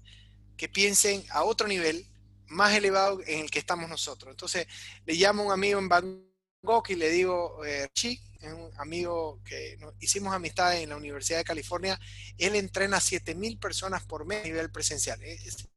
que 0.57 0.67
piensen 0.67 1.27
a 1.29 1.45
otro 1.45 1.69
nivel, 1.69 2.07
más 2.47 2.73
elevado 2.73 3.21
en 3.27 3.41
el 3.41 3.51
que 3.51 3.59
estamos 3.59 3.87
nosotros. 3.91 4.31
Entonces, 4.31 4.67
le 5.05 5.13
llamo 5.13 5.43
a 5.43 5.47
un 5.49 5.53
amigo 5.53 5.79
en 5.79 5.91
Bangkok 5.91 6.89
y 6.89 6.95
le 6.95 7.11
digo, 7.11 7.63
eh, 7.67 7.91
Chi, 7.93 8.19
es 8.41 8.51
un 8.51 8.71
amigo 8.79 9.43
que 9.45 9.77
hicimos 10.01 10.33
amistad 10.33 10.81
en 10.81 10.89
la 10.89 10.97
Universidad 10.97 11.37
de 11.37 11.45
California, 11.45 12.01
él 12.39 12.57
entrena 12.57 12.97
a 12.97 13.01
7.000 13.01 13.61
personas 13.61 14.07
por 14.07 14.25
mes 14.25 14.41
a 14.41 14.45
nivel 14.45 14.71
presencial. 14.73 15.23
Es, 15.23 15.69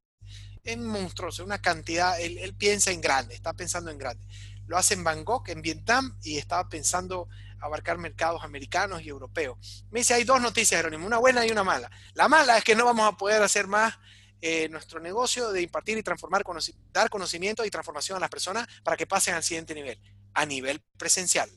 es 0.68 0.78
monstruoso, 0.78 1.44
una 1.44 1.60
cantidad, 1.60 2.20
él, 2.20 2.38
él, 2.38 2.54
piensa 2.54 2.92
en 2.92 3.02
grande, 3.02 3.34
está 3.34 3.54
pensando 3.54 3.90
en 3.90 3.98
grande. 3.98 4.28
Lo 4.68 4.78
hace 4.78 4.96
en 4.96 5.04
Bangkok, 5.04 5.48
en 5.50 5.62
Vietnam, 5.62 6.18
y 6.24 6.38
estaba 6.38 6.68
pensando 6.68 7.30
abarcar 7.60 7.98
mercados 7.98 8.44
americanos 8.44 9.02
y 9.02 9.10
europeos. 9.10 9.86
Me 9.92 10.00
dice, 10.00 10.14
hay 10.14 10.26
dos 10.26 10.42
noticias, 10.42 10.80
Jerónimo, 10.80 11.08
una 11.08 11.18
buena 11.18 11.46
y 11.46 11.52
una 11.52 11.64
mala. 11.64 11.90
La 12.14 12.28
mala 12.28 12.58
es 12.58 12.64
que 12.64 12.76
no 12.76 12.86
vamos 12.86 13.08
a 13.08 13.16
poder 13.16 13.42
hacer 13.42 13.68
más 13.68 13.98
eh, 14.42 14.68
nuestro 14.70 15.00
negocio 15.00 15.52
de 15.52 15.62
impartir 15.62 15.98
y 15.98 16.04
transformar, 16.04 16.44
dar 16.92 17.10
conocimiento 17.10 17.66
y 17.66 17.70
transformación 17.70 18.18
a 18.18 18.20
las 18.20 18.30
personas 18.30 18.68
para 18.84 18.98
que 18.98 19.08
pasen 19.08 19.36
al 19.36 19.44
siguiente 19.44 19.74
nivel, 19.74 20.00
a 20.34 20.46
nivel 20.46 20.82
presencial. 20.98 21.50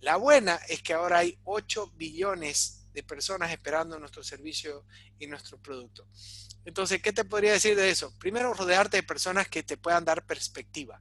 La 0.00 0.16
buena 0.16 0.56
es 0.68 0.82
que 0.82 0.92
ahora 0.92 1.18
hay 1.18 1.38
8 1.44 1.92
billones 1.96 2.86
de 2.92 3.02
personas 3.02 3.50
esperando 3.50 3.98
nuestro 3.98 4.22
servicio 4.22 4.84
y 5.18 5.26
nuestro 5.26 5.58
producto. 5.60 6.06
Entonces, 6.64 7.02
¿qué 7.02 7.12
te 7.12 7.24
podría 7.24 7.52
decir 7.52 7.76
de 7.76 7.90
eso? 7.90 8.12
Primero, 8.18 8.54
rodearte 8.54 8.98
de 8.98 9.02
personas 9.02 9.48
que 9.48 9.62
te 9.62 9.76
puedan 9.76 10.04
dar 10.04 10.24
perspectiva. 10.24 11.00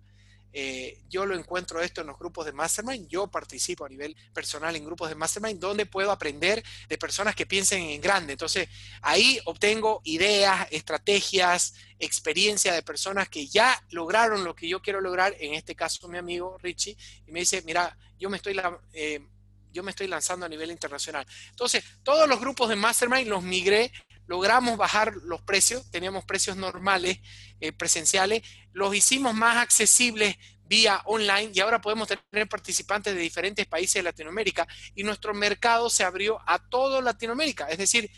Eh, 0.54 1.00
yo 1.10 1.26
lo 1.26 1.36
encuentro 1.36 1.80
esto 1.80 2.02
en 2.02 2.08
los 2.08 2.19
grupos 2.19 2.45
de 2.45 2.52
Mastermind, 2.52 3.08
yo 3.08 3.28
participo 3.28 3.86
a 3.86 3.89
nivel 3.89 4.17
personal 4.34 4.76
en 4.76 4.84
grupos 4.84 5.08
de 5.08 5.15
Mastermind 5.15 5.62
donde 5.62 5.86
puedo 5.86 6.12
aprender 6.12 6.62
de 6.89 6.97
personas 6.97 7.36
que 7.36 7.45
piensen 7.45 7.82
en 7.84 8.02
grande. 8.02 8.34
Entonces, 8.34 8.67
ahí 9.02 9.39
obtengo 9.45 10.02
ideas, 10.04 10.67
estrategias, 10.71 11.74
experiencia 12.00 12.74
de 12.74 12.84
personas 12.84 13.30
que 13.30 13.47
ya 13.47 13.82
lograron 13.91 14.43
lo 14.43 14.54
que 14.54 14.67
yo 14.67 14.82
quiero 14.82 15.00
lograr, 15.00 15.36
en 15.39 15.54
este 15.54 15.74
caso 15.74 16.08
mi 16.10 16.17
amigo 16.17 16.58
Richie, 16.62 16.97
y 17.26 17.32
me 17.32 17.39
dice, 17.39 17.62
mira, 17.62 17.97
yo 18.19 18.30
me 18.30 18.38
estoy... 18.38 18.60
Eh, 18.93 19.26
yo 19.74 19.84
me 19.84 19.91
estoy 19.91 20.08
lanzando 20.08 20.45
a 20.45 20.50
nivel 20.50 20.69
internacional. 20.69 21.26
Entonces, 21.50 21.82
todos 22.04 22.28
los 22.28 22.41
grupos 22.41 22.67
de 22.67 22.76
Mastermind 22.76 23.30
los 23.30 23.41
migré 23.41 23.89
logramos 24.32 24.77
bajar 24.77 25.13
los 25.25 25.41
precios, 25.41 25.91
teníamos 25.91 26.23
precios 26.23 26.55
normales, 26.55 27.19
eh, 27.59 27.73
presenciales, 27.73 28.43
los 28.71 28.95
hicimos 28.95 29.34
más 29.34 29.57
accesibles 29.57 30.38
vía 30.63 31.01
online 31.03 31.51
y 31.53 31.59
ahora 31.59 31.82
podemos 31.82 32.07
tener 32.07 32.47
participantes 32.47 33.13
de 33.13 33.19
diferentes 33.19 33.67
países 33.67 33.95
de 33.95 34.03
Latinoamérica 34.03 34.65
y 34.95 35.03
nuestro 35.03 35.34
mercado 35.34 35.89
se 35.89 36.05
abrió 36.05 36.39
a 36.47 36.59
toda 36.59 37.01
Latinoamérica. 37.01 37.67
Es 37.67 37.77
decir, 37.77 38.09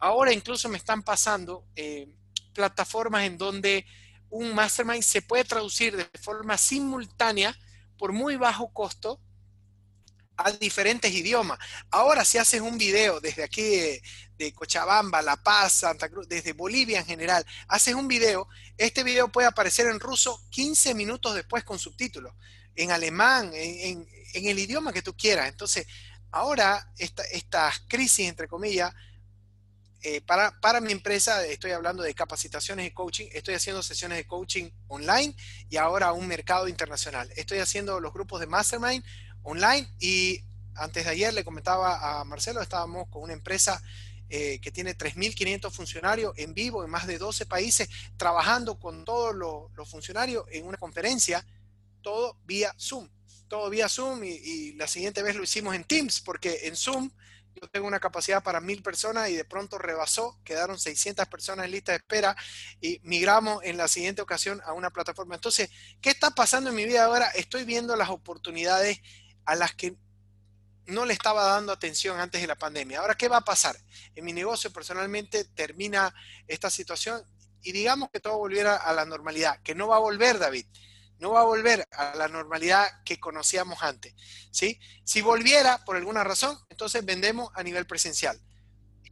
ahora 0.00 0.32
incluso 0.32 0.68
me 0.68 0.76
están 0.76 1.04
pasando 1.04 1.64
eh, 1.76 2.08
plataformas 2.52 3.22
en 3.22 3.38
donde 3.38 3.86
un 4.28 4.52
mastermind 4.52 5.04
se 5.04 5.22
puede 5.22 5.44
traducir 5.44 5.96
de 5.96 6.08
forma 6.20 6.58
simultánea 6.58 7.56
por 7.96 8.12
muy 8.12 8.34
bajo 8.34 8.72
costo 8.72 9.20
a 10.44 10.52
diferentes 10.52 11.12
idiomas. 11.12 11.58
Ahora 11.90 12.24
si 12.24 12.38
haces 12.38 12.60
un 12.60 12.78
video 12.78 13.20
desde 13.20 13.42
aquí 13.42 13.62
de, 13.62 14.52
Cochabamba, 14.54 15.20
La 15.20 15.36
Paz, 15.36 15.72
Santa 15.74 16.08
Cruz, 16.08 16.26
desde 16.26 16.54
Bolivia 16.54 17.00
en 17.00 17.06
general, 17.06 17.44
haces 17.68 17.94
un 17.94 18.08
video, 18.08 18.48
este 18.78 19.04
video 19.04 19.28
puede 19.28 19.46
aparecer 19.46 19.86
en 19.88 20.00
ruso 20.00 20.42
15 20.50 20.94
minutos 20.94 21.34
después 21.34 21.62
con 21.62 21.78
subtítulos, 21.78 22.32
en 22.74 22.90
alemán, 22.90 23.50
en, 23.52 24.08
el 24.32 24.58
idioma 24.58 24.94
que 24.94 25.02
tú 25.02 25.14
quieras. 25.14 25.48
Entonces, 25.48 25.86
ahora 26.30 26.90
estas 26.96 27.80
crisis, 27.86 28.28
entre 28.28 28.48
comillas, 28.48 28.94
eh, 30.02 30.22
para, 30.22 30.58
para, 30.62 30.80
mi 30.80 30.92
empresa 30.92 31.44
estoy 31.44 31.72
hablando 31.72 32.02
de 32.02 32.14
capacitaciones 32.14 32.86
y 32.86 32.90
coaching, 32.92 33.26
estoy 33.32 33.52
haciendo 33.52 33.82
sesiones 33.82 34.16
de 34.16 34.26
coaching 34.26 34.70
online 34.88 35.36
y 35.68 35.76
ahora 35.76 36.14
un 36.14 36.26
mercado 36.26 36.68
internacional. 36.68 37.30
Estoy 37.36 37.58
haciendo 37.58 38.00
los 38.00 38.10
grupos 38.10 38.40
de 38.40 38.46
mastermind 38.46 39.04
online 39.42 39.92
y 39.98 40.42
antes 40.74 41.04
de 41.04 41.10
ayer 41.10 41.34
le 41.34 41.44
comentaba 41.44 42.20
a 42.20 42.24
Marcelo, 42.24 42.62
estábamos 42.62 43.08
con 43.08 43.22
una 43.22 43.32
empresa 43.32 43.82
eh, 44.28 44.60
que 44.60 44.70
tiene 44.70 44.96
3.500 44.96 45.70
funcionarios 45.72 46.32
en 46.36 46.54
vivo 46.54 46.84
en 46.84 46.90
más 46.90 47.06
de 47.06 47.18
12 47.18 47.46
países, 47.46 47.88
trabajando 48.16 48.78
con 48.78 49.04
todos 49.04 49.34
los, 49.34 49.88
funcionarios 49.88 50.44
en 50.52 50.66
una 50.66 50.78
conferencia, 50.78 51.44
todo 52.00 52.36
vía 52.44 52.72
Zoom, 52.78 53.08
todo 53.48 53.68
vía 53.68 53.88
Zoom 53.88 54.22
y, 54.22 54.30
y, 54.30 54.72
la 54.74 54.86
siguiente 54.86 55.22
vez 55.22 55.34
lo 55.34 55.42
hicimos 55.42 55.74
en 55.74 55.82
Teams, 55.82 56.20
porque 56.20 56.60
en 56.62 56.76
Zoom 56.76 57.10
yo 57.60 57.68
tengo 57.68 57.86
una 57.86 58.00
capacidad 58.00 58.42
para 58.42 58.60
mil 58.60 58.82
personas 58.82 59.28
y 59.30 59.34
de 59.36 59.44
pronto 59.44 59.78
rebasó, 59.78 60.38
quedaron 60.44 60.78
600 60.78 61.26
personas 61.26 61.64
en 61.64 61.72
lista 61.72 61.92
de 61.92 61.98
espera 61.98 62.36
y 62.80 63.00
migramos 63.02 63.64
en 63.64 63.76
la 63.76 63.88
siguiente 63.88 64.22
ocasión 64.22 64.62
a 64.64 64.72
una 64.72 64.90
plataforma. 64.90 65.34
Entonces, 65.34 65.70
¿qué 66.00 66.10
está 66.10 66.30
pasando 66.30 66.70
en 66.70 66.76
mi 66.76 66.84
vida 66.84 67.04
ahora? 67.04 67.28
Estoy 67.30 67.64
viendo 67.64 67.96
las 67.96 68.10
oportunidades 68.10 69.00
a 69.44 69.54
las 69.54 69.74
que 69.74 69.96
no 70.86 71.04
le 71.04 71.12
estaba 71.12 71.44
dando 71.44 71.72
atención 71.72 72.18
antes 72.18 72.40
de 72.40 72.46
la 72.46 72.56
pandemia. 72.56 73.00
Ahora, 73.00 73.14
¿qué 73.14 73.28
va 73.28 73.38
a 73.38 73.44
pasar? 73.44 73.76
En 74.14 74.24
mi 74.24 74.32
negocio 74.32 74.72
personalmente 74.72 75.44
termina 75.44 76.14
esta 76.48 76.70
situación 76.70 77.22
y 77.62 77.72
digamos 77.72 78.10
que 78.10 78.20
todo 78.20 78.38
volviera 78.38 78.76
a 78.76 78.92
la 78.92 79.04
normalidad, 79.04 79.62
que 79.62 79.74
no 79.74 79.88
va 79.88 79.96
a 79.96 80.00
volver, 80.00 80.38
David, 80.38 80.66
no 81.18 81.32
va 81.32 81.40
a 81.40 81.44
volver 81.44 81.86
a 81.92 82.14
la 82.16 82.28
normalidad 82.28 82.88
que 83.04 83.20
conocíamos 83.20 83.82
antes. 83.82 84.14
¿sí? 84.50 84.80
Si 85.04 85.20
volviera 85.20 85.84
por 85.84 85.96
alguna 85.96 86.24
razón, 86.24 86.58
entonces 86.70 87.04
vendemos 87.04 87.50
a 87.54 87.62
nivel 87.62 87.86
presencial 87.86 88.40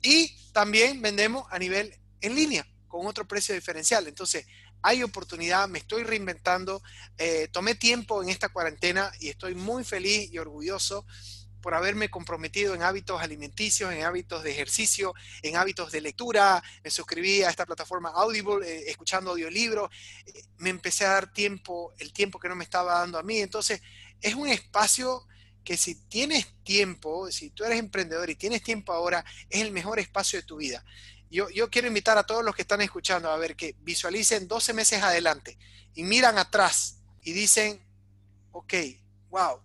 y 0.03 0.35
también 0.53 1.03
vendemos 1.03 1.47
a 1.51 1.59
nivel 1.59 1.95
en 2.21 2.35
línea 2.35 2.67
con 2.89 3.07
otro 3.07 3.29
precio 3.29 3.55
diferencial. 3.55 4.07
Entonces, 4.07 4.47
hay 4.83 5.03
oportunidad, 5.03 5.69
me 5.69 5.79
estoy 5.79 6.05
reinventando, 6.05 6.83
eh, 7.17 7.49
tomé 7.51 7.75
tiempo 7.75 8.23
en 8.23 8.29
esta 8.29 8.49
cuarentena 8.49 9.11
y 9.21 9.29
estoy 9.29 9.55
muy 9.55 9.85
feliz 9.85 10.31
y 10.33 10.39
orgulloso 10.39 11.05
por 11.61 11.75
haberme 11.75 12.09
comprometido 12.09 12.75
en 12.75 12.83
hábitos 12.83 13.21
alimenticios, 13.21 13.93
en 13.93 14.05
hábitos 14.05 14.43
de 14.43 14.53
ejercicio, 14.53 15.15
en 15.43 15.57
hábitos 15.57 15.93
de 15.93 16.01
lectura. 16.01 16.63
Me 16.85 16.91
suscribí 16.91 17.43
a 17.43 17.51
esta 17.51 17.67
plataforma 17.67 18.11
Audible, 18.11 18.67
eh, 18.67 18.85
escuchando 18.89 19.33
audiolibros. 19.33 19.91
Eh, 20.27 20.45
me 20.59 20.71
empecé 20.71 21.05
a 21.05 21.11
dar 21.11 21.33
tiempo, 21.33 21.93
el 21.99 22.13
tiempo 22.13 22.39
que 22.39 22.49
no 22.49 22.55
me 22.55 22.65
estaba 22.65 23.01
dando 23.01 23.19
a 23.19 23.23
mí. 23.23 23.41
Entonces, 23.41 23.83
es 24.21 24.35
un 24.35 24.49
espacio 24.49 25.27
que 25.65 25.77
si 25.77 25.97
tienes 26.07 26.47
tiempo, 26.65 27.31
si 27.31 27.51
tú 27.51 27.65
eres 27.65 27.79
emprendedor 27.79 28.31
y 28.31 28.37
tienes 28.37 28.63
tiempo 28.63 28.93
ahora, 28.93 29.25
es 29.51 29.61
el 29.61 29.73
mejor 29.73 29.99
espacio 29.99 30.41
de 30.41 30.47
tu 30.47 30.57
vida. 30.57 30.83
Yo, 31.31 31.71
quiero 31.71 31.89
invitar 31.89 32.17
a 32.17 32.25
todos 32.25 32.43
los 32.45 32.55
que 32.55 32.63
están 32.63 32.81
escuchando 32.81 33.31
a 33.31 33.37
ver 33.37 33.55
que 33.55 33.77
visualicen 33.81 34.49
12 34.49 34.73
meses 34.73 35.03
adelante 35.03 35.59
y 35.95 36.03
miran 36.03 36.39
atrás 36.39 37.01
y 37.23 37.33
dicen, 37.33 37.85
ok, 38.53 38.75
wow, 39.29 39.61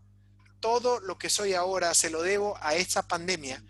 todo 0.59 0.99
lo 0.99 1.18
que 1.18 1.30
soy 1.30 1.53
ahora 1.53 1.93
se 1.93 2.09
lo 2.09 2.22
debo 2.22 2.57
a 2.61 2.76
esta 2.76 3.07
pandemia, 3.07 3.64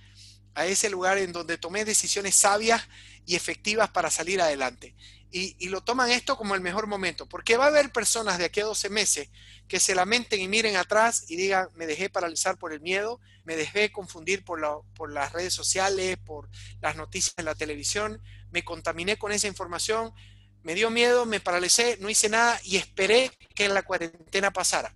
a 0.56 0.66
ese 0.66 0.89
lugar 0.89 1.20
en 1.20 1.32
donde 1.34 1.58
tomé 1.58 1.86
decisiones 1.86 2.36
sabias 2.36 2.88
y 3.26 3.36
efectivas 3.36 3.89
para 3.89 4.10
salir 4.10 4.41
adelante. 4.41 4.96
Y, 5.36 5.67
lo 5.69 5.81
toman 5.81 6.11
esto 6.11 6.38
como 6.38 6.53
el 6.53 6.61
mejor 6.61 6.86
momento, 6.86 7.27
porque 7.27 7.57
va 7.57 7.65
a 7.65 7.69
haber 7.69 7.91
personas 7.91 8.38
de 8.38 8.45
aquí 8.45 8.59
a 8.59 8.65
12 8.65 8.91
meses 8.91 9.29
que 9.67 9.79
se 9.79 9.95
lamenten 9.95 10.39
y 10.39 10.47
miren 10.47 10.75
atrás 10.75 11.25
y 11.27 11.36
digan, 11.36 11.69
me 11.73 11.88
dejé 11.88 12.07
paralizar 12.07 12.59
por 12.59 12.71
el 12.71 12.81
miedo, 12.81 13.19
me 13.43 13.55
dejé 13.55 13.91
confundir 13.91 14.45
por, 14.45 14.61
las 15.09 15.34
redes 15.34 15.51
sociales, 15.51 16.17
por 16.23 16.49
las 16.81 16.95
noticias 16.95 17.34
en 17.38 17.45
la 17.45 17.55
televisión, 17.55 18.21
me 18.51 18.63
contaminé 18.63 19.17
con 19.17 19.31
esa 19.31 19.47
información, 19.47 20.13
me 20.61 20.75
dio 20.75 20.91
miedo, 20.91 21.25
me 21.25 21.39
paralicé, 21.39 21.97
no 21.99 22.11
hice 22.11 22.29
nada 22.29 22.59
y 22.63 22.77
esperé 22.77 23.31
que 23.55 23.67
la 23.69 23.81
cuarentena 23.81 24.53
pasara 24.53 24.95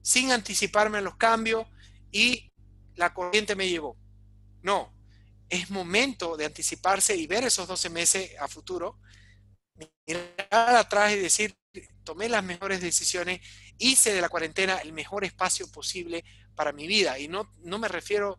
sin 0.00 0.32
anticiparme 0.32 0.98
a 0.98 1.02
los 1.02 1.16
cambios 1.16 1.66
y 2.10 2.50
la 2.94 3.12
corriente 3.12 3.56
me 3.56 3.68
llevó. 3.68 3.94
No, 4.62 4.90
es 5.48 5.68
momento 5.68 6.36
de 6.36 6.46
anticiparse 6.46 7.16
y 7.16 7.26
ver 7.26 7.44
esos 7.44 7.68
12 7.68 7.90
meses 7.90 8.30
a 8.38 8.48
futuro, 8.48 8.98
mirar 10.06 10.76
atrás 10.76 11.12
y 11.12 11.18
decir, 11.18 11.56
tomé 12.04 12.28
las 12.28 12.44
mejores 12.44 12.80
decisiones, 12.80 13.40
hice 13.78 14.14
de 14.14 14.20
la 14.20 14.28
cuarentena 14.28 14.78
el 14.78 14.92
mejor 14.92 15.24
espacio 15.24 15.70
posible 15.70 16.24
para 16.54 16.72
mi 16.72 16.86
vida. 16.86 17.18
Y 17.18 17.28
no, 17.28 17.52
no 17.62 17.78
me 17.78 17.88
refiero 17.88 18.38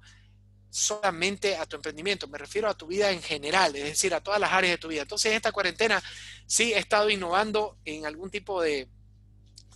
solamente 0.69 1.55
a 1.55 1.65
tu 1.65 1.75
emprendimiento, 1.75 2.27
me 2.27 2.37
refiero 2.37 2.69
a 2.69 2.77
tu 2.77 2.87
vida 2.87 3.11
en 3.11 3.21
general, 3.21 3.75
es 3.75 3.85
decir, 3.85 4.13
a 4.13 4.21
todas 4.21 4.39
las 4.39 4.51
áreas 4.51 4.73
de 4.73 4.77
tu 4.77 4.87
vida. 4.87 5.01
Entonces, 5.03 5.31
en 5.31 5.37
esta 5.37 5.51
cuarentena 5.51 6.03
sí 6.45 6.73
he 6.73 6.77
estado 6.77 7.09
innovando 7.09 7.77
en 7.85 8.05
algún 8.05 8.29
tipo 8.29 8.61
de, 8.61 8.87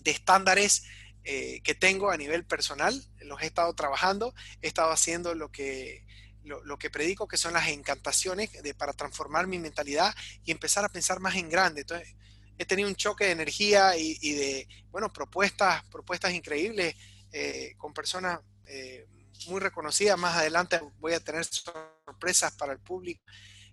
de 0.02 0.12
estándares 0.12 0.84
eh, 1.24 1.62
que 1.64 1.76
tengo 1.76 2.12
a 2.12 2.18
nivel 2.18 2.46
personal, 2.46 3.00
los 3.20 3.42
he 3.42 3.46
estado 3.46 3.74
trabajando, 3.74 4.34
he 4.62 4.68
estado 4.68 4.92
haciendo 4.92 5.36
lo 5.36 5.52
que, 5.52 6.06
lo, 6.44 6.78
que 6.78 6.90
predico, 6.90 7.28
que 7.28 7.38
son 7.38 7.54
las 7.54 7.68
encantaciones 7.68 8.52
de, 8.52 8.74
para 8.74 8.94
transformar 8.94 9.48
mi 9.48 9.60
mentalidad 9.60 10.14
y 10.44 10.52
empezar 10.52 10.84
a 10.84 10.90
pensar 10.90 11.20
más 11.20 11.36
en 11.36 11.50
grande. 11.50 11.82
Entonces, 11.82 12.16
he 12.58 12.66
tenido 12.66 12.90
un 12.90 12.96
choque 12.96 13.26
de 13.26 13.32
energía 13.32 13.98
y, 13.98 14.34
de, 14.34 14.68
bueno, 14.92 15.12
propuestas, 15.12 15.84
propuestas 15.86 16.34
increíbles 16.34 16.96
eh, 17.32 17.74
con 17.78 17.94
personas 17.94 18.40
eh, 18.66 19.08
muy 19.48 19.60
reconocidas. 19.60 20.18
Más 20.18 20.38
adelante 20.38 20.80
voy 21.00 21.14
a 21.14 21.20
tener 21.20 21.46
sorpresas 21.46 22.54
para 22.54 22.74
el 22.74 22.80
público 22.80 23.24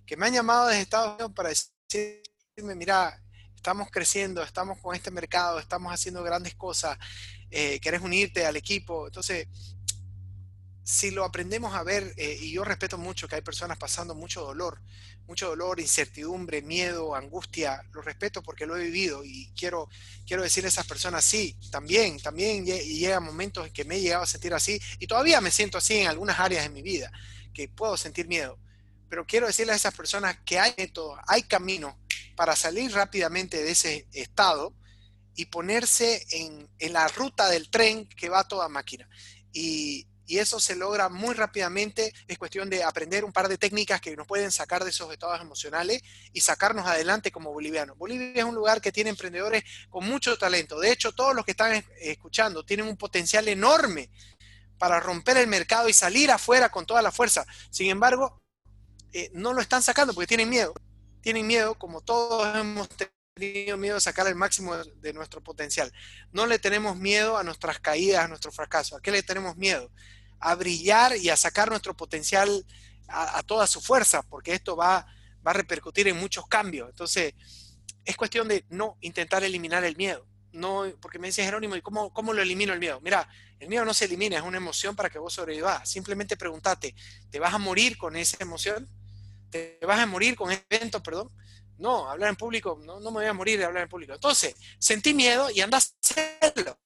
que 0.08 0.16
me 0.16 0.26
han 0.26 0.32
llamado 0.32 0.68
desde 0.68 0.80
Estados 0.80 1.14
Unidos 1.16 1.32
para 1.34 1.50
decirme, 1.50 2.74
mira, 2.74 3.22
estamos 3.54 3.90
creciendo, 3.90 4.42
estamos 4.42 4.78
con 4.80 4.94
este 4.94 5.10
mercado, 5.10 5.58
estamos 5.58 5.92
haciendo 5.92 6.22
grandes 6.22 6.54
cosas, 6.54 6.96
eh, 7.50 7.78
querés 7.78 8.00
unirte 8.00 8.46
al 8.46 8.56
equipo. 8.56 9.06
Entonces, 9.06 9.46
si 10.88 11.10
lo 11.10 11.22
aprendemos 11.22 11.74
a 11.74 11.82
ver, 11.82 12.14
eh, 12.16 12.38
y 12.40 12.50
yo 12.50 12.64
respeto 12.64 12.96
mucho 12.96 13.28
que 13.28 13.34
hay 13.34 13.42
personas 13.42 13.76
pasando 13.76 14.14
mucho 14.14 14.40
dolor, 14.40 14.80
mucho 15.26 15.48
dolor, 15.48 15.80
incertidumbre, 15.80 16.62
miedo, 16.62 17.14
angustia, 17.14 17.84
lo 17.92 18.00
respeto 18.00 18.42
porque 18.42 18.64
lo 18.64 18.74
he 18.74 18.84
vivido 18.84 19.22
y 19.22 19.52
quiero, 19.54 19.90
quiero 20.26 20.42
decirle 20.42 20.68
a 20.68 20.70
esas 20.70 20.86
personas, 20.86 21.26
sí, 21.26 21.54
también, 21.70 22.18
también 22.20 22.64
llega 22.64 23.20
momentos 23.20 23.66
en 23.66 23.72
que 23.74 23.84
me 23.84 23.96
he 23.96 24.00
llegado 24.00 24.22
a 24.22 24.26
sentir 24.26 24.54
así 24.54 24.80
y 24.98 25.06
todavía 25.06 25.42
me 25.42 25.50
siento 25.50 25.76
así 25.76 25.98
en 25.98 26.08
algunas 26.08 26.40
áreas 26.40 26.64
de 26.64 26.70
mi 26.70 26.80
vida, 26.80 27.12
que 27.52 27.68
puedo 27.68 27.98
sentir 27.98 28.26
miedo, 28.26 28.58
pero 29.10 29.26
quiero 29.26 29.46
decirle 29.46 29.74
a 29.74 29.76
esas 29.76 29.94
personas 29.94 30.38
que 30.46 30.58
hay 30.58 30.72
métodos, 30.78 31.18
hay 31.26 31.42
camino 31.42 31.98
para 32.34 32.56
salir 32.56 32.90
rápidamente 32.92 33.62
de 33.62 33.72
ese 33.72 34.08
estado 34.12 34.74
y 35.34 35.44
ponerse 35.44 36.26
en, 36.30 36.66
la 36.94 37.08
ruta 37.08 37.50
del 37.50 37.68
tren 37.68 38.08
que 38.08 38.30
va 38.30 38.48
toda 38.48 38.70
máquina. 38.70 39.06
Y, 39.52 40.08
eso 40.36 40.60
se 40.60 40.76
logra 40.76 41.08
muy 41.08 41.34
rápidamente. 41.34 42.12
Es 42.26 42.36
cuestión 42.36 42.68
de 42.68 42.84
aprender 42.84 43.24
un 43.24 43.32
par 43.32 43.48
de 43.48 43.56
técnicas 43.56 43.98
que 44.02 44.14
nos 44.14 44.26
pueden 44.26 44.50
sacar 44.50 44.84
de 44.84 44.90
esos 44.90 45.10
estados 45.10 45.40
emocionales 45.40 46.02
y 46.34 46.42
sacarnos 46.42 46.86
adelante 46.86 47.32
como 47.32 47.50
bolivianos. 47.50 47.96
Bolivia 47.96 48.42
es 48.42 48.44
un 48.44 48.54
lugar 48.54 48.82
que 48.82 48.92
tiene 48.92 49.08
emprendedores 49.08 49.64
con 49.88 50.06
mucho 50.06 50.36
talento. 50.36 50.78
De 50.78 50.92
hecho, 50.92 51.12
todos 51.12 51.34
los 51.34 51.46
que 51.46 51.52
están 51.52 51.82
escuchando 52.00 52.62
tienen 52.62 52.86
un 52.86 52.98
potencial 52.98 53.48
enorme 53.48 54.10
para 54.76 55.00
romper 55.00 55.38
el 55.38 55.46
mercado 55.46 55.88
y 55.88 55.94
salir 55.94 56.30
afuera 56.30 56.68
con 56.68 56.84
toda 56.84 57.00
la 57.00 57.10
fuerza. 57.10 57.46
Sin 57.70 57.88
embargo, 57.88 58.42
eh, 59.12 59.30
no 59.32 59.54
lo 59.54 59.62
están 59.62 59.82
sacando 59.82 60.12
porque 60.12 60.26
tienen 60.26 60.50
miedo. 60.50 60.74
Tienen 61.22 61.46
miedo, 61.46 61.74
como 61.78 62.02
todos 62.02 62.54
hemos 62.54 62.88
tenido 63.34 63.76
miedo 63.76 63.96
a 63.96 64.00
sacar 64.00 64.26
el 64.26 64.34
máximo 64.34 64.76
de 64.76 65.12
nuestro 65.12 65.42
potencial. 65.42 65.92
No 66.32 66.46
le 66.46 66.58
tenemos 66.58 66.96
miedo 66.96 67.38
a 67.38 67.44
nuestras 67.44 67.80
caídas, 67.80 68.24
a 68.24 68.28
nuestro 68.28 68.52
fracaso. 68.52 68.96
¿A 68.96 69.00
qué 69.00 69.10
le 69.10 69.22
tenemos 69.22 69.56
miedo? 69.56 69.90
A 70.40 70.54
brillar 70.54 71.16
y 71.16 71.30
a 71.30 71.36
sacar 71.36 71.68
nuestro 71.70 71.96
potencial 71.96 72.64
a, 73.08 73.42
toda 73.42 73.66
su 73.66 73.80
fuerza, 73.80 74.22
porque 74.22 74.54
esto 74.54 74.76
va, 74.76 75.06
va 75.46 75.50
a 75.50 75.54
repercutir 75.54 76.08
en 76.08 76.18
muchos 76.18 76.46
cambios. 76.46 76.90
Entonces, 76.90 77.34
es 78.04 78.16
cuestión 78.16 78.48
de 78.48 78.64
no 78.68 78.96
intentar 79.00 79.44
eliminar 79.44 79.84
el 79.84 79.96
miedo. 79.96 80.26
no, 80.52 80.84
porque 81.00 81.18
me 81.18 81.28
dice 81.28 81.44
Jerónimo, 81.44 81.76
¿y 81.76 81.82
cómo, 81.82 82.12
cómo 82.12 82.32
lo 82.32 82.42
elimino 82.42 82.72
el 82.72 82.80
miedo? 82.80 83.00
Mira, 83.00 83.28
el 83.58 83.68
miedo 83.68 83.84
no 83.84 83.92
se 83.92 84.06
elimina, 84.06 84.36
es 84.36 84.42
una 84.42 84.56
emoción 84.56 84.96
para 84.96 85.10
que 85.10 85.18
vos 85.18 85.34
sobrevivas. 85.34 85.88
Simplemente 85.88 86.36
pregúntate, 86.36 86.94
¿te 87.30 87.38
vas 87.38 87.52
a 87.52 87.58
morir 87.58 87.98
con 87.98 88.16
esa 88.16 88.36
emoción? 88.40 88.88
¿Te 89.50 89.78
vas 89.86 89.98
a 89.98 90.06
morir 90.06 90.36
con 90.36 90.50
ese 90.50 90.64
evento, 90.70 91.02
perdón? 91.02 91.30
No, 91.76 92.08
hablar 92.08 92.30
en 92.30 92.36
público, 92.36 92.80
no, 92.84 92.98
no 92.98 93.10
me 93.10 93.18
voy 93.18 93.26
a 93.26 93.32
morir 93.32 93.58
de 93.58 93.64
hablar 93.64 93.84
en 93.84 93.88
público. 93.88 94.12
Entonces, 94.14 94.54
sentí 94.78 95.14
miedo 95.14 95.50
y 95.50 95.60
anda 95.60 95.78
a 95.78 95.80
hacerlo. 95.80 96.77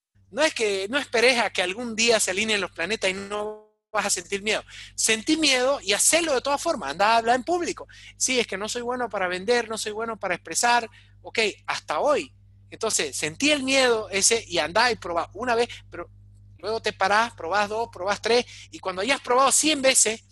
No 0.42 0.48
es 0.48 0.54
que 0.54 0.88
no 0.88 0.98
esperes 0.98 1.38
a 1.38 1.50
que 1.50 1.62
algún 1.62 1.94
día 1.94 2.18
se 2.18 2.32
alineen 2.32 2.60
los 2.60 2.72
planetas 2.72 3.08
y 3.08 3.14
no 3.14 3.76
vas 3.92 4.06
a 4.06 4.10
sentir 4.10 4.42
miedo. 4.42 4.64
Sentí 4.96 5.36
miedo 5.36 5.78
y 5.80 5.92
hacerlo 5.92 6.34
de 6.34 6.40
todas 6.40 6.60
formas, 6.60 6.90
anda 6.90 7.12
a 7.12 7.18
hablar 7.18 7.36
en 7.36 7.44
público. 7.44 7.86
Sí, 8.16 8.40
es 8.40 8.48
que 8.48 8.58
no 8.58 8.68
soy 8.68 8.82
bueno 8.82 9.08
para 9.08 9.28
vender, 9.28 9.68
no 9.68 9.78
soy 9.78 9.92
bueno 9.92 10.18
para 10.18 10.34
expresar. 10.34 10.90
Ok, 11.20 11.38
hasta 11.68 12.00
hoy. 12.00 12.34
Entonces, 12.70 13.16
sentí 13.16 13.52
el 13.52 13.62
miedo 13.62 14.08
ese 14.10 14.44
y 14.48 14.58
andá 14.58 14.90
y 14.90 14.96
probá 14.96 15.30
una 15.34 15.54
vez, 15.54 15.68
pero 15.88 16.10
luego 16.58 16.82
te 16.82 16.92
parás, 16.92 17.34
probás 17.34 17.68
dos, 17.68 17.88
probás 17.92 18.20
tres, 18.20 18.44
y 18.72 18.80
cuando 18.80 19.02
hayas 19.02 19.20
probado 19.20 19.52
100 19.52 19.80
veces, 19.80 20.24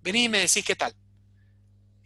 venís 0.00 0.24
y 0.24 0.28
me 0.30 0.38
decís 0.38 0.64
qué 0.64 0.76
tal. 0.76 0.96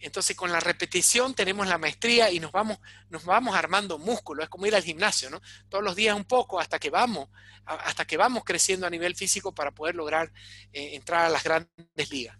Entonces 0.02 0.36
con 0.36 0.50
la 0.50 0.60
repetición 0.60 1.34
tenemos 1.34 1.66
la 1.66 1.78
maestría 1.78 2.30
y 2.30 2.40
nos 2.40 2.52
vamos, 2.52 2.78
nos 3.08 3.24
vamos 3.24 3.54
armando 3.54 3.98
músculo, 3.98 4.42
es 4.42 4.48
como 4.48 4.66
ir 4.66 4.74
al 4.74 4.82
gimnasio, 4.82 5.30
¿no? 5.30 5.40
Todos 5.68 5.84
los 5.84 5.94
días 5.94 6.16
un 6.16 6.24
poco 6.24 6.60
hasta 6.60 6.78
que 6.78 6.90
vamos, 6.90 7.28
hasta 7.64 8.04
que 8.04 8.16
vamos 8.16 8.42
creciendo 8.44 8.86
a 8.86 8.90
nivel 8.90 9.14
físico 9.14 9.54
para 9.54 9.70
poder 9.70 9.94
lograr 9.94 10.32
eh, 10.72 10.96
entrar 10.96 11.24
a 11.24 11.28
las 11.28 11.44
grandes 11.44 12.10
ligas. 12.10 12.36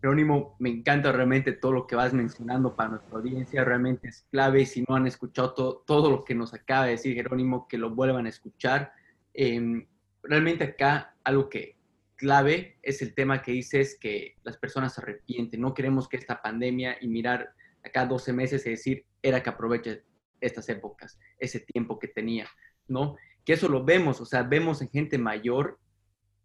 Jerónimo, 0.00 0.56
me 0.60 0.70
encanta 0.70 1.10
realmente 1.10 1.52
todo 1.52 1.72
lo 1.72 1.86
que 1.86 1.96
vas 1.96 2.12
mencionando 2.12 2.76
para 2.76 2.90
nuestra 2.90 3.18
audiencia, 3.18 3.64
realmente 3.64 4.08
es 4.08 4.24
clave. 4.30 4.64
Si 4.64 4.84
no 4.88 4.94
han 4.94 5.08
escuchado 5.08 5.52
todo, 5.52 6.10
lo 6.10 6.24
que 6.24 6.36
nos 6.36 6.54
acaba 6.54 6.84
de 6.84 6.92
decir 6.92 7.14
Jerónimo, 7.14 7.66
que 7.66 7.78
lo 7.78 7.90
vuelvan 7.90 8.26
a 8.26 8.28
escuchar. 8.28 8.92
Em, 9.34 9.88
realmente 10.22 10.64
acá 10.64 11.16
algo 11.24 11.48
que, 11.48 11.77
clave 12.18 12.76
es 12.82 13.00
el 13.00 13.14
tema 13.14 13.40
que 13.40 13.52
dices 13.52 13.96
que 13.98 14.36
las 14.42 14.58
personas 14.58 14.94
se 14.94 15.00
arrepienten. 15.00 15.62
No 15.62 15.72
queremos 15.72 16.08
que 16.08 16.18
esta 16.18 16.42
pandemia 16.42 16.98
y 17.00 17.08
mirar 17.08 17.54
acá 17.82 18.04
12 18.04 18.34
meses 18.34 18.66
y 18.66 18.70
decir, 18.70 19.06
era 19.22 19.42
que 19.42 19.48
aproveche 19.48 20.02
estas 20.40 20.68
épocas, 20.68 21.18
ese 21.38 21.60
tiempo 21.60 21.98
que 21.98 22.08
tenía, 22.08 22.46
¿no? 22.88 23.16
Que 23.44 23.54
eso 23.54 23.68
lo 23.68 23.84
vemos, 23.84 24.20
o 24.20 24.26
sea, 24.26 24.42
vemos 24.42 24.82
en 24.82 24.90
gente 24.90 25.16
mayor 25.16 25.78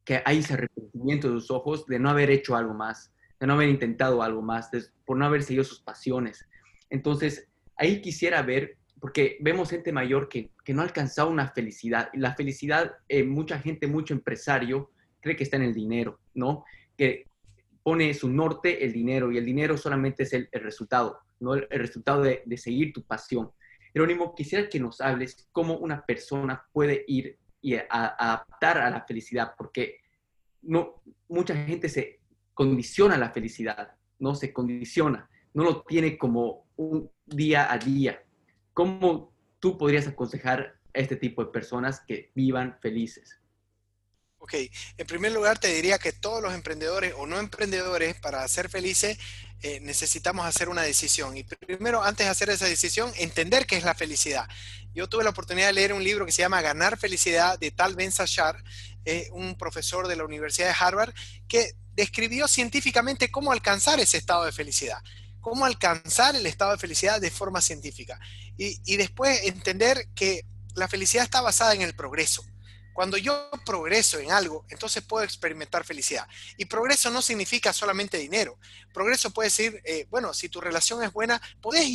que 0.05 0.21
hay 0.25 0.39
ese 0.39 0.53
arrepentimiento 0.53 1.27
de 1.27 1.39
sus 1.39 1.51
ojos 1.51 1.85
de 1.85 1.99
no 1.99 2.09
haber 2.09 2.29
hecho 2.29 2.55
algo 2.55 2.73
más, 2.73 3.13
de 3.39 3.47
no 3.47 3.53
haber 3.53 3.69
intentado 3.69 4.21
algo 4.21 4.41
más, 4.41 4.69
por 5.05 5.17
no 5.17 5.25
haber 5.25 5.43
seguido 5.43 5.63
sus 5.63 5.81
pasiones. 5.81 6.47
Entonces, 6.89 7.49
ahí 7.75 8.01
quisiera 8.01 8.41
ver, 8.41 8.77
porque 8.99 9.37
vemos 9.41 9.69
gente 9.69 9.91
mayor 9.91 10.29
que, 10.29 10.51
no 10.67 10.81
ha 10.81 10.85
alcanzado 10.85 11.29
una 11.29 11.49
felicidad. 11.49 12.09
La 12.13 12.35
felicidad, 12.35 12.93
eh, 13.09 13.23
mucha 13.23 13.59
gente, 13.59 13.87
mucho 13.87 14.13
empresario, 14.13 14.91
cree 15.23 15.35
que 15.35 15.43
está 15.43 15.55
en 15.55 15.63
el 15.63 15.73
dinero, 15.73 16.19
¿no? 16.35 16.65
Que 16.97 17.25
pone 17.81 18.13
su 18.13 18.29
norte 18.29 18.85
el 18.85 18.93
dinero 18.93 19.31
y 19.31 19.37
el 19.37 19.45
dinero 19.45 19.77
solamente 19.77 20.23
es 20.23 20.33
el, 20.33 20.49
resultado, 20.51 21.19
¿no? 21.39 21.55
El, 21.55 21.67
resultado 21.69 22.21
de, 22.21 22.43
seguir 22.57 22.93
tu 22.93 23.03
pasión. 23.03 23.51
Jerónimo, 23.93 24.35
quisiera 24.35 24.69
que 24.69 24.79
nos 24.79 25.01
hables 25.01 25.47
cómo 25.51 25.77
una 25.77 26.05
persona 26.05 26.65
puede 26.71 27.03
ir 27.07 27.37
y 27.61 27.75
adaptar 27.75 28.79
a 28.79 28.89
la 28.89 29.05
felicidad, 29.05 29.53
porque 29.57 30.01
no, 30.61 31.01
mucha 31.29 31.55
gente 31.55 31.87
se 31.87 32.19
condiciona 32.53 33.17
la 33.17 33.31
felicidad, 33.31 33.95
no 34.19 34.35
se 34.35 34.51
condiciona, 34.51 35.29
no 35.53 35.63
lo 35.63 35.83
tiene 35.83 36.17
como 36.17 36.65
un 36.75 37.09
día 37.25 37.71
a 37.71 37.77
día. 37.77 38.21
¿Cómo 38.73 39.33
tú 39.59 39.77
podrías 39.77 40.07
aconsejar 40.07 40.75
a 40.93 40.99
este 40.99 41.15
tipo 41.15 41.43
de 41.43 41.51
personas 41.51 42.01
que 42.05 42.31
vivan 42.35 42.77
felices? 42.81 43.42
Ok, 44.43 44.55
en 44.97 45.07
primer 45.07 45.31
lugar 45.31 45.57
te 45.57 45.73
diría 45.73 45.97
que 45.97 46.11
todos 46.11 46.43
los 46.43 46.53
emprendedores 46.53 47.13
o 47.17 47.25
no 47.25 47.39
emprendedores 47.39 48.15
para 48.15 48.45
ser 48.49 48.67
felices 48.67 49.17
eh, 49.61 49.79
necesitamos 49.79 50.45
hacer 50.45 50.67
una 50.67 50.81
decisión. 50.81 51.37
Y 51.37 51.43
primero, 51.43 52.03
antes 52.03 52.25
de 52.25 52.29
hacer 52.29 52.49
esa 52.49 52.65
decisión, 52.65 53.09
entender 53.15 53.65
qué 53.65 53.77
es 53.77 53.85
la 53.85 53.95
felicidad. 53.95 54.45
Yo 54.93 55.07
tuve 55.07 55.23
la 55.23 55.29
oportunidad 55.29 55.67
de 55.67 55.73
leer 55.73 55.93
un 55.93 56.03
libro 56.03 56.25
que 56.25 56.33
se 56.33 56.41
llama 56.41 56.61
Ganar 56.61 56.97
Felicidad 56.97 57.57
de 57.57 57.71
Tal 57.71 57.95
Ben 57.95 58.11
Sachar, 58.11 58.61
un 59.31 59.57
profesor 59.57 60.09
de 60.09 60.17
la 60.17 60.25
Universidad 60.25 60.67
de 60.67 60.75
Harvard, 60.77 61.13
que 61.47 61.77
describió 61.93 62.49
científicamente 62.49 63.31
cómo 63.31 63.53
alcanzar 63.53 64.01
ese 64.01 64.17
estado 64.17 64.43
de 64.43 64.51
felicidad 64.51 65.01
cómo 65.39 65.65
alcanzar 65.65 66.37
el 66.37 66.45
estado 66.45 66.71
de 66.71 66.77
felicidad 66.77 67.19
de 67.19 67.29
forma 67.29 67.59
científica. 67.59 68.17
Y 68.55 68.95
después 68.95 69.43
entender 69.43 70.07
que 70.15 70.45
la 70.73 70.87
felicidad 70.87 71.25
está 71.25 71.41
basada 71.41 71.73
en 71.73 71.81
el 71.81 71.93
progreso. 71.95 72.45
Cuando 72.93 73.17
yo 73.17 73.49
progreso 73.65 74.19
en 74.19 74.31
algo, 74.31 74.65
entonces 74.69 75.03
puedo 75.03 75.23
experimentar 75.23 75.83
felicidad. 75.83 76.27
Y 76.57 76.65
progreso 76.65 77.09
no 77.09 77.21
significa 77.21 77.73
solamente 77.73 78.17
dinero. 78.17 78.57
Progreso 78.93 79.31
puede 79.31 79.47
decir, 79.47 79.81
eh, 79.83 80.05
bueno, 80.09 80.33
si 80.33 80.49
tu 80.49 80.61
relación 80.61 81.03
es 81.03 81.11
buena, 81.11 81.41
puedes 81.61 81.87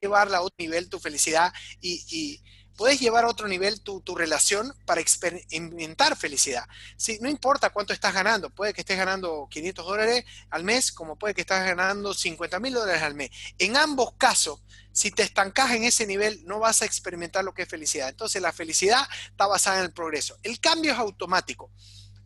llevarla 0.00 0.38
a 0.38 0.42
otro 0.42 0.56
nivel 0.58 0.88
tu 0.88 1.00
felicidad 1.00 1.52
y, 1.80 2.40
puedes 2.76 3.00
llevar 3.00 3.24
a 3.24 3.28
otro 3.28 3.48
nivel 3.48 3.80
tu, 3.80 4.02
relación 4.14 4.74
para 4.84 5.00
experimentar 5.00 6.16
felicidad. 6.16 6.66
Sí, 6.96 7.18
no 7.20 7.28
importa 7.28 7.70
cuánto 7.70 7.92
estás 7.92 8.14
ganando, 8.14 8.50
puede 8.50 8.72
que 8.72 8.82
estés 8.82 8.98
ganando 8.98 9.48
500 9.50 9.84
dólares 9.84 10.24
al 10.50 10.64
mes, 10.64 10.92
como 10.92 11.16
puede 11.16 11.34
que 11.34 11.42
estés 11.42 11.64
ganando 11.64 12.14
50 12.14 12.60
mil 12.60 12.74
dólares 12.74 13.02
al 13.02 13.14
mes. 13.14 13.30
En 13.58 13.76
ambos 13.76 14.14
casos, 14.18 14.60
si 14.92 15.10
te 15.10 15.22
estancas 15.22 15.70
en 15.72 15.84
ese 15.84 16.06
nivel, 16.06 16.44
no 16.44 16.58
vas 16.58 16.82
a 16.82 16.84
experimentar 16.84 17.44
lo 17.44 17.54
que 17.54 17.62
es 17.62 17.68
felicidad. 17.68 18.08
Entonces, 18.08 18.42
la 18.42 18.52
felicidad 18.52 19.02
está 19.30 19.46
basada 19.46 19.78
en 19.78 19.84
el 19.84 19.92
progreso. 19.92 20.38
El 20.42 20.60
cambio 20.60 20.92
es 20.92 20.98
automático. 20.98 21.70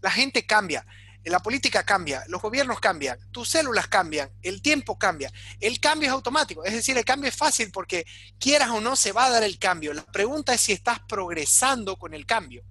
La 0.00 0.10
gente 0.10 0.46
cambia, 0.46 0.86
la 1.30 1.40
política 1.40 1.84
cambia, 1.84 2.24
los 2.28 2.40
gobiernos 2.40 2.78
cambian, 2.78 3.18
tus 3.32 3.48
células 3.48 3.88
cambian, 3.88 4.30
el 4.42 4.62
tiempo 4.62 4.98
cambia. 4.98 5.32
El 5.60 5.80
cambio 5.80 6.08
es 6.08 6.12
automático, 6.12 6.64
es 6.64 6.72
decir, 6.72 6.96
el 6.96 7.04
cambio 7.04 7.28
es 7.28 7.36
fácil 7.36 7.70
porque 7.72 8.06
quieras 8.38 8.70
o 8.70 8.80
no 8.80 8.94
se 8.94 9.12
va 9.12 9.26
a 9.26 9.30
dar 9.30 9.42
el 9.42 9.58
cambio. 9.58 9.92
La 9.92 10.04
pregunta 10.04 10.54
es 10.54 10.60
si 10.60 10.72
estás 10.72 11.00
progresando 11.00 11.96
con 11.96 12.14
el 12.14 12.26
cambio. 12.26 12.64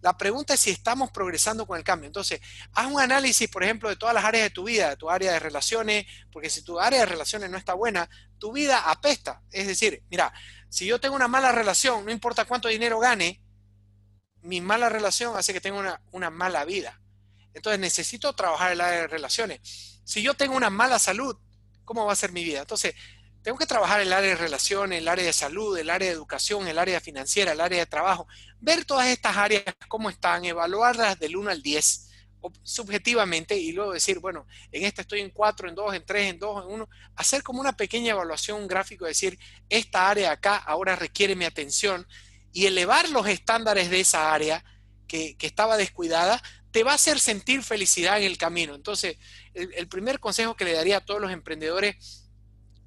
La 0.00 0.16
pregunta 0.16 0.54
es 0.54 0.60
si 0.60 0.70
estamos 0.70 1.12
progresando 1.12 1.64
con 1.64 1.78
el 1.78 1.84
cambio. 1.84 2.08
Entonces, 2.08 2.40
haz 2.72 2.90
un 2.90 3.00
análisis, 3.00 3.48
por 3.48 3.62
ejemplo, 3.62 3.88
de 3.88 3.94
todas 3.94 4.14
las 4.14 4.24
áreas 4.24 4.44
de 4.44 4.50
tu 4.50 4.64
vida, 4.64 4.90
de 4.90 4.96
tu 4.96 5.08
área 5.08 5.32
de 5.32 5.38
relaciones, 5.38 6.06
porque 6.32 6.50
si 6.50 6.62
tu 6.62 6.80
área 6.80 6.98
de 6.98 7.06
relaciones 7.06 7.50
no 7.50 7.56
está 7.56 7.74
buena, 7.74 8.10
tu 8.38 8.50
vida 8.50 8.90
apesta. 8.90 9.42
Es 9.52 9.68
decir, 9.68 10.02
mira, 10.10 10.32
si 10.68 10.86
yo 10.86 10.98
tengo 10.98 11.14
una 11.14 11.28
mala 11.28 11.52
relación, 11.52 12.04
no 12.04 12.10
importa 12.10 12.46
cuánto 12.46 12.66
dinero 12.66 12.98
gane, 12.98 13.40
mi 14.40 14.60
mala 14.60 14.88
relación 14.88 15.36
hace 15.36 15.52
que 15.52 15.60
tenga 15.60 15.78
una, 15.78 16.02
una 16.10 16.30
mala 16.30 16.64
vida. 16.64 17.00
Entonces 17.54 17.80
necesito 17.80 18.32
trabajar 18.34 18.72
el 18.72 18.80
área 18.80 19.02
de 19.02 19.06
relaciones. 19.08 20.00
Si 20.04 20.22
yo 20.22 20.34
tengo 20.34 20.56
una 20.56 20.70
mala 20.70 20.98
salud, 20.98 21.36
¿cómo 21.84 22.06
va 22.06 22.12
a 22.12 22.16
ser 22.16 22.32
mi 22.32 22.44
vida? 22.44 22.60
Entonces, 22.60 22.94
tengo 23.42 23.58
que 23.58 23.66
trabajar 23.66 24.00
el 24.00 24.12
área 24.12 24.30
de 24.30 24.36
relaciones, 24.36 24.98
el 24.98 25.08
área 25.08 25.24
de 25.24 25.32
salud, 25.32 25.76
el 25.76 25.90
área 25.90 26.08
de 26.08 26.14
educación, 26.14 26.68
el 26.68 26.78
área 26.78 27.00
financiera, 27.00 27.52
el 27.52 27.60
área 27.60 27.80
de 27.80 27.86
trabajo, 27.86 28.26
ver 28.60 28.84
todas 28.84 29.08
estas 29.08 29.36
áreas 29.36 29.64
cómo 29.88 30.10
están, 30.10 30.44
evaluarlas 30.44 31.18
del 31.18 31.36
1 31.36 31.50
al 31.50 31.62
10 31.62 32.08
subjetivamente 32.62 33.56
y 33.56 33.72
luego 33.72 33.92
decir, 33.92 34.18
bueno, 34.18 34.46
en 34.70 34.84
esta 34.84 35.02
estoy 35.02 35.20
en 35.20 35.30
4, 35.30 35.68
en 35.68 35.74
2, 35.74 35.94
en 35.94 36.04
3, 36.04 36.30
en 36.30 36.38
2, 36.38 36.64
en 36.64 36.72
1, 36.72 36.88
hacer 37.16 37.42
como 37.42 37.60
una 37.60 37.76
pequeña 37.76 38.12
evaluación, 38.12 38.60
un 38.60 38.68
gráfico, 38.68 39.04
decir, 39.04 39.38
esta 39.68 40.08
área 40.08 40.32
acá 40.32 40.56
ahora 40.56 40.96
requiere 40.96 41.36
mi 41.36 41.44
atención 41.44 42.06
y 42.52 42.66
elevar 42.66 43.08
los 43.10 43.26
estándares 43.26 43.90
de 43.90 44.00
esa 44.00 44.32
área 44.32 44.64
que, 45.06 45.36
estaba 45.40 45.76
descuidada, 45.76 46.42
te 46.72 46.82
va 46.82 46.92
a 46.92 46.96
hacer 46.96 47.20
sentir 47.20 47.62
felicidad 47.62 48.18
en 48.18 48.24
el 48.24 48.38
camino. 48.38 48.74
Entonces, 48.74 49.18
el 49.54 49.88
primer 49.88 50.18
consejo 50.18 50.56
que 50.56 50.64
le 50.64 50.72
daría 50.72 50.98
a 50.98 51.04
todos 51.04 51.20
los 51.20 51.30
emprendedores 51.30 52.22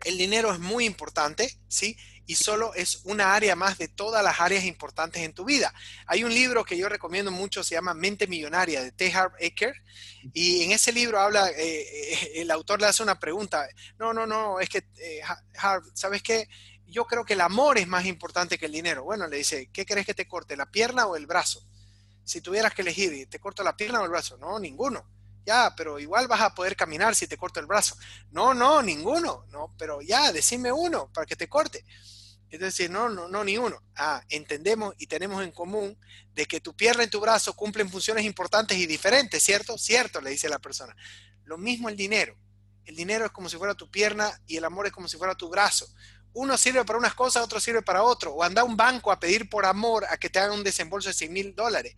el 0.06 0.18
dinero 0.18 0.54
es 0.54 0.60
muy 0.60 0.86
importante, 0.86 1.58
¿sí? 1.68 1.98
Y 2.28 2.36
solo 2.36 2.74
es 2.74 3.02
una 3.04 3.36
área 3.36 3.56
más 3.56 3.78
de 3.78 3.88
todas 3.88 4.24
las 4.24 4.40
áreas 4.40 4.64
importantes 4.64 5.22
en 5.22 5.34
tu 5.34 5.46
vida. 5.46 5.74
Hay 6.08 6.24
un 6.24 6.34
libro 6.34 6.64
que 6.64 6.78
yo 6.78 6.90
recomiendo 6.90 7.32
mucho, 7.32 7.64
se 7.64 7.76
llama 7.76 7.94
Mente 7.94 8.28
Millonaria, 8.28 8.84
de 8.84 8.92
T. 8.92 9.12
Harv 9.14 9.34
Eker, 9.40 9.76
y 10.34 10.64
en 10.64 10.72
ese 10.72 10.92
libro 10.92 11.20
habla, 11.20 11.50
eh, 11.50 11.54
eh, 11.58 12.32
el 12.36 12.52
autor 12.52 12.82
le 12.82 12.88
hace 12.88 13.04
una 13.04 13.20
pregunta, 13.20 13.68
no, 14.00 14.14
no, 14.14 14.26
no, 14.26 14.60
es 14.60 14.70
que, 14.70 14.88
eh, 14.98 15.22
¿sabes 15.94 16.24
qué? 16.24 16.48
Yo 16.88 17.06
creo 17.06 17.26
que 17.26 17.34
el 17.34 17.42
amor 17.42 17.78
es 17.78 17.88
más 17.88 18.06
importante 18.06 18.58
que 18.58 18.68
el 18.68 18.72
dinero. 18.72 19.04
Bueno, 19.04 19.28
le 19.28 19.38
dice, 19.38 19.70
¿qué 19.74 19.86
crees 19.86 20.06
que 20.06 20.14
te 20.14 20.28
corte, 20.28 20.56
la 20.56 20.70
pierna 20.70 21.08
o 21.08 21.16
el 21.16 21.26
brazo? 21.26 21.68
Si 22.26 22.42
tuvieras 22.42 22.74
que 22.74 22.82
elegir, 22.82 23.30
¿te 23.30 23.40
corto 23.40 23.64
la 23.64 23.78
pierna 23.78 24.02
o 24.02 24.04
el 24.04 24.10
brazo? 24.10 24.38
No, 24.38 24.60
ninguno 24.60 25.16
ya, 25.46 25.74
pero 25.76 26.00
igual 26.00 26.28
vas 26.28 26.42
a 26.42 26.56
poder 26.56 26.76
caminar 26.76 27.16
si 27.16 27.28
te 27.28 27.38
corto 27.38 27.60
el 27.60 27.68
brazo. 27.68 27.96
No, 28.32 28.54
no, 28.54 28.82
ninguno, 28.82 29.46
no, 29.52 29.74
pero 29.78 30.02
ya, 30.02 30.32
decime 30.32 30.72
uno 30.72 31.10
para 31.14 31.26
que 31.26 31.36
te 31.36 31.48
corte. 31.48 31.86
Es 32.50 32.60
decir, 32.60 32.90
no, 32.90 33.10
no, 33.10 33.28
no, 33.28 33.44
ni 33.44 33.58
uno. 33.58 33.82
Ah, 33.96 34.24
entendemos 34.30 34.96
y 34.98 35.08
tenemos 35.08 35.44
en 35.44 35.52
común 35.52 35.98
de 36.34 36.46
que 36.46 36.62
tu 36.62 36.76
pierna 36.76 37.04
y 37.04 37.08
tu 37.08 37.20
brazo 37.20 37.56
cumplen 37.56 37.90
funciones 37.90 38.26
importantes 38.26 38.78
y 38.78 38.88
diferentes, 38.88 39.44
¿cierto? 39.44 39.78
Cierto, 39.78 40.22
le 40.22 40.32
dice 40.32 40.50
la 40.50 40.60
persona. 40.60 40.96
Lo 41.44 41.58
mismo 41.58 41.90
el 41.90 41.96
dinero. 41.96 42.36
El 42.86 42.96
dinero 42.96 43.26
es 43.26 43.32
como 43.32 43.50
si 43.50 43.58
fuera 43.58 43.74
tu 43.74 43.90
pierna 43.90 44.40
y 44.48 44.58
el 44.58 44.66
amor 44.66 44.88
es 44.88 44.92
como 44.92 45.08
si 45.08 45.18
fuera 45.18 45.36
tu 45.36 45.50
brazo. 45.50 45.88
Uno 46.36 46.58
sirve 46.58 46.84
para 46.84 47.00
unas 47.00 47.16
cosas, 47.16 47.44
otro 47.44 47.62
sirve 47.62 47.82
para 47.82 48.04
otro. 48.04 48.34
O 48.34 48.44
anda 48.44 48.62
a 48.62 48.66
un 48.66 48.76
banco 48.76 49.10
a 49.10 49.20
pedir 49.20 49.50
por 49.50 49.66
amor 49.66 50.06
a 50.10 50.18
que 50.18 50.30
te 50.30 50.38
hagan 50.38 50.60
un 50.60 50.64
desembolso 50.64 51.08
de 51.08 51.14
100 51.14 51.34
mil 51.34 51.56
dólares. 51.56 51.96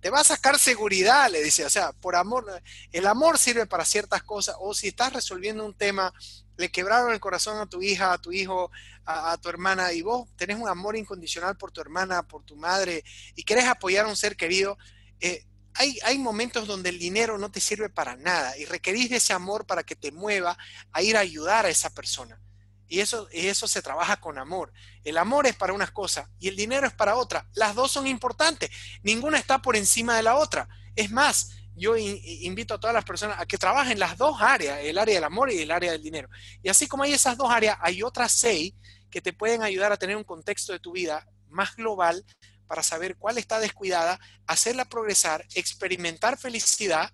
Te 0.00 0.10
va 0.10 0.20
a 0.20 0.24
sacar 0.24 0.60
seguridad, 0.60 1.28
le 1.28 1.42
dice. 1.42 1.64
O 1.64 1.70
sea, 1.70 1.92
por 1.92 2.14
amor, 2.14 2.46
el 2.92 3.06
amor 3.06 3.36
sirve 3.36 3.66
para 3.66 3.84
ciertas 3.84 4.22
cosas. 4.22 4.54
O 4.60 4.74
si 4.74 4.88
estás 4.88 5.12
resolviendo 5.12 5.66
un 5.66 5.74
tema, 5.74 6.14
le 6.56 6.70
quebraron 6.70 7.12
el 7.12 7.18
corazón 7.18 7.58
a 7.58 7.66
tu 7.66 7.82
hija, 7.82 8.12
a 8.12 8.18
tu 8.18 8.30
hijo, 8.30 8.70
a, 9.04 9.36
tu 9.38 9.48
hermana, 9.48 9.92
y 9.92 10.02
vos 10.02 10.28
tenés 10.36 10.56
un 10.58 10.68
amor 10.68 10.96
incondicional 10.96 11.56
por 11.56 11.72
tu 11.72 11.80
hermana, 11.80 12.22
por 12.22 12.44
tu 12.44 12.54
madre, 12.54 13.02
y 13.34 13.42
querés 13.42 13.64
apoyar 13.64 14.04
a 14.04 14.08
un 14.08 14.16
ser 14.16 14.36
querido, 14.36 14.78
eh, 15.20 15.44
hay, 15.74 15.98
hay, 16.04 16.18
momentos 16.18 16.66
donde 16.66 16.90
el 16.90 16.98
dinero 16.98 17.38
no 17.38 17.50
te 17.50 17.60
sirve 17.60 17.88
para 17.88 18.16
nada 18.16 18.56
y 18.58 18.66
requerís 18.66 19.08
de 19.10 19.16
ese 19.16 19.32
amor 19.32 19.66
para 19.66 19.82
que 19.82 19.96
te 19.96 20.12
mueva 20.12 20.58
a 20.92 21.02
ir 21.02 21.16
a 21.16 21.20
ayudar 21.20 21.64
a 21.64 21.70
esa 21.70 21.90
persona. 21.90 22.40
Y 22.90 22.98
eso, 22.98 23.28
eso 23.30 23.68
se 23.68 23.82
trabaja 23.82 24.20
con 24.20 24.36
amor. 24.36 24.72
El 25.04 25.16
amor 25.16 25.46
es 25.46 25.54
para 25.54 25.72
unas 25.72 25.92
cosas 25.92 26.28
y 26.40 26.48
el 26.48 26.56
dinero 26.56 26.88
es 26.88 26.92
para 26.92 27.14
otra. 27.14 27.46
Las 27.54 27.76
dos 27.76 27.92
son 27.92 28.08
importantes. 28.08 28.68
Ninguna 29.04 29.38
está 29.38 29.62
por 29.62 29.76
encima 29.76 30.16
de 30.16 30.24
la 30.24 30.34
otra. 30.34 30.68
Es 30.96 31.08
más, 31.12 31.52
yo 31.76 31.96
invito 31.96 32.74
a 32.74 32.80
todas 32.80 32.92
las 32.92 33.04
personas 33.04 33.38
a 33.38 33.46
que 33.46 33.58
trabajen 33.58 34.00
las 34.00 34.18
dos 34.18 34.42
áreas, 34.42 34.80
el 34.82 34.98
área 34.98 35.14
del 35.14 35.22
amor 35.22 35.52
y 35.52 35.60
el 35.60 35.70
área 35.70 35.92
del 35.92 36.02
dinero. 36.02 36.28
Y 36.64 36.68
así 36.68 36.88
como 36.88 37.04
hay 37.04 37.12
esas 37.12 37.36
dos 37.36 37.48
áreas, 37.48 37.78
hay 37.80 38.02
otras 38.02 38.32
seis 38.32 38.74
que 39.08 39.20
te 39.20 39.32
pueden 39.32 39.62
ayudar 39.62 39.92
a 39.92 39.96
tener 39.96 40.16
un 40.16 40.24
contexto 40.24 40.72
de 40.72 40.80
tu 40.80 40.90
vida 40.90 41.24
más 41.48 41.76
global 41.76 42.24
para 42.66 42.82
saber 42.82 43.16
cuál 43.16 43.38
está 43.38 43.60
descuidada, 43.60 44.18
hacerla 44.48 44.84
progresar, 44.84 45.46
experimentar 45.54 46.36
felicidad 46.36 47.12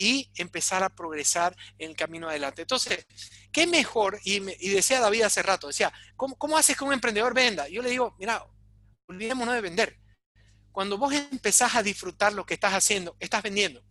y 0.00 0.30
empezar 0.34 0.82
a 0.82 0.88
progresar 0.88 1.54
en 1.78 1.90
el 1.90 1.96
camino 1.96 2.26
adelante. 2.26 2.62
Entonces, 2.62 3.06
¿qué 3.52 3.66
mejor? 3.66 4.18
Y, 4.24 4.40
decía 4.70 4.98
David 4.98 5.22
hace 5.22 5.42
rato, 5.42 5.66
decía, 5.66 5.92
¿cómo, 6.16 6.36
¿cómo, 6.36 6.56
haces 6.56 6.74
que 6.74 6.84
un 6.84 6.94
emprendedor 6.94 7.34
venda? 7.34 7.68
Yo 7.68 7.82
le 7.82 7.90
digo, 7.90 8.16
mira, 8.18 8.46
olvidémonos 9.06 9.54
de 9.54 9.60
vender. 9.60 9.98
Cuando 10.72 10.96
vos 10.96 11.12
empezás 11.12 11.74
a 11.74 11.82
disfrutar 11.82 12.32
lo 12.32 12.46
que 12.46 12.54
estás 12.54 12.72
haciendo, 12.72 13.14
estás 13.20 13.42
vendiendo. 13.42 13.84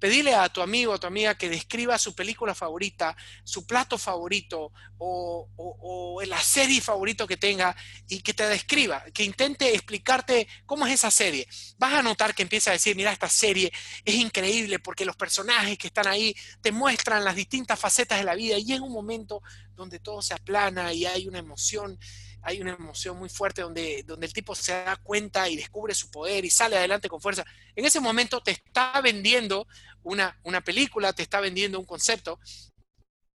Pedile 0.00 0.34
a 0.34 0.48
tu 0.48 0.62
amigo 0.62 0.92
o 0.92 0.94
a 0.94 0.98
tu 0.98 1.06
amiga 1.06 1.36
que 1.36 1.48
describa 1.48 1.98
su 1.98 2.14
película 2.14 2.54
favorita, 2.54 3.14
su 3.44 3.66
plato 3.66 3.98
favorito 3.98 4.72
o, 4.98 6.20
la 6.26 6.40
serie 6.40 6.80
favorito 6.80 7.26
que 7.26 7.36
tenga 7.36 7.74
y 8.08 8.20
que 8.20 8.34
te 8.34 8.46
describa, 8.46 9.04
que 9.12 9.24
intente 9.24 9.74
explicarte 9.74 10.48
cómo 10.66 10.86
es 10.86 10.94
esa 10.94 11.10
serie. 11.10 11.46
Vas 11.78 11.94
a 11.94 12.02
notar 12.02 12.34
que 12.34 12.42
empieza 12.42 12.70
a 12.70 12.72
decir, 12.74 12.96
mira, 12.96 13.12
esta 13.12 13.28
serie 13.28 13.72
es 14.04 14.14
increíble 14.14 14.78
porque 14.78 15.04
los 15.04 15.16
personajes 15.16 15.76
que 15.78 15.88
están 15.88 16.06
ahí 16.06 16.34
te 16.60 16.72
muestran 16.72 17.24
las 17.24 17.36
distintas 17.36 17.78
facetas 17.78 18.18
de 18.18 18.24
la 18.24 18.34
vida 18.34 18.58
y 18.58 18.72
es 18.72 18.80
un 18.80 18.92
momento 18.92 19.42
donde 19.74 19.98
todo 19.98 20.22
se 20.22 20.34
aplana 20.34 20.92
y 20.92 21.06
hay 21.06 21.26
una 21.26 21.38
emoción 21.38 21.98
hay 22.42 22.60
una 22.60 22.72
emoción 22.72 23.18
muy 23.18 23.28
fuerte 23.28 23.62
donde, 23.62 24.02
donde 24.04 24.26
el 24.26 24.32
tipo 24.32 24.54
se 24.54 24.72
da 24.72 24.96
cuenta 24.96 25.48
y 25.48 25.56
descubre 25.56 25.94
su 25.94 26.10
poder 26.10 26.44
y 26.44 26.50
sale 26.50 26.76
adelante 26.76 27.08
con 27.08 27.20
fuerza. 27.20 27.44
En 27.76 27.84
ese 27.84 28.00
momento 28.00 28.40
te 28.42 28.52
está 28.52 29.00
vendiendo 29.00 29.66
una, 30.02 30.38
una 30.44 30.60
película, 30.60 31.12
te 31.12 31.22
está 31.22 31.40
vendiendo 31.40 31.78
un 31.78 31.86
concepto. 31.86 32.38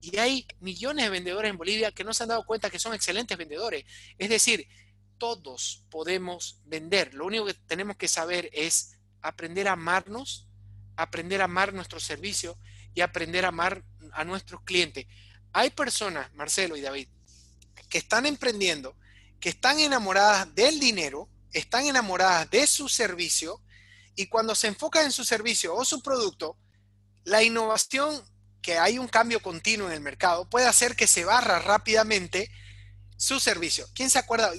Y 0.01 0.17
hay 0.19 0.47
millones 0.61 1.05
de 1.05 1.11
vendedores 1.11 1.51
en 1.51 1.59
Bolivia 1.59 1.93
que 1.93 2.05
no 2.05 2.13
se 2.13 2.25
han 2.25 2.31
dado 2.31 2.45
cuenta 2.45 2.71
que 2.71 2.79
son 2.79 2.95
excelentes 2.95 3.39
vendedores. 3.39 3.85
Es 4.19 4.29
decir, 4.29 4.67
todos 5.19 5.85
podemos 5.91 6.61
vender. 6.65 7.15
Lo 7.15 7.27
único 7.27 7.47
que 7.47 7.55
tenemos 7.55 7.97
que 7.97 8.09
saber 8.09 8.51
es 8.53 8.99
aprender 9.21 9.69
a 9.69 9.73
amarnos, 9.73 10.49
aprender 10.97 11.41
a 11.41 11.45
amar 11.45 11.73
nuestro 11.73 12.01
servicio 12.01 12.59
y 12.95 13.01
aprender 13.01 13.45
a 13.45 13.49
amar 13.49 13.85
a 14.13 14.25
nuestros 14.25 14.63
clientes. 14.63 15.07
Hay 15.53 15.71
personas, 15.71 16.33
Marcelo 16.35 16.77
y 16.77 16.81
David, 16.81 17.09
que 17.93 17.99
están 17.99 18.25
emprendiendo, 18.25 18.97
que 19.39 19.51
están 19.51 19.79
enamoradas 19.79 20.55
del 20.55 20.81
dinero, 20.81 21.29
están 21.53 21.85
enamoradas 21.85 22.49
de 22.49 22.67
su 22.67 22.89
servicio 22.89 23.61
y 24.17 24.29
cuando 24.29 24.55
se 24.55 24.69
enfocan 24.69 25.05
en 25.05 25.13
su 25.13 25.25
servicio 25.25 25.75
o 25.75 25.85
su 25.85 26.03
producto, 26.03 26.57
la 27.25 27.43
innovación, 27.43 28.25
que 28.63 28.79
hay 28.79 28.99
un 28.99 29.09
cambio 29.09 29.43
continuo 29.43 29.89
en 29.89 29.93
el 29.93 30.01
mercado, 30.01 30.49
puede 30.49 30.67
hacer 30.67 30.97
que 30.97 31.07
se 31.07 31.27
barra 31.27 31.59
rápidamente 31.59 32.51
su 33.19 33.39
servicio. 33.39 33.87
¿Quién 33.95 34.09
se 34.09 34.19
acuerda? 34.19 34.53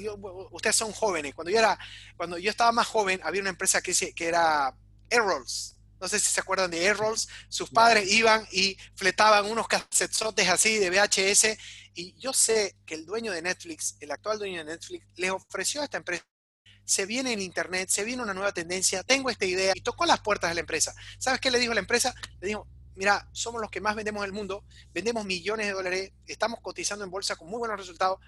ustedes 0.52 0.76
son 0.76 0.92
jóvenes. 0.92 1.34
Cuando 1.34 1.50
yo 1.50 1.58
era, 1.58 1.80
cuando 2.16 2.38
yo 2.38 2.52
estaba 2.52 2.72
más 2.72 2.86
joven, 2.86 3.20
había 3.24 3.42
una 3.42 3.50
empresa 3.50 3.82
que, 3.82 3.94
que 4.14 4.28
era 4.28 4.76
Airrolls. 5.10 5.73
No 6.04 6.10
sé 6.10 6.20
si 6.20 6.34
se 6.34 6.42
acuerdan 6.42 6.70
de 6.70 6.86
Airrolls. 6.86 7.30
Sus 7.48 7.70
padres 7.70 8.12
iban 8.12 8.46
y 8.52 8.76
fletaban 8.94 9.46
unos 9.46 9.70
casetzotes 9.70 10.50
así 10.50 10.78
de 10.78 10.90
VHS 10.90 11.58
y 11.94 12.14
yo 12.20 12.34
sé 12.34 12.76
que 12.86 12.96
el 12.96 13.06
dueño 13.06 13.32
de 13.32 13.42
Netflix, 13.42 13.96
el 14.02 14.12
actual 14.12 14.38
dueño 14.38 14.58
de 14.58 14.66
Netflix, 14.66 15.08
le 15.16 15.32
ofreció 15.32 15.80
a 15.80 15.86
esta 15.86 15.96
empresa, 15.96 16.26
se 16.84 17.06
viene 17.06 17.32
en 17.32 17.40
Internet, 17.40 17.88
se 17.88 18.04
viene 18.04 18.22
una 18.22 18.34
nueva 18.34 18.52
tendencia, 18.52 19.02
tengo 19.04 19.30
esta 19.30 19.46
idea 19.46 19.72
y 19.74 19.80
tocó 19.80 20.06
las 20.06 20.20
puertas 20.20 20.52
de 20.52 20.56
la 20.56 20.60
empresa. 20.60 20.94
¿Sabes 21.20 21.40
qué 21.40 21.50
le 21.50 21.58
dijo 21.58 21.74
la 21.74 21.80
empresa? 21.80 22.14
Le 22.42 22.50
dijo, 22.50 22.68
mira, 22.96 23.30
somos 23.32 23.62
los 23.62 23.72
que 23.72 23.80
más 23.80 23.96
vendemos 23.96 24.24
en 24.24 24.26
el 24.26 24.34
mundo, 24.34 24.66
vendemos 24.92 25.24
millones 25.24 25.68
de 25.68 25.72
dólares, 25.72 26.12
estamos 26.26 26.60
cotizando 26.62 27.06
en 27.06 27.12
bolsa 27.12 27.38
con 27.38 27.48
muy 27.50 27.60
buenos 27.60 27.78
resultados, 27.78 28.20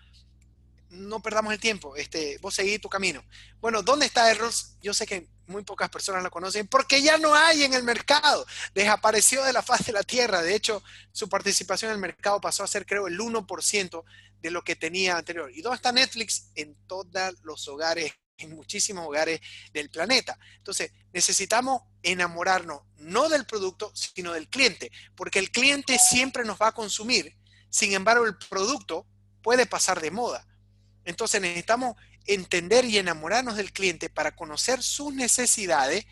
no 0.90 1.22
perdamos 1.22 1.54
el 1.54 1.60
tiempo, 1.60 1.96
este, 1.96 2.38
vos 2.40 2.54
seguís 2.54 2.82
tu 2.82 2.90
camino. 2.90 3.24
Bueno, 3.60 3.82
¿dónde 3.82 4.06
está 4.06 4.30
Errors? 4.30 4.78
Yo 4.82 4.94
sé 4.94 5.06
que 5.06 5.28
muy 5.48 5.64
pocas 5.64 5.90
personas 5.90 6.24
lo 6.24 6.32
conocen 6.32 6.68
porque 6.68 7.02
ya 7.02 7.18
no 7.18 7.34
hay 7.36 7.64
en 7.64 7.74
el 7.74 7.84
mercado, 7.84 8.46
desapareció 8.74 9.44
de 9.44 9.54
la 9.54 9.62
faz 9.62 9.86
de 9.86 9.94
la 9.94 10.04
tierra, 10.04 10.42
de 10.42 10.56
hecho 10.56 10.84
su 11.12 11.30
participación 11.30 11.92
en 11.92 11.96
el 11.96 12.02
mercado 12.02 12.42
pasó 12.42 12.64
a 12.64 12.68
ser 12.68 12.86
creo 12.86 13.08
el 13.08 13.20
1% 13.20 14.04
de 14.42 14.52
lo 14.52 14.64
que 14.64 14.76
tenía 14.76 15.18
anterior. 15.18 15.52
¿Y 15.54 15.62
dónde 15.62 15.78
está 15.78 15.92
Netflix? 15.92 16.52
En 16.56 16.76
todos 16.88 17.08
los 17.44 17.68
hogares, 17.68 18.14
en 18.38 18.56
muchísimos 18.56 19.08
hogares 19.08 19.42
del 19.74 19.90
planeta. 19.90 20.38
Entonces, 20.58 20.92
necesitamos 21.14 21.82
enamorarnos 22.04 22.84
no 22.98 23.30
del 23.30 23.46
producto, 23.46 23.92
sino 23.96 24.34
del 24.34 24.48
cliente, 24.48 24.92
porque 25.16 25.40
el 25.40 25.52
cliente 25.52 25.98
siempre 25.98 26.44
nos 26.44 26.62
va 26.62 26.68
a 26.68 26.74
consumir, 26.74 27.36
sin 27.70 27.94
embargo 27.94 28.26
el 28.26 28.38
producto 28.38 29.08
puede 29.42 29.66
pasar 29.66 30.00
de 30.02 30.12
moda. 30.12 30.46
Entonces 31.06 31.40
necesitamos 31.42 31.96
entender 32.26 32.86
y 32.86 32.98
enamorarnos 32.98 33.56
del 33.56 33.72
cliente 33.72 34.10
para 34.10 34.36
conocer 34.36 34.82
sus 34.84 35.14
necesidades 35.14 36.06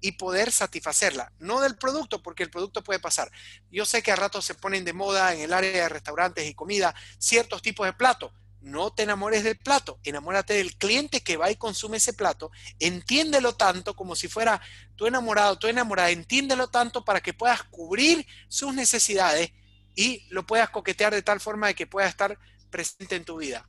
y 0.00 0.12
poder 0.12 0.52
satisfacerla. 0.52 1.32
No 1.38 1.60
del 1.60 1.76
producto, 1.76 2.22
porque 2.22 2.42
el 2.42 2.50
producto 2.50 2.82
puede 2.82 3.00
pasar. 3.00 3.30
Yo 3.70 3.84
sé 3.84 4.02
que 4.02 4.12
a 4.12 4.16
ratos 4.16 4.44
se 4.44 4.54
ponen 4.54 4.84
de 4.84 4.92
moda 4.92 5.34
en 5.34 5.40
el 5.40 5.52
área 5.52 5.70
de 5.70 5.88
restaurantes 5.88 6.48
y 6.48 6.54
comida 6.54 6.94
ciertos 7.18 7.62
tipos 7.62 7.86
de 7.86 7.92
platos. 7.92 8.32
No 8.60 8.92
te 8.92 9.04
enamores 9.04 9.44
del 9.44 9.56
plato, 9.56 10.00
enamórate 10.02 10.54
del 10.54 10.76
cliente 10.76 11.20
que 11.20 11.36
va 11.36 11.50
y 11.50 11.56
consume 11.56 11.98
ese 11.98 12.12
plato, 12.12 12.50
entiéndelo 12.80 13.54
tanto 13.54 13.94
como 13.94 14.16
si 14.16 14.26
fuera 14.26 14.60
tu 14.96 15.06
enamorado, 15.06 15.58
tu 15.58 15.68
enamorada, 15.68 16.10
entiéndelo 16.10 16.68
tanto 16.68 17.04
para 17.04 17.20
que 17.20 17.32
puedas 17.32 17.62
cubrir 17.62 18.26
sus 18.48 18.74
necesidades 18.74 19.52
y 19.94 20.26
lo 20.30 20.44
puedas 20.44 20.70
coquetear 20.70 21.14
de 21.14 21.22
tal 21.22 21.40
forma 21.40 21.68
de 21.68 21.76
que 21.76 21.86
pueda 21.86 22.08
estar 22.08 22.36
presente 22.68 23.14
en 23.14 23.24
tu 23.24 23.36
vida. 23.36 23.66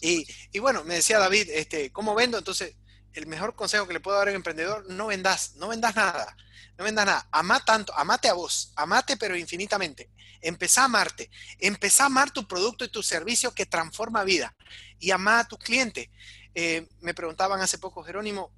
Y, 0.00 0.26
bueno, 0.58 0.84
me 0.84 0.94
decía 0.94 1.18
David, 1.18 1.48
este, 1.50 1.90
¿cómo 1.92 2.14
vendo? 2.14 2.38
Entonces, 2.38 2.74
el 3.12 3.26
mejor 3.26 3.54
consejo 3.54 3.86
que 3.86 3.94
le 3.94 4.00
puedo 4.00 4.16
dar 4.16 4.28
a 4.28 4.30
un 4.30 4.36
emprendedor, 4.36 4.88
no 4.88 5.06
vendas, 5.06 5.54
no 5.56 5.68
vendas 5.68 5.94
nada, 5.94 6.36
no 6.78 6.84
vendas 6.84 7.06
nada. 7.06 7.28
Ama 7.30 7.64
tanto, 7.64 7.92
amate 7.96 8.28
a 8.28 8.34
vos, 8.34 8.72
amate 8.76 9.16
pero 9.16 9.36
infinitamente. 9.36 10.10
Empezá 10.40 10.82
a 10.82 10.84
amarte, 10.86 11.30
empezá 11.58 12.04
a 12.04 12.06
amar 12.06 12.32
tu 12.32 12.48
producto 12.48 12.84
y 12.84 12.88
tu 12.88 13.02
servicio 13.02 13.54
que 13.54 13.66
transforma 13.66 14.24
vida 14.24 14.56
y 14.98 15.10
ama 15.10 15.40
a 15.40 15.48
tus 15.48 15.58
clientes. 15.58 16.08
Eh, 16.54 16.88
me 17.00 17.14
preguntaban 17.14 17.60
hace 17.60 17.78
poco, 17.78 18.02
Jerónimo, 18.02 18.52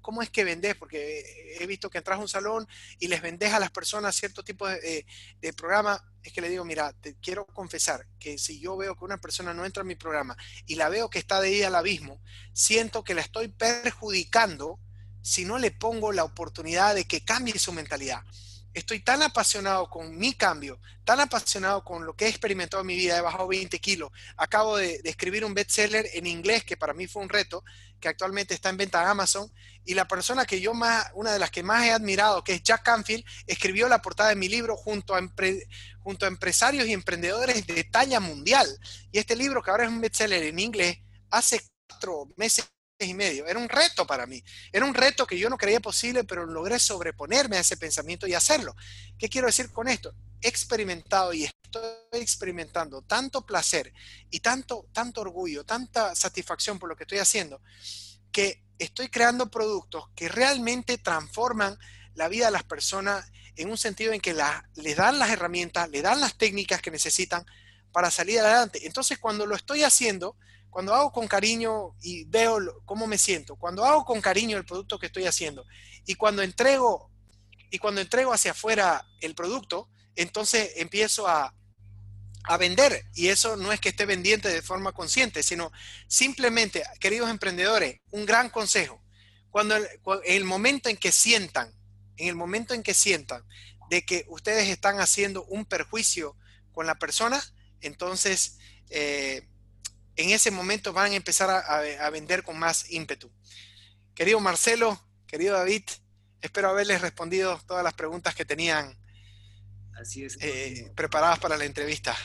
¿Cómo, 0.00 0.22
es 0.22 0.30
que 0.30 0.44
vendés? 0.44 0.74
Porque 0.76 1.56
he 1.58 1.66
visto 1.66 1.90
que 1.90 1.98
entras 1.98 2.18
a 2.18 2.22
un 2.22 2.28
salón 2.28 2.66
y 2.98 3.08
les 3.08 3.22
vendés 3.22 3.52
a 3.52 3.60
las 3.60 3.70
personas 3.70 4.16
cierto 4.16 4.42
tipo 4.42 4.66
de, 4.66 5.06
de, 5.40 5.52
programa. 5.52 6.02
Es 6.22 6.32
que 6.32 6.40
le 6.40 6.48
digo, 6.48 6.64
mira, 6.64 6.92
te 6.92 7.16
quiero 7.16 7.46
confesar 7.46 8.06
que 8.18 8.38
si 8.38 8.60
yo 8.60 8.76
veo 8.76 8.96
que 8.96 9.04
una 9.04 9.18
persona 9.18 9.54
no 9.54 9.64
entra 9.64 9.82
en 9.82 9.88
mi 9.88 9.96
programa 9.96 10.36
y 10.66 10.74
la 10.74 10.88
veo 10.88 11.08
que 11.08 11.18
está 11.18 11.40
de 11.40 11.48
ahí 11.48 11.62
al 11.62 11.74
abismo, 11.74 12.20
siento 12.52 13.04
que 13.04 13.14
la 13.14 13.22
estoy 13.22 13.48
perjudicando 13.48 14.78
si 15.22 15.44
no 15.44 15.58
le 15.58 15.70
pongo 15.70 16.12
la 16.12 16.24
oportunidad 16.24 16.94
de 16.94 17.04
que 17.06 17.24
cambie 17.24 17.58
su 17.58 17.72
mentalidad 17.72 18.22
estoy 18.74 19.00
tan 19.00 19.22
apasionado 19.22 19.88
con 19.88 20.16
mi 20.16 20.34
cambio, 20.34 20.80
tan 21.04 21.20
apasionado 21.20 21.82
con 21.82 22.06
lo 22.06 22.14
que 22.14 22.26
he 22.26 22.28
experimentado 22.28 22.82
en 22.82 22.86
mi 22.86 22.96
vida, 22.96 23.18
he 23.18 23.20
bajado 23.20 23.48
20 23.48 23.78
kilos, 23.80 24.10
acabo 24.36 24.76
de, 24.76 25.00
escribir 25.04 25.44
un 25.44 25.54
bestseller 25.54 26.08
en 26.14 26.26
inglés 26.26 26.64
que 26.64 26.76
para 26.76 26.94
mí 26.94 27.06
fue 27.06 27.22
un 27.22 27.28
reto, 27.28 27.64
que 27.98 28.08
actualmente 28.08 28.54
está 28.54 28.68
en 28.70 28.76
venta 28.76 29.02
en 29.02 29.08
Amazon, 29.08 29.52
y 29.84 29.94
la 29.94 30.06
persona 30.06 30.44
que 30.44 30.60
yo 30.60 30.72
más, 30.74 31.06
una 31.14 31.32
de 31.32 31.38
las 31.38 31.50
que 31.50 31.62
más 31.62 31.84
he 31.84 31.92
admirado, 31.92 32.44
que 32.44 32.54
es 32.54 32.62
Jack 32.62 32.84
Canfield, 32.84 33.24
escribió 33.46 33.88
la 33.88 34.02
portada 34.02 34.30
de 34.30 34.36
mi 34.36 34.48
libro 34.48 34.76
junto 34.76 35.14
a, 35.14 35.20
junto 36.00 36.24
a 36.24 36.28
empresarios 36.28 36.86
y 36.86 36.92
emprendedores 36.92 37.66
de 37.66 37.84
talla 37.84 38.20
mundial. 38.20 38.68
Y 39.10 39.18
este 39.18 39.36
libro, 39.36 39.62
que 39.62 39.70
ahora 39.70 39.84
es 39.84 39.90
un 39.90 40.00
bestseller 40.00 40.44
en 40.44 40.58
inglés, 40.58 40.98
hace 41.30 41.60
cuatro 41.88 42.28
meses 42.36 42.70
y 43.06 43.14
medio. 43.14 43.46
Era 43.46 43.58
un 43.58 43.68
reto 43.68 44.06
para 44.06 44.26
mí. 44.26 44.42
Era 44.72 44.84
un 44.84 44.94
reto 44.94 45.26
que 45.26 45.38
yo 45.38 45.48
no 45.48 45.56
creía 45.56 45.80
posible, 45.80 46.24
pero 46.24 46.46
logré 46.46 46.78
sobreponerme 46.78 47.56
a 47.56 47.60
ese 47.60 47.76
pensamiento 47.76 48.26
y 48.26 48.34
hacerlo. 48.34 48.74
¿Qué 49.18 49.28
quiero 49.28 49.46
decir 49.46 49.70
con 49.70 49.88
esto? 49.88 50.14
experimentado 50.40 51.32
y 51.32 51.44
estoy 51.44 51.82
experimentando 52.12 53.02
tanto 53.02 53.44
placer 53.44 53.92
y 54.30 54.40
tanto, 54.40 54.86
tanto 54.92 55.20
orgullo, 55.20 55.64
tanta 55.64 56.14
satisfacción 56.14 56.78
por 56.78 56.88
lo 56.88 56.96
que 56.96 57.04
estoy 57.04 57.18
haciendo, 57.18 57.60
que 58.32 58.62
estoy 58.78 59.08
creando 59.08 59.50
productos 59.50 60.04
que 60.14 60.28
realmente 60.28 60.98
transforman 60.98 61.78
la 62.14 62.28
vida 62.28 62.46
de 62.46 62.52
las 62.52 62.64
personas 62.64 63.30
en 63.56 63.70
un 63.70 63.76
sentido 63.76 64.12
en 64.12 64.20
que 64.20 64.32
la, 64.32 64.68
les 64.76 64.96
dan 64.96 65.18
las 65.18 65.30
herramientas, 65.30 65.90
le 65.90 66.02
dan 66.02 66.20
las 66.20 66.36
técnicas 66.36 66.80
que 66.80 66.90
necesitan 66.90 67.44
para 67.92 68.10
salir 68.10 68.40
adelante. 68.40 68.86
Entonces, 68.86 69.18
cuando 69.18 69.46
lo 69.46 69.54
estoy 69.56 69.82
haciendo, 69.82 70.36
cuando 70.70 70.94
hago 70.94 71.12
con 71.12 71.26
cariño 71.26 71.94
y 72.00 72.24
veo 72.24 72.58
cómo 72.84 73.06
me 73.06 73.18
siento, 73.18 73.56
cuando 73.56 73.84
hago 73.84 74.04
con 74.04 74.20
cariño 74.20 74.56
el 74.56 74.64
producto 74.64 74.98
que 74.98 75.06
estoy 75.06 75.26
haciendo 75.26 75.66
y 76.06 76.14
cuando 76.14 76.42
entrego 76.42 77.10
y 77.70 77.78
cuando 77.78 78.00
entrego 78.00 78.32
hacia 78.32 78.52
afuera 78.52 79.04
el 79.20 79.34
producto, 79.34 79.88
entonces 80.16 80.72
empiezo 80.76 81.28
a, 81.28 81.54
a 82.44 82.56
vender. 82.56 83.04
Y 83.14 83.28
eso 83.28 83.56
no 83.56 83.72
es 83.72 83.80
que 83.80 83.90
esté 83.90 84.06
vendiente 84.06 84.48
de 84.48 84.62
forma 84.62 84.92
consciente, 84.92 85.42
sino 85.42 85.70
simplemente, 86.08 86.82
queridos 86.98 87.30
emprendedores, 87.30 88.00
un 88.10 88.26
gran 88.26 88.50
consejo. 88.50 89.00
Cuando 89.50 89.76
en 89.76 89.86
el 90.24 90.44
momento 90.44 90.88
en 90.88 90.96
que 90.96 91.12
sientan, 91.12 91.72
en 92.16 92.28
el 92.28 92.34
momento 92.34 92.74
en 92.74 92.82
que 92.82 92.94
sientan 92.94 93.44
de 93.88 94.04
que 94.04 94.24
ustedes 94.28 94.68
están 94.68 95.00
haciendo 95.00 95.44
un 95.44 95.64
perjuicio 95.64 96.36
con 96.72 96.86
la 96.86 96.96
persona, 96.96 97.42
entonces 97.80 98.58
eh, 98.90 99.46
en 100.16 100.30
ese 100.30 100.50
momento 100.50 100.92
van 100.92 101.12
a 101.12 101.16
empezar 101.16 101.48
a, 101.50 102.10
vender 102.10 102.42
con 102.42 102.58
más 102.58 102.90
ímpetu. 102.90 103.30
Querido 104.14 104.40
Marcelo, 104.40 105.00
querido 105.26 105.54
David, 105.54 105.82
espero 106.42 106.68
haberles 106.68 107.00
respondido 107.00 107.60
todas 107.66 107.82
las 107.82 107.94
preguntas 107.94 108.34
que 108.34 108.44
tenían 108.44 108.98
Así 109.98 110.24
es, 110.24 110.38
eh, 110.40 110.92
preparadas 110.94 111.38
para 111.38 111.56
la 111.56 111.64
entrevista. 111.64 112.16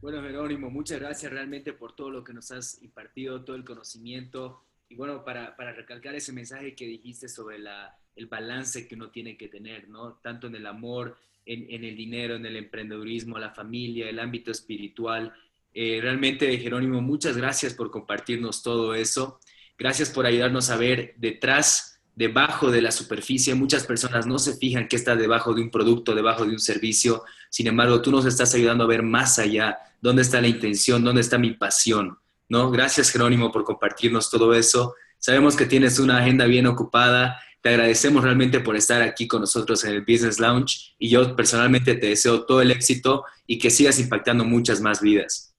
Bueno, 0.00 0.22
Jerónimo, 0.22 0.70
muchas 0.70 0.98
gracias 0.98 1.32
realmente 1.32 1.72
por 1.72 1.94
todo 1.94 2.10
lo 2.10 2.24
que 2.24 2.32
nos 2.32 2.50
has 2.50 2.82
impartido, 2.82 3.44
todo 3.44 3.56
el 3.56 3.64
conocimiento. 3.64 4.64
Y 4.88 4.96
bueno, 4.96 5.24
para, 5.24 5.56
para 5.56 5.72
recalcar 5.72 6.14
ese 6.14 6.32
mensaje 6.32 6.74
que 6.74 6.86
dijiste 6.86 7.28
sobre 7.28 7.58
la, 7.58 7.96
el 8.16 8.26
balance 8.26 8.86
que 8.86 8.94
uno 8.94 9.10
tiene 9.10 9.36
que 9.36 9.48
tener, 9.48 9.88
¿no? 9.88 10.14
Tanto 10.22 10.48
en 10.48 10.56
el 10.56 10.66
amor, 10.66 11.16
en, 11.46 11.84
el 11.84 11.96
dinero, 11.96 12.36
en 12.36 12.46
el 12.46 12.56
emprendedurismo, 12.56 13.38
la 13.38 13.50
familia, 13.50 14.08
el 14.08 14.18
ámbito 14.18 14.50
espiritual. 14.50 15.32
Eh, 15.74 15.98
realmente, 16.00 16.56
Jerónimo, 16.58 17.00
muchas 17.00 17.36
gracias 17.36 17.74
por 17.74 17.90
compartirnos 17.90 18.62
todo 18.62 18.94
eso. 18.94 19.40
Gracias 19.78 20.10
por 20.10 20.26
ayudarnos 20.26 20.70
a 20.70 20.76
ver 20.76 21.14
detrás 21.16 22.00
debajo 22.14 22.70
de 22.70 22.82
la 22.82 22.92
superficie. 22.92 23.54
Muchas 23.54 23.86
personas 23.86 24.26
no 24.26 24.38
se 24.38 24.56
fijan 24.56 24.88
que 24.88 24.96
está 24.96 25.16
debajo 25.16 25.54
de 25.54 25.62
un 25.62 25.70
producto, 25.70 26.14
debajo 26.14 26.44
de 26.44 26.52
un 26.52 26.60
servicio. 26.60 27.24
Sin 27.50 27.66
embargo, 27.66 28.02
tú 28.02 28.10
nos 28.10 28.26
estás 28.26 28.54
ayudando 28.54 28.84
a 28.84 28.88
ver 28.88 29.02
más 29.02 29.38
allá, 29.38 29.78
dónde 30.00 30.22
está 30.22 30.40
la 30.40 30.48
intención, 30.48 31.02
dónde 31.02 31.22
está 31.22 31.38
mi 31.38 31.52
pasión. 31.52 32.18
¿no? 32.48 32.70
Gracias, 32.70 33.10
Jerónimo, 33.10 33.50
por 33.50 33.64
compartirnos 33.64 34.30
todo 34.30 34.54
eso. 34.54 34.94
Sabemos 35.18 35.56
que 35.56 35.66
tienes 35.66 35.98
una 35.98 36.18
agenda 36.18 36.46
bien 36.46 36.66
ocupada. 36.66 37.40
Te 37.62 37.68
agradecemos 37.68 38.24
realmente 38.24 38.58
por 38.60 38.76
estar 38.76 39.02
aquí 39.02 39.28
con 39.28 39.40
nosotros 39.40 39.84
en 39.84 39.92
el 39.92 40.00
Business 40.00 40.40
Lounge 40.40 40.94
y 40.98 41.08
yo 41.08 41.36
personalmente 41.36 41.94
te 41.94 42.08
deseo 42.08 42.44
todo 42.44 42.60
el 42.60 42.72
éxito 42.72 43.24
y 43.46 43.58
que 43.58 43.70
sigas 43.70 44.00
impactando 44.00 44.44
muchas 44.44 44.80
más 44.80 45.00
vidas. 45.00 45.54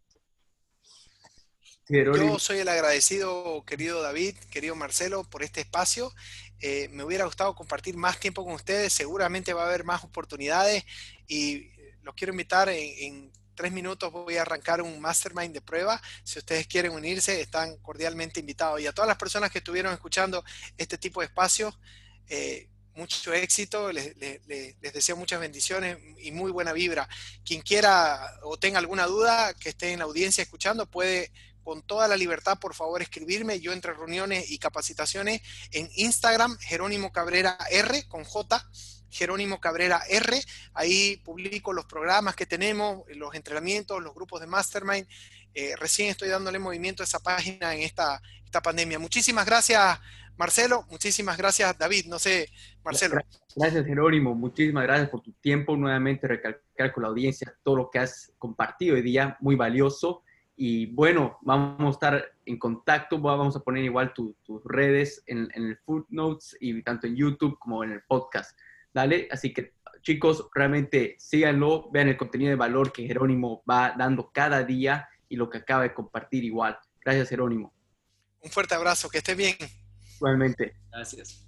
Yo 1.88 2.40
soy 2.40 2.60
el 2.60 2.68
agradecido, 2.68 3.64
querido 3.66 4.02
David, 4.02 4.36
querido 4.52 4.76
Marcelo, 4.76 5.24
por 5.24 5.44
este 5.44 5.62
espacio. 5.62 6.12
Eh, 6.60 6.90
me 6.92 7.04
hubiera 7.04 7.26
gustado 7.26 7.56
compartir 7.56 7.96
más 7.96 8.20
tiempo 8.20 8.44
con 8.44 8.54
ustedes, 8.54 8.92
seguramente 8.92 9.54
va 9.54 9.64
a 9.64 9.68
haber 9.68 9.84
más 9.84 10.04
oportunidades 10.04 10.84
y 11.28 11.70
los 12.04 12.16
quiero 12.16 12.34
invitar 12.34 12.70
en, 12.70 13.32
tres 13.56 13.72
minutos 13.72 14.12
voy 14.12 14.38
a 14.38 14.42
arrancar 14.42 14.82
un 14.82 15.00
mastermind 15.00 15.54
de 15.54 15.62
prueba. 15.62 16.02
Si 16.24 16.40
ustedes 16.40 16.68
quieren 16.68 16.94
unirse, 16.94 17.42
están 17.42 17.78
cordialmente 17.78 18.40
invitados. 18.40 18.82
Y 18.82 18.88
a 18.88 18.94
todas 18.94 19.08
las 19.08 19.18
personas 19.18 19.52
que 19.52 19.60
estuvieron 19.60 19.94
escuchando 19.94 20.44
este 20.78 20.98
tipo 20.98 21.22
de 21.22 21.28
espacios, 21.28 21.78
eh, 22.28 22.70
mucho 22.96 23.34
éxito, 23.34 23.92
les, 23.92 24.16
les, 24.18 24.80
deseo 24.80 25.16
muchas 25.16 25.40
bendiciones 25.40 25.98
y 26.20 26.32
muy 26.32 26.52
buena 26.52 26.74
vibra. 26.74 27.08
Quien 27.44 27.62
quiera 27.62 28.40
o 28.44 28.58
tenga 28.58 28.80
alguna 28.80 29.06
duda 29.06 29.54
que 29.56 29.70
esté 29.70 29.92
en 29.92 30.00
la 30.00 30.06
audiencia 30.06 30.44
escuchando, 30.44 30.86
puede 30.86 31.32
con 31.64 31.82
toda 31.82 32.08
la 32.08 32.18
libertad, 32.18 32.60
por 32.60 32.76
favor, 32.76 33.02
escribirme. 33.02 33.60
Yo 33.60 33.74
entre 33.74 33.94
reuniones 33.94 34.52
y 34.52 34.60
capacitaciones 34.60 35.42
en 35.72 35.90
Instagram, 35.96 36.58
Jerónimo 36.60 37.12
Cabrera 37.12 37.58
R 37.72 38.08
con 38.08 38.24
J, 38.24 38.70
Jerónimo 39.14 39.60
Cabrera 39.60 40.02
R. 40.10 40.40
Ahí 40.74 41.18
publico 41.24 41.72
los 41.72 41.86
programas 41.86 42.36
que 42.36 42.46
tenemos, 42.46 43.04
los 43.16 43.34
entrenamientos, 43.36 44.02
los 44.02 44.14
grupos 44.14 44.42
de 44.42 44.48
mastermind. 44.48 45.08
Eh, 45.54 45.76
recién 45.78 46.10
estoy 46.10 46.30
dándole 46.30 46.60
movimiento 46.60 47.04
a 47.04 47.06
esa 47.06 47.20
página 47.20 47.74
en 47.76 47.82
esta, 47.82 48.22
esta 48.44 48.62
pandemia. 48.62 49.00
Muchísimas 49.00 49.46
gracias, 49.46 50.00
Marcelo. 50.38 50.86
Muchísimas 50.90 51.38
gracias, 51.38 51.78
David. 51.78 52.06
No 52.08 52.20
sé, 52.20 52.50
Marcelo. 52.84 53.20
Gracias, 53.56 53.86
Jerónimo. 53.86 54.34
Muchísimas 54.34 54.84
gracias 54.84 55.10
por 55.10 55.22
tu 55.22 55.32
tiempo. 55.34 55.78
Nuevamente 55.78 56.28
recalcar 56.28 56.92
con 56.92 57.04
la 57.04 57.10
audiencia 57.10 57.56
todo 57.64 57.76
lo 57.76 57.90
que 57.92 58.00
has 58.00 58.34
compartido 58.40 58.96
hoy 58.96 59.02
día, 59.02 59.38
muy 59.40 59.56
valioso. 59.56 60.24
Y 60.56 60.88
bueno, 60.88 61.40
vamos 61.42 61.88
a 61.88 61.92
estar 61.92 62.26
en 62.46 62.60
contacto, 62.60 63.20
vamos 63.20 63.56
a 63.56 63.60
poner 63.62 63.84
igual 63.84 64.14
tus 64.14 64.36
redes 64.66 65.24
en, 65.26 65.50
el 65.56 65.78
footnotes 65.78 66.56
y 66.60 66.82
tanto 66.84 67.08
en 67.08 67.16
YouTube 67.16 67.58
como 67.58 67.84
en 67.84 67.92
el 67.92 68.02
podcast. 68.04 68.58
Dale, 68.94 69.28
así 69.32 69.54
que 69.54 69.74
chicos, 70.02 70.48
realmente 70.54 71.16
síganlo, 71.18 71.90
vean 71.92 72.10
el 72.10 72.18
contenido 72.18 72.50
de 72.50 72.56
valor 72.56 72.92
que 72.92 73.08
Jerónimo 73.08 73.64
va 73.70 73.94
dando 73.98 74.32
cada 74.32 74.64
día 74.64 75.08
y 75.30 75.36
lo 75.36 75.50
que 75.50 75.60
acaba 75.60 75.84
de 75.84 75.94
compartir 75.94 76.44
igual. 76.44 76.78
Gracias, 77.02 77.30
Jerónimo. 77.30 77.74
Un 78.42 78.52
fuerte 78.52 78.76
abrazo, 78.76 79.10
que 79.10 79.20
esté 79.20 79.36
bien. 79.36 79.56
Igualmente. 80.18 80.76
Gracias. 80.92 81.46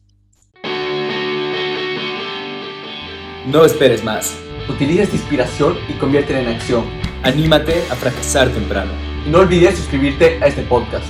No 3.45 3.63
esperes 3.63 4.03
más. 4.03 4.35
Utiliza 4.67 5.03
esta 5.03 5.15
inspiración 5.15 5.77
y 5.87 5.93
conviértela 5.99 6.39
en 6.39 6.47
acción 6.47 7.05
Anímate 7.25 7.81
a 7.89 7.95
fracasar 7.95 8.49
temprano. 8.53 8.91
Y 9.25 9.31
no 9.31 9.39
olvides 9.39 9.79
suscribirte 9.79 10.37
a 10.43 10.45
este 10.45 10.61
podcast. 10.61 11.07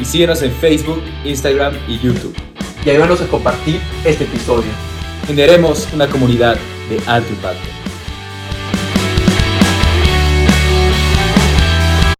Y 0.00 0.06
síguenos 0.06 0.40
en 0.40 0.52
Facebook, 0.52 1.02
Instagram 1.22 1.74
y 1.86 1.98
YouTube. 1.98 2.34
Y 2.82 2.88
ayúdanos 2.88 3.20
a 3.20 3.28
compartir 3.28 3.78
este 4.06 4.24
episodio. 4.24 4.70
Generemos 5.26 5.88
una 5.92 6.08
comunidad 6.08 6.56
de 6.88 7.00
alto 7.06 7.32
impacto. 7.32 7.79